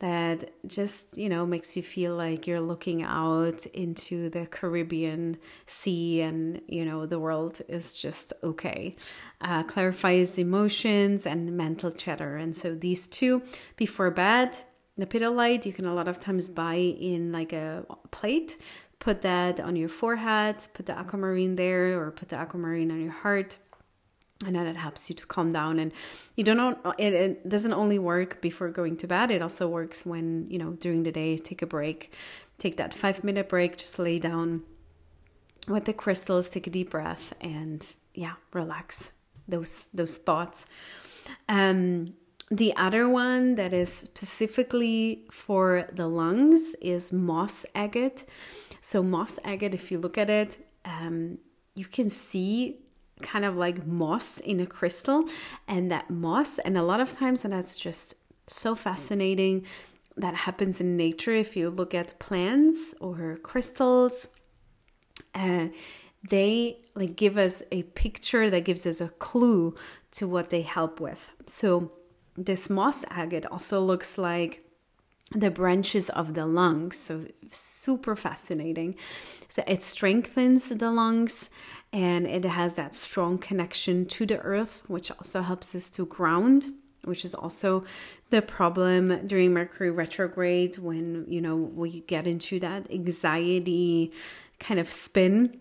that 0.00 0.50
just, 0.66 1.16
you 1.16 1.28
know, 1.28 1.46
makes 1.46 1.76
you 1.76 1.82
feel 1.82 2.16
like 2.16 2.46
you're 2.46 2.60
looking 2.60 3.02
out 3.02 3.66
into 3.66 4.30
the 4.30 4.46
Caribbean 4.46 5.36
Sea 5.66 6.22
and, 6.22 6.62
you 6.66 6.84
know, 6.86 7.04
the 7.04 7.18
world 7.18 7.60
is 7.68 7.96
just 7.98 8.32
okay. 8.42 8.96
Uh, 9.42 9.62
clarifies 9.62 10.38
emotions 10.38 11.26
and 11.26 11.54
mental 11.56 11.90
chatter. 11.90 12.36
And 12.36 12.56
so 12.56 12.74
these 12.74 13.08
two 13.08 13.42
before 13.76 14.10
bed, 14.10 14.56
lepidolite, 14.98 15.66
you 15.66 15.72
can 15.72 15.84
a 15.84 15.94
lot 15.94 16.08
of 16.08 16.18
times 16.18 16.48
buy 16.48 16.74
in 16.74 17.30
like 17.30 17.52
a 17.52 17.84
plate. 18.10 18.58
Put 19.00 19.20
that 19.22 19.60
on 19.60 19.76
your 19.76 19.88
forehead, 19.88 20.66
put 20.74 20.86
the 20.86 20.98
aquamarine 20.98 21.56
there, 21.56 21.98
or 22.00 22.10
put 22.10 22.30
the 22.30 22.36
aquamarine 22.36 22.90
on 22.90 23.00
your 23.00 23.12
heart 23.12 23.58
and 24.46 24.56
then 24.56 24.66
it 24.66 24.76
helps 24.76 25.08
you 25.10 25.16
to 25.16 25.26
calm 25.26 25.52
down. 25.52 25.78
And 25.78 25.92
you 26.36 26.44
don't 26.44 26.56
know 26.56 26.94
it, 26.98 27.12
it, 27.12 27.48
doesn't 27.48 27.72
only 27.72 27.98
work 27.98 28.40
before 28.40 28.68
going 28.70 28.96
to 28.98 29.06
bed. 29.06 29.30
It 29.30 29.42
also 29.42 29.68
works 29.68 30.06
when 30.06 30.46
you 30.48 30.58
know 30.58 30.72
during 30.72 31.02
the 31.02 31.12
day 31.12 31.36
take 31.36 31.62
a 31.62 31.66
break. 31.66 32.12
Take 32.58 32.76
that 32.76 32.94
five 32.94 33.22
minute 33.22 33.48
break. 33.48 33.76
Just 33.76 33.98
lay 33.98 34.18
down 34.18 34.62
with 35.68 35.84
the 35.84 35.92
crystals. 35.92 36.48
Take 36.48 36.66
a 36.66 36.70
deep 36.70 36.90
breath 36.90 37.34
and 37.40 37.86
yeah 38.14 38.34
relax 38.52 39.12
those 39.46 39.88
those 39.92 40.16
thoughts. 40.16 40.66
Um 41.48 42.14
the 42.50 42.74
other 42.76 43.08
one 43.08 43.54
that 43.54 43.72
is 43.72 43.92
specifically 43.92 45.24
for 45.30 45.86
the 45.92 46.08
lungs 46.08 46.74
is 46.80 47.12
moss 47.12 47.64
agate. 47.74 48.24
So 48.80 49.02
moss 49.02 49.38
agate 49.44 49.74
if 49.74 49.92
you 49.92 49.98
look 49.98 50.16
at 50.16 50.30
it 50.30 50.56
um 50.86 51.38
you 51.74 51.84
can 51.84 52.08
see 52.08 52.80
kind 53.22 53.44
of 53.44 53.56
like 53.56 53.86
moss 53.86 54.40
in 54.40 54.60
a 54.60 54.66
crystal 54.66 55.24
and 55.66 55.90
that 55.90 56.10
moss 56.10 56.58
and 56.58 56.76
a 56.76 56.82
lot 56.82 57.00
of 57.00 57.10
times 57.10 57.44
and 57.44 57.52
that's 57.52 57.78
just 57.78 58.14
so 58.46 58.74
fascinating 58.74 59.64
that 60.16 60.34
happens 60.34 60.80
in 60.80 60.96
nature 60.96 61.32
if 61.32 61.56
you 61.56 61.70
look 61.70 61.94
at 61.94 62.18
plants 62.18 62.94
or 63.00 63.38
crystals 63.42 64.28
uh, 65.34 65.68
they 66.28 66.78
like 66.94 67.16
give 67.16 67.36
us 67.36 67.62
a 67.72 67.82
picture 67.82 68.50
that 68.50 68.64
gives 68.64 68.86
us 68.86 69.00
a 69.00 69.08
clue 69.08 69.74
to 70.12 70.28
what 70.28 70.50
they 70.50 70.62
help 70.62 71.00
with. 71.00 71.30
So 71.46 71.92
this 72.36 72.68
moss 72.68 73.04
agate 73.10 73.46
also 73.46 73.80
looks 73.80 74.18
like 74.18 74.62
the 75.34 75.50
branches 75.50 76.10
of 76.10 76.34
the 76.34 76.46
lungs 76.46 76.98
so 76.98 77.26
super 77.50 78.16
fascinating. 78.16 78.96
So 79.48 79.62
it 79.66 79.82
strengthens 79.82 80.68
the 80.68 80.90
lungs 80.90 81.50
and 81.92 82.26
it 82.26 82.44
has 82.44 82.74
that 82.76 82.94
strong 82.94 83.38
connection 83.38 84.06
to 84.06 84.26
the 84.26 84.38
earth, 84.40 84.82
which 84.88 85.10
also 85.10 85.42
helps 85.42 85.74
us 85.74 85.90
to 85.90 86.06
ground 86.06 86.72
which 87.04 87.24
is 87.24 87.34
also 87.34 87.84
the 88.30 88.42
problem 88.42 89.26
during 89.26 89.52
Mercury 89.52 89.90
retrograde 89.90 90.78
when 90.78 91.24
you 91.28 91.40
know 91.40 91.56
we 91.56 92.00
get 92.00 92.26
into 92.26 92.60
that 92.60 92.90
anxiety 92.90 94.12
kind 94.58 94.78
of 94.78 94.90
spin 94.90 95.58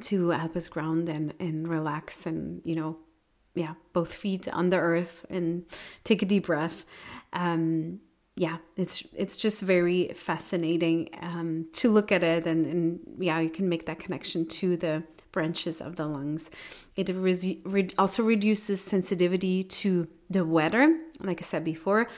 to 0.00 0.30
help 0.30 0.54
us 0.54 0.68
ground 0.68 1.08
and, 1.08 1.32
and 1.40 1.66
relax 1.68 2.26
and 2.26 2.60
you 2.64 2.74
know 2.74 2.98
yeah 3.54 3.74
both 3.92 4.12
feet 4.12 4.46
on 4.48 4.68
the 4.68 4.76
earth 4.76 5.24
and 5.30 5.64
take 6.04 6.22
a 6.22 6.26
deep 6.26 6.46
breath. 6.46 6.84
Um 7.32 8.00
yeah 8.38 8.58
it's 8.76 9.02
it's 9.12 9.36
just 9.36 9.60
very 9.62 10.12
fascinating 10.14 11.08
um 11.20 11.66
to 11.72 11.90
look 11.90 12.12
at 12.12 12.22
it 12.22 12.46
and, 12.46 12.66
and 12.66 13.00
yeah 13.18 13.38
you 13.40 13.50
can 13.50 13.68
make 13.68 13.84
that 13.86 13.98
connection 13.98 14.46
to 14.46 14.76
the 14.76 15.02
branches 15.32 15.80
of 15.80 15.96
the 15.96 16.06
lungs. 16.06 16.50
It 16.96 17.10
re- 17.14 17.88
also 17.96 18.22
reduces 18.24 18.80
sensitivity 18.80 19.62
to 19.62 20.08
the 20.28 20.44
weather, 20.44 20.98
like 21.20 21.40
I 21.40 21.44
said 21.44 21.64
before, 21.64 22.08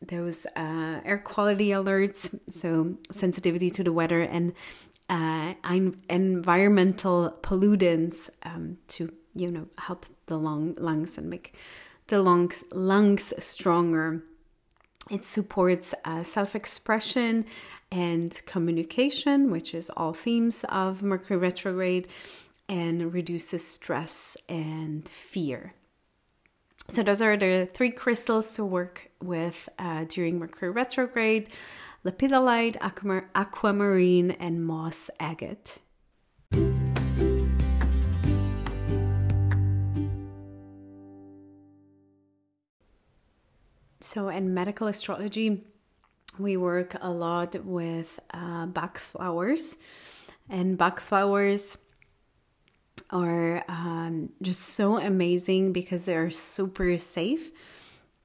those 0.00 0.46
uh, 0.54 1.00
air 1.04 1.18
quality 1.18 1.68
alerts, 1.70 2.38
so 2.48 2.96
sensitivity 3.10 3.70
to 3.70 3.82
the 3.82 3.92
weather 3.92 4.20
and 4.20 4.52
uh, 5.10 5.54
environmental 6.08 7.36
pollutants 7.42 8.30
um, 8.44 8.78
to 8.88 9.12
you 9.34 9.50
know 9.50 9.66
help 9.78 10.06
the 10.26 10.36
lung, 10.36 10.76
lungs 10.78 11.18
and 11.18 11.28
make 11.28 11.54
the 12.08 12.22
lungs 12.22 12.62
lungs 12.72 13.32
stronger. 13.38 14.22
It 15.10 15.24
supports 15.24 15.94
uh, 16.04 16.22
self-expression 16.22 17.46
and 17.90 18.40
communication, 18.44 19.50
which 19.50 19.74
is 19.74 19.90
all 19.96 20.12
themes 20.12 20.64
of 20.68 21.02
Mercury 21.02 21.38
retrograde 21.38 22.06
and 22.68 23.12
reduces 23.14 23.66
stress 23.66 24.36
and 24.48 25.08
fear. 25.08 25.72
So, 26.90 27.02
those 27.02 27.20
are 27.22 27.36
the 27.36 27.68
three 27.72 27.90
crystals 27.90 28.52
to 28.52 28.64
work 28.64 29.10
with 29.22 29.68
uh, 29.78 30.04
during 30.08 30.38
Mercury 30.38 30.70
retrograde 30.70 31.50
lepidolite, 32.04 32.76
aquamarine, 33.34 34.30
and 34.32 34.64
moss 34.64 35.10
agate. 35.20 35.78
So, 44.00 44.28
in 44.28 44.54
medical 44.54 44.86
astrology, 44.86 45.64
we 46.38 46.56
work 46.56 46.94
a 47.00 47.10
lot 47.10 47.54
with 47.64 48.20
uh, 48.32 48.66
Bach 48.66 48.98
flowers, 48.98 49.76
and 50.48 50.78
Bach 50.78 51.00
flowers 51.00 51.78
are 53.10 53.64
um, 53.68 54.30
just 54.40 54.60
so 54.60 54.98
amazing 54.98 55.72
because 55.72 56.04
they're 56.04 56.30
super 56.30 56.96
safe. 56.98 57.50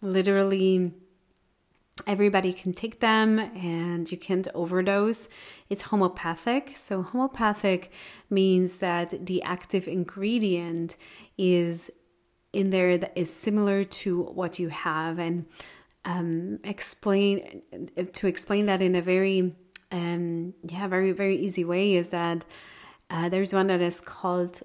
Literally, 0.02 0.92
everybody 2.06 2.54
can 2.54 2.74
take 2.74 3.00
them 3.00 3.40
and 3.40 4.12
you 4.12 4.18
can't 4.18 4.48
overdose. 4.54 5.30
It's 5.70 5.84
homeopathic. 5.84 6.74
So, 6.76 7.02
homeopathic 7.02 7.92
means 8.30 8.78
that 8.78 9.26
the 9.26 9.42
active 9.42 9.88
ingredient 9.88 10.98
is 11.38 11.90
in 12.54 12.70
there 12.70 12.98
that 12.98 13.12
is 13.16 13.34
similar 13.34 13.84
to 13.84 14.24
what 14.24 14.60
you 14.60 14.70
have. 14.70 15.20
And 15.20 15.46
um, 16.06 16.60
explain 16.64 17.62
to 18.14 18.28
explain 18.28 18.66
that 18.68 18.82
in 18.82 18.96
a 18.96 19.02
very 19.02 19.56
um, 19.92 20.54
yeah 20.68 20.88
very 20.88 21.12
very 21.12 21.38
easy 21.38 21.64
way 21.64 21.94
is 21.94 22.10
that 22.10 22.46
uh, 23.14 23.30
there's 23.30 23.54
one 23.54 23.68
that 23.68 23.80
is 23.80 24.02
called, 24.02 24.62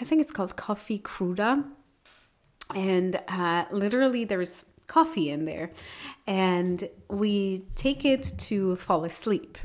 I 0.00 0.04
think 0.04 0.22
it's 0.22 0.32
called 0.32 0.56
Coffea 0.56 1.02
Cruda. 1.02 1.64
And 2.74 3.20
uh, 3.28 3.66
literally, 3.70 4.24
there's 4.24 4.64
coffee 4.86 5.28
in 5.28 5.44
there. 5.44 5.70
And 6.26 6.88
we 7.08 7.66
take 7.74 8.06
it 8.06 8.32
to 8.38 8.76
fall 8.76 9.04
asleep. 9.04 9.58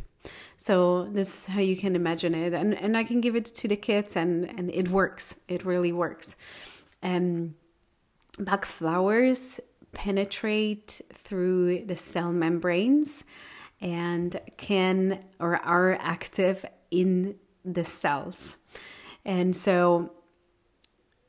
So 0.57 1.05
this 1.05 1.33
is 1.33 1.45
how 1.45 1.61
you 1.61 1.77
can 1.77 1.95
imagine 1.95 2.35
it. 2.35 2.53
And, 2.53 2.73
and 2.73 2.97
I 2.97 3.05
can 3.05 3.21
give 3.21 3.37
it 3.37 3.45
to 3.45 3.69
the 3.69 3.77
kids, 3.77 4.17
and, 4.17 4.45
and 4.45 4.69
it 4.73 4.89
works. 4.89 5.37
It 5.47 5.63
really 5.63 5.93
works. 5.93 6.35
Um, 7.03 7.55
Bach 8.39 8.65
flowers 8.65 9.59
penetrate 9.91 11.01
through 11.13 11.85
the 11.85 11.95
cell 11.95 12.31
membranes 12.31 13.23
and 13.81 14.39
can 14.57 15.23
or 15.39 15.55
are 15.57 15.93
active 16.01 16.65
in 16.91 17.35
the 17.63 17.83
cells. 17.83 18.57
And 19.23 19.55
so 19.55 20.11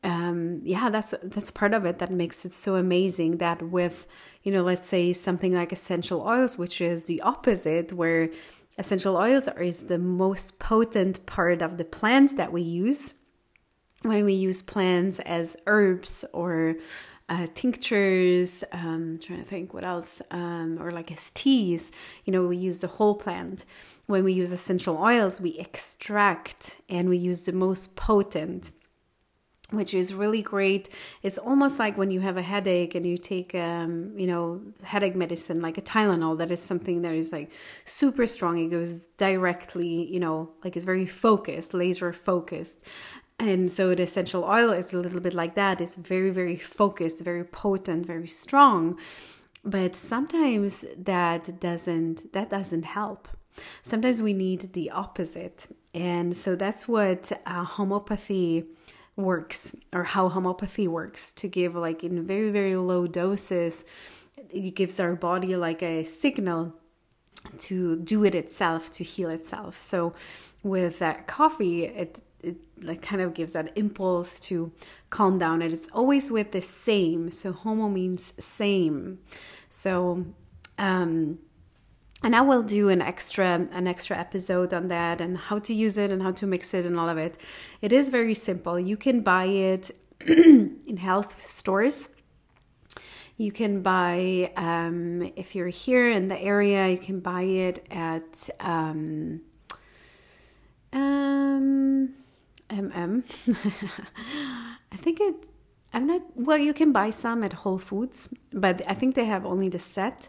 um, 0.04 0.60
yeah, 0.64 0.88
that's 0.88 1.14
that's 1.22 1.50
part 1.50 1.74
of 1.74 1.84
it 1.84 1.98
that 1.98 2.12
makes 2.12 2.44
it 2.44 2.52
so 2.52 2.76
amazing 2.76 3.38
that 3.38 3.60
with 3.60 4.06
you 4.44 4.52
know, 4.52 4.62
let's 4.62 4.86
say 4.86 5.12
something 5.12 5.54
like 5.54 5.72
essential 5.72 6.20
oils, 6.22 6.56
which 6.56 6.80
is 6.80 7.04
the 7.04 7.20
opposite, 7.22 7.92
where 7.92 8.30
essential 8.78 9.16
oils 9.16 9.48
are, 9.48 9.60
is 9.60 9.86
the 9.86 9.98
most 9.98 10.60
potent 10.60 11.26
part 11.26 11.60
of 11.60 11.78
the 11.78 11.84
plants 11.84 12.34
that 12.34 12.52
we 12.52 12.62
use 12.62 13.14
when 14.08 14.24
we 14.24 14.32
use 14.32 14.62
plants 14.62 15.18
as 15.20 15.56
herbs 15.66 16.24
or 16.32 16.76
uh, 17.28 17.46
tinctures, 17.54 18.62
um, 18.72 19.18
trying 19.20 19.40
to 19.40 19.44
think 19.44 19.74
what 19.74 19.84
else, 19.84 20.22
um, 20.30 20.78
or 20.80 20.92
like 20.92 21.10
as 21.10 21.30
teas, 21.30 21.90
you 22.24 22.32
know, 22.32 22.46
we 22.46 22.56
use 22.56 22.80
the 22.80 22.86
whole 22.86 23.14
plant. 23.14 23.64
When 24.06 24.22
we 24.22 24.32
use 24.32 24.52
essential 24.52 24.96
oils, 24.98 25.40
we 25.40 25.58
extract 25.58 26.80
and 26.88 27.08
we 27.08 27.16
use 27.16 27.46
the 27.46 27.52
most 27.52 27.96
potent 27.96 28.70
which 29.70 29.94
is 29.94 30.14
really 30.14 30.42
great. 30.42 30.88
It's 31.22 31.38
almost 31.38 31.78
like 31.78 31.98
when 31.98 32.10
you 32.10 32.20
have 32.20 32.36
a 32.36 32.42
headache 32.42 32.94
and 32.94 33.04
you 33.04 33.16
take, 33.16 33.54
um, 33.54 34.12
you 34.16 34.26
know, 34.26 34.60
headache 34.82 35.16
medicine 35.16 35.60
like 35.60 35.76
a 35.76 35.80
Tylenol. 35.80 36.38
That 36.38 36.50
is 36.50 36.62
something 36.62 37.02
that 37.02 37.14
is 37.14 37.32
like 37.32 37.50
super 37.84 38.26
strong. 38.26 38.58
It 38.58 38.68
goes 38.68 38.92
directly, 39.16 40.04
you 40.12 40.20
know, 40.20 40.50
like 40.62 40.76
it's 40.76 40.84
very 40.84 41.06
focused, 41.06 41.74
laser 41.74 42.12
focused. 42.12 42.86
And 43.38 43.70
so 43.70 43.94
the 43.94 44.04
essential 44.04 44.44
oil 44.44 44.70
is 44.70 44.92
a 44.92 44.98
little 44.98 45.20
bit 45.20 45.34
like 45.34 45.54
that. 45.54 45.80
It's 45.80 45.96
very, 45.96 46.30
very 46.30 46.56
focused, 46.56 47.22
very 47.22 47.44
potent, 47.44 48.06
very 48.06 48.28
strong. 48.28 48.98
But 49.64 49.94
sometimes 49.94 50.84
that 50.96 51.60
doesn't 51.60 52.32
that 52.32 52.50
doesn't 52.50 52.84
help. 52.84 53.28
Sometimes 53.82 54.22
we 54.22 54.32
need 54.32 54.72
the 54.72 54.90
opposite. 54.90 55.66
And 55.92 56.36
so 56.36 56.56
that's 56.56 56.86
what 56.86 57.32
uh, 57.46 57.64
homeopathy 57.64 58.64
works 59.16 59.74
or 59.92 60.04
how 60.04 60.28
homeopathy 60.28 60.86
works 60.86 61.32
to 61.32 61.48
give 61.48 61.74
like 61.74 62.04
in 62.04 62.26
very 62.26 62.50
very 62.50 62.76
low 62.76 63.06
doses 63.06 63.84
it 64.50 64.74
gives 64.74 65.00
our 65.00 65.16
body 65.16 65.56
like 65.56 65.82
a 65.82 66.04
signal 66.04 66.74
to 67.58 67.96
do 67.96 68.24
it 68.24 68.34
itself 68.34 68.90
to 68.90 69.02
heal 69.02 69.30
itself 69.30 69.80
so 69.80 70.12
with 70.62 70.98
that 70.98 71.26
coffee 71.26 71.84
it 71.86 72.20
it 72.46 72.56
like 72.80 73.02
kind 73.02 73.20
of 73.20 73.34
gives 73.34 73.52
that 73.52 73.76
impulse 73.76 74.38
to 74.40 74.72
calm 75.10 75.38
down 75.38 75.62
and 75.62 75.72
it's 75.72 75.88
always 75.92 76.30
with 76.30 76.52
the 76.52 76.60
same 76.60 77.30
so 77.30 77.52
homo 77.52 77.88
means 77.88 78.32
same 78.38 79.18
so 79.68 80.24
um 80.78 81.38
and 82.22 82.34
I 82.34 82.40
will 82.40 82.62
do 82.62 82.88
an 82.88 83.02
extra 83.02 83.68
an 83.70 83.86
extra 83.86 84.18
episode 84.18 84.72
on 84.72 84.88
that 84.88 85.20
and 85.20 85.36
how 85.36 85.58
to 85.60 85.74
use 85.74 85.98
it 85.98 86.10
and 86.10 86.22
how 86.22 86.32
to 86.32 86.46
mix 86.46 86.72
it 86.72 86.84
and 86.86 86.98
all 86.98 87.08
of 87.08 87.18
it. 87.18 87.38
It 87.82 87.92
is 87.92 88.08
very 88.08 88.34
simple. 88.34 88.80
You 88.80 88.96
can 88.96 89.20
buy 89.20 89.44
it 89.44 89.90
in 90.26 90.96
health 90.96 91.46
stores. 91.46 92.08
You 93.36 93.52
can 93.52 93.82
buy 93.82 94.50
um, 94.56 95.30
if 95.36 95.54
you're 95.54 95.68
here 95.68 96.10
in 96.10 96.28
the 96.28 96.40
area. 96.40 96.88
You 96.88 96.98
can 96.98 97.20
buy 97.20 97.42
it 97.42 97.86
at 97.90 98.48
um, 98.60 99.42
MM. 102.96 103.22
I 104.92 104.96
think 104.96 105.20
it. 105.20 105.34
I'm 105.92 106.06
not. 106.06 106.22
Well, 106.34 106.58
you 106.58 106.72
can 106.72 106.92
buy 106.92 107.10
some 107.10 107.42
at 107.44 107.52
Whole 107.52 107.78
Foods, 107.78 108.28
but 108.52 108.82
I 108.88 108.94
think 108.94 109.14
they 109.14 109.26
have 109.26 109.44
only 109.46 109.68
the 109.68 109.78
set 109.78 110.28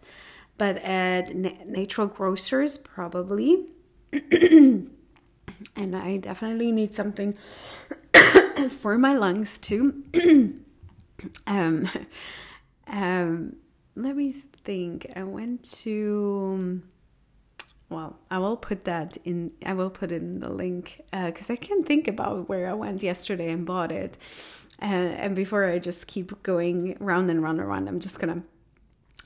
but 0.57 0.77
at 0.77 1.35
natural 1.35 2.07
grocers 2.07 2.77
probably 2.77 3.67
and 4.11 4.89
i 5.75 6.17
definitely 6.17 6.71
need 6.71 6.93
something 6.93 7.37
for 8.69 8.97
my 8.97 9.13
lungs 9.13 9.57
too 9.57 10.03
um, 11.47 11.89
um, 12.87 13.55
let 13.95 14.15
me 14.15 14.31
think 14.31 15.11
i 15.15 15.23
went 15.23 15.63
to 15.63 16.81
well 17.89 18.17
i 18.29 18.37
will 18.37 18.57
put 18.57 18.83
that 18.83 19.17
in 19.23 19.51
i 19.65 19.73
will 19.73 19.89
put 19.89 20.11
it 20.11 20.21
in 20.21 20.39
the 20.39 20.49
link 20.49 21.01
because 21.11 21.49
uh, 21.49 21.53
i 21.53 21.55
can't 21.55 21.85
think 21.85 22.07
about 22.07 22.47
where 22.49 22.69
i 22.69 22.73
went 22.73 23.01
yesterday 23.03 23.51
and 23.51 23.65
bought 23.65 23.91
it 23.91 24.17
uh, 24.81 24.85
and 24.85 25.35
before 25.35 25.65
i 25.65 25.79
just 25.79 26.07
keep 26.07 26.41
going 26.43 26.95
round 26.99 27.29
and 27.29 27.41
round 27.41 27.59
and 27.59 27.67
round 27.67 27.87
i'm 27.87 27.99
just 27.99 28.19
gonna 28.19 28.41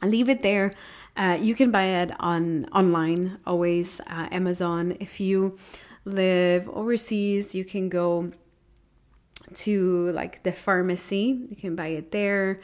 leave 0.03 0.29
it 0.29 0.41
there 0.41 0.75
uh, 1.15 1.37
you 1.39 1.55
can 1.55 1.71
buy 1.71 1.83
it 1.83 2.11
on 2.19 2.65
online, 2.71 3.39
always 3.45 3.99
uh, 4.01 4.27
Amazon. 4.31 4.95
If 4.99 5.19
you 5.19 5.57
live 6.05 6.69
overseas, 6.69 7.53
you 7.53 7.65
can 7.65 7.89
go 7.89 8.31
to 9.53 10.11
like 10.11 10.43
the 10.43 10.51
pharmacy. 10.51 11.47
You 11.49 11.55
can 11.55 11.75
buy 11.75 11.87
it 11.87 12.11
there. 12.11 12.61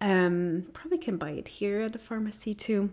Um, 0.00 0.66
probably 0.72 0.98
can 0.98 1.16
buy 1.16 1.30
it 1.30 1.48
here 1.48 1.82
at 1.82 1.92
the 1.92 1.98
pharmacy 1.98 2.54
too. 2.54 2.92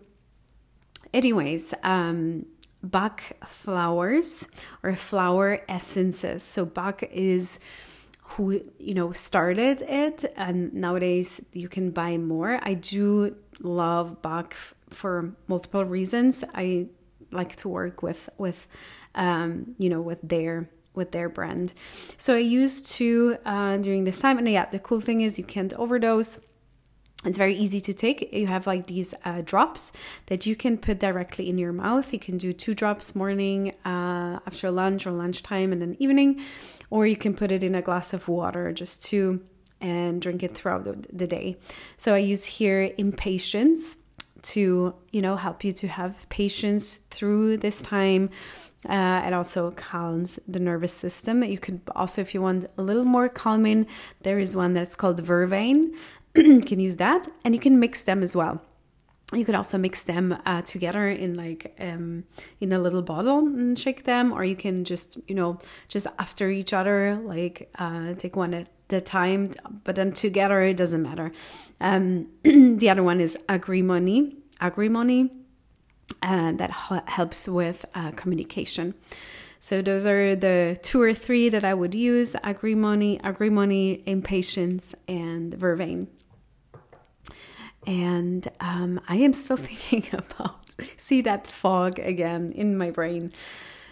Anyways, 1.13 1.73
um, 1.83 2.45
Bach 2.81 3.23
flowers 3.45 4.47
or 4.83 4.95
flower 4.95 5.61
essences. 5.67 6.43
So 6.43 6.65
Bach 6.65 7.03
is 7.11 7.59
who 8.21 8.61
you 8.77 8.93
know 8.93 9.11
started 9.11 9.81
it, 9.81 10.31
and 10.37 10.73
nowadays 10.73 11.41
you 11.51 11.67
can 11.67 11.91
buy 11.91 12.17
more. 12.17 12.59
I 12.61 12.75
do 12.75 13.35
love 13.59 14.21
Bach 14.21 14.55
for 14.89 15.33
multiple 15.47 15.83
reasons. 15.83 16.43
I 16.53 16.87
like 17.31 17.55
to 17.57 17.69
work 17.69 18.01
with 18.01 18.29
with 18.37 18.67
um, 19.15 19.75
you 19.77 19.89
know 19.89 20.01
with 20.01 20.21
their 20.21 20.69
with 20.93 21.11
their 21.11 21.27
brand. 21.27 21.73
So 22.17 22.35
I 22.35 22.39
used 22.39 22.85
to 22.97 23.37
uh, 23.45 23.77
during 23.77 24.05
this 24.05 24.21
time, 24.21 24.37
and 24.37 24.47
yeah, 24.47 24.65
the 24.65 24.79
cool 24.79 25.01
thing 25.01 25.21
is 25.21 25.37
you 25.37 25.45
can't 25.45 25.73
overdose. 25.73 26.39
It's 27.25 27.37
very 27.37 27.55
easy 27.55 27.81
to 27.81 27.93
take. 27.93 28.31
You 28.31 28.47
have 28.47 28.65
like 28.65 28.87
these 28.87 29.13
uh, 29.25 29.41
drops 29.43 29.91
that 30.27 30.45
you 30.45 30.55
can 30.55 30.77
put 30.77 30.99
directly 30.99 31.49
in 31.49 31.57
your 31.57 31.73
mouth. 31.73 32.13
You 32.13 32.19
can 32.19 32.37
do 32.37 32.53
two 32.53 32.73
drops 32.73 33.13
morning, 33.13 33.73
uh, 33.83 34.39
after 34.47 34.71
lunch, 34.71 35.05
or 35.05 35.11
lunchtime, 35.11 35.73
and 35.73 35.81
then 35.81 35.97
evening, 35.99 36.41
or 36.89 37.05
you 37.05 37.17
can 37.17 37.33
put 37.33 37.51
it 37.51 37.61
in 37.61 37.75
a 37.75 37.81
glass 37.81 38.13
of 38.13 38.29
water, 38.29 38.71
just 38.71 39.03
two, 39.03 39.41
and 39.81 40.21
drink 40.21 40.43
it 40.43 40.51
throughout 40.51 40.85
the, 40.85 41.05
the 41.11 41.27
day. 41.27 41.57
So 41.97 42.13
I 42.13 42.19
use 42.19 42.45
here 42.45 42.93
Impatiens 42.97 43.97
to 44.41 44.93
you 45.11 45.21
know 45.21 45.35
help 45.35 45.63
you 45.63 45.71
to 45.71 45.87
have 45.87 46.27
patience 46.29 46.97
through 47.09 47.57
this 47.57 47.81
time 47.81 48.29
uh, 48.87 49.23
it 49.25 49.33
also 49.33 49.71
calms 49.71 50.39
the 50.47 50.59
nervous 50.59 50.93
system 50.93 51.43
you 51.43 51.57
could 51.57 51.81
also 51.95 52.21
if 52.21 52.33
you 52.33 52.41
want 52.41 52.65
a 52.77 52.81
little 52.81 53.03
more 53.03 53.27
calming 53.27 53.85
there 54.21 54.39
is 54.39 54.55
one 54.55 54.73
that's 54.73 54.95
called 54.95 55.21
vervain 55.21 55.93
you 56.35 56.61
can 56.65 56.79
use 56.79 56.97
that 56.97 57.27
and 57.43 57.53
you 57.53 57.61
can 57.61 57.79
mix 57.79 58.03
them 58.03 58.23
as 58.23 58.35
well 58.35 58.61
you 59.33 59.45
could 59.45 59.55
also 59.55 59.77
mix 59.77 60.03
them 60.03 60.35
uh, 60.45 60.61
together 60.63 61.07
in 61.07 61.35
like 61.35 61.75
um, 61.79 62.23
in 62.59 62.73
a 62.73 62.79
little 62.79 63.03
bottle 63.03 63.39
and 63.39 63.77
shake 63.77 64.05
them 64.05 64.31
or 64.31 64.43
you 64.43 64.55
can 64.55 64.83
just 64.83 65.17
you 65.27 65.35
know 65.35 65.59
just 65.87 66.07
after 66.17 66.49
each 66.49 66.73
other 66.73 67.19
like 67.23 67.69
uh, 67.77 68.13
take 68.15 68.35
one 68.35 68.53
at 68.53 68.67
the 68.89 68.99
time, 68.99 69.47
but 69.83 69.95
then 69.95 70.11
together 70.11 70.61
it 70.61 70.75
doesn't 70.75 71.01
matter. 71.01 71.31
Um, 71.79 72.27
the 72.43 72.89
other 72.89 73.03
one 73.03 73.21
is 73.21 73.37
agrimony, 73.47 74.35
agrimony, 74.59 75.31
uh, 76.21 76.51
that 76.53 76.71
helps 77.07 77.47
with 77.47 77.85
uh, 77.95 78.11
communication. 78.11 78.95
So 79.59 79.81
those 79.81 80.05
are 80.05 80.35
the 80.35 80.77
two 80.81 81.01
or 81.01 81.13
three 81.13 81.49
that 81.49 81.63
I 81.63 81.73
would 81.73 81.93
use: 81.93 82.35
agrimony, 82.43 83.19
agrimony, 83.23 84.01
Impatiens, 84.05 84.95
and 85.07 85.53
vervain. 85.53 86.07
And 87.87 88.47
um, 88.59 88.99
I 89.07 89.17
am 89.17 89.33
still 89.33 89.57
thinking 89.69 90.07
about 90.13 90.59
see 90.97 91.21
that 91.21 91.47
fog 91.47 91.99
again 91.99 92.51
in 92.53 92.77
my 92.77 92.91
brain. 92.91 93.31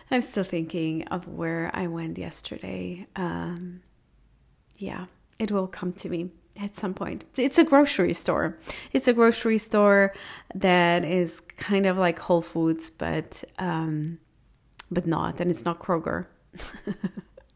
I'm 0.09 0.21
still 0.21 0.43
thinking 0.43 1.03
of 1.09 1.27
where 1.27 1.69
I 1.73 1.88
went 1.88 2.17
yesterday. 2.17 3.07
Um, 3.15 3.81
yeah, 4.77 5.05
it 5.38 5.51
will 5.51 5.67
come 5.67 5.91
to 5.93 6.09
me 6.09 6.29
at 6.59 6.75
some 6.75 6.93
point. 6.93 7.25
It's 7.38 7.57
a 7.57 7.63
grocery 7.63 8.13
store. 8.13 8.57
It's 8.93 9.07
a 9.07 9.13
grocery 9.13 9.57
store 9.57 10.13
that 10.55 11.03
is 11.03 11.41
kind 11.41 11.85
of 11.85 11.97
like 11.97 12.19
Whole 12.19 12.41
Foods, 12.41 12.89
but 12.89 13.43
um, 13.59 14.19
but 14.89 15.05
not, 15.05 15.41
and 15.41 15.51
it's 15.51 15.65
not 15.65 15.79
Kroger. 15.79 16.27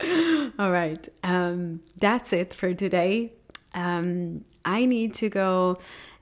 All 0.59 0.71
right, 0.71 1.07
um, 1.23 1.81
that's 1.97 2.33
it 2.33 2.53
for 2.53 2.73
today. 2.73 3.33
Um, 3.73 4.43
I 4.65 4.85
need 4.85 5.13
to 5.15 5.29
go 5.29 5.79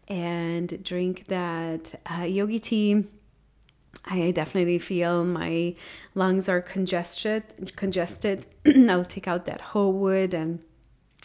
and 0.10 0.84
drink 0.84 1.26
that 1.28 2.00
uh, 2.06 2.24
yogi 2.24 2.60
tea. 2.60 3.06
I 4.06 4.32
definitely 4.32 4.80
feel 4.80 5.24
my 5.24 5.76
lungs 6.16 6.50
are 6.50 6.62
congested. 6.62 7.74
Congested. 7.76 8.46
I'll 8.90 9.06
take 9.06 9.28
out 9.28 9.46
that 9.46 9.62
ho 9.62 9.90
wood 9.90 10.34
and 10.34 10.60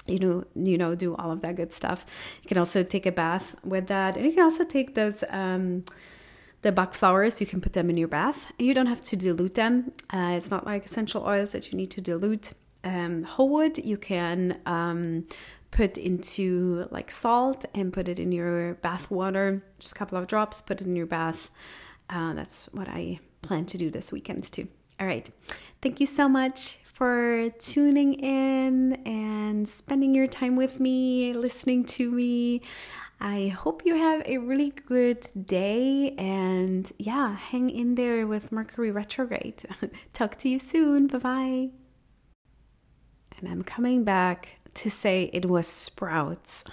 you 0.07 0.19
know 0.19 0.45
you 0.55 0.77
know 0.77 0.95
do 0.95 1.15
all 1.17 1.31
of 1.31 1.41
that 1.41 1.57
good 1.57 1.73
stuff 1.73 2.05
you 2.43 2.49
can 2.49 2.59
also 2.59 2.83
take 2.83 3.07
a 3.07 3.13
bath 3.13 3.57
with 3.65 3.87
that 3.87 4.17
and 4.17 4.27
you 4.27 4.33
can 4.33 4.43
also 4.43 4.65
take 4.65 4.95
those 4.95 5.25
um, 5.31 5.85
the 6.63 6.73
Bach 6.73 6.95
flowers 6.95 7.41
you 7.41 7.47
can 7.47 7.61
put 7.61 7.73
them 7.73 7.89
in 7.89 7.97
your 7.97 8.09
bath 8.09 8.47
you 8.59 8.75
don't 8.75 8.87
have 8.87 9.03
to 9.03 9.17
dilute 9.17 9.55
them 9.55 9.93
uh, 10.13 10.35
it's 10.37 10.51
not 10.51 10.67
like 10.67 10.85
essential 10.85 11.25
oils 11.25 11.53
that 11.53 11.73
you 11.73 11.79
need 11.79 11.91
to 11.91 12.01
dilute 12.01 12.53
um, 12.85 13.23
ho 13.23 13.45
wood 13.45 13.79
you 13.79 13.97
can 13.97 14.61
um, 14.67 15.27
put 15.75 15.99
into 15.99 16.87
like 16.93 17.11
salt 17.11 17.65
and 17.75 17.93
put 17.93 18.09
it 18.09 18.19
in 18.19 18.31
your 18.31 18.75
bath 18.75 19.11
water, 19.11 19.63
just 19.81 19.93
a 19.93 19.95
couple 19.97 20.17
of 20.17 20.29
drops, 20.29 20.63
put 20.63 20.81
it 20.81 20.87
in 20.87 20.95
your 20.95 21.05
bath. 21.05 21.51
Uh, 22.09 22.33
that's 22.33 22.73
what 22.73 22.89
I 22.89 23.19
plan 23.43 23.67
to 23.67 23.77
do 23.77 23.91
this 23.91 24.13
weekend 24.13 24.45
too. 24.45 24.69
All 25.01 25.07
right. 25.07 25.29
Thank 25.83 25.99
you 25.99 26.07
so 26.07 26.29
much 26.29 26.79
for 26.93 27.51
tuning 27.59 28.15
in 28.15 28.95
and 29.05 29.69
spending 29.69 30.15
your 30.15 30.29
time 30.29 30.55
with 30.55 30.79
me, 30.79 31.33
listening 31.33 31.85
to 31.87 32.09
me. 32.09 32.63
I 33.21 33.49
hope 33.49 33.85
you 33.85 33.97
have 33.97 34.23
a 34.27 34.39
really 34.39 34.71
good 34.71 35.27
day 35.45 36.15
and 36.17 36.91
yeah, 36.99 37.35
hang 37.35 37.69
in 37.69 37.97
there 37.97 38.29
with 38.29 38.53
Mercury 38.53 38.93
retrograde. 38.93 39.65
Talk 40.13 40.37
to 40.39 40.49
you 40.49 40.61
soon. 40.61 41.09
Bye 41.09 41.19
bye. 41.19 41.69
And 43.39 43.49
I'm 43.49 43.65
coming 43.65 44.05
back 44.05 44.61
to 44.75 44.91
say 44.91 45.31
it 45.33 45.47
was 45.47 45.67
sprouts. 45.67 46.65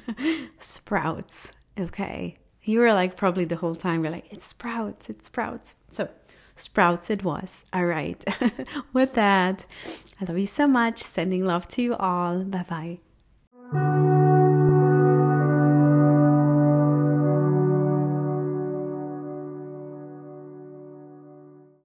sprouts. 0.58 1.52
Okay. 1.78 2.36
You 2.62 2.80
were 2.80 2.92
like 2.92 3.16
probably 3.16 3.44
the 3.44 3.56
whole 3.56 3.74
time, 3.74 4.04
you're 4.04 4.12
like, 4.12 4.30
it's 4.30 4.44
sprouts, 4.44 5.08
it's 5.08 5.26
sprouts. 5.26 5.74
So, 5.90 6.08
sprouts 6.54 7.10
it 7.10 7.24
was. 7.24 7.64
All 7.72 7.86
right. 7.86 8.22
With 8.92 9.14
that, 9.14 9.64
I 10.20 10.24
love 10.26 10.38
you 10.38 10.46
so 10.46 10.66
much. 10.66 10.98
Sending 10.98 11.44
love 11.44 11.68
to 11.68 11.82
you 11.82 11.94
all. 11.96 12.44
Bye 12.44 12.98
bye. 13.72 14.10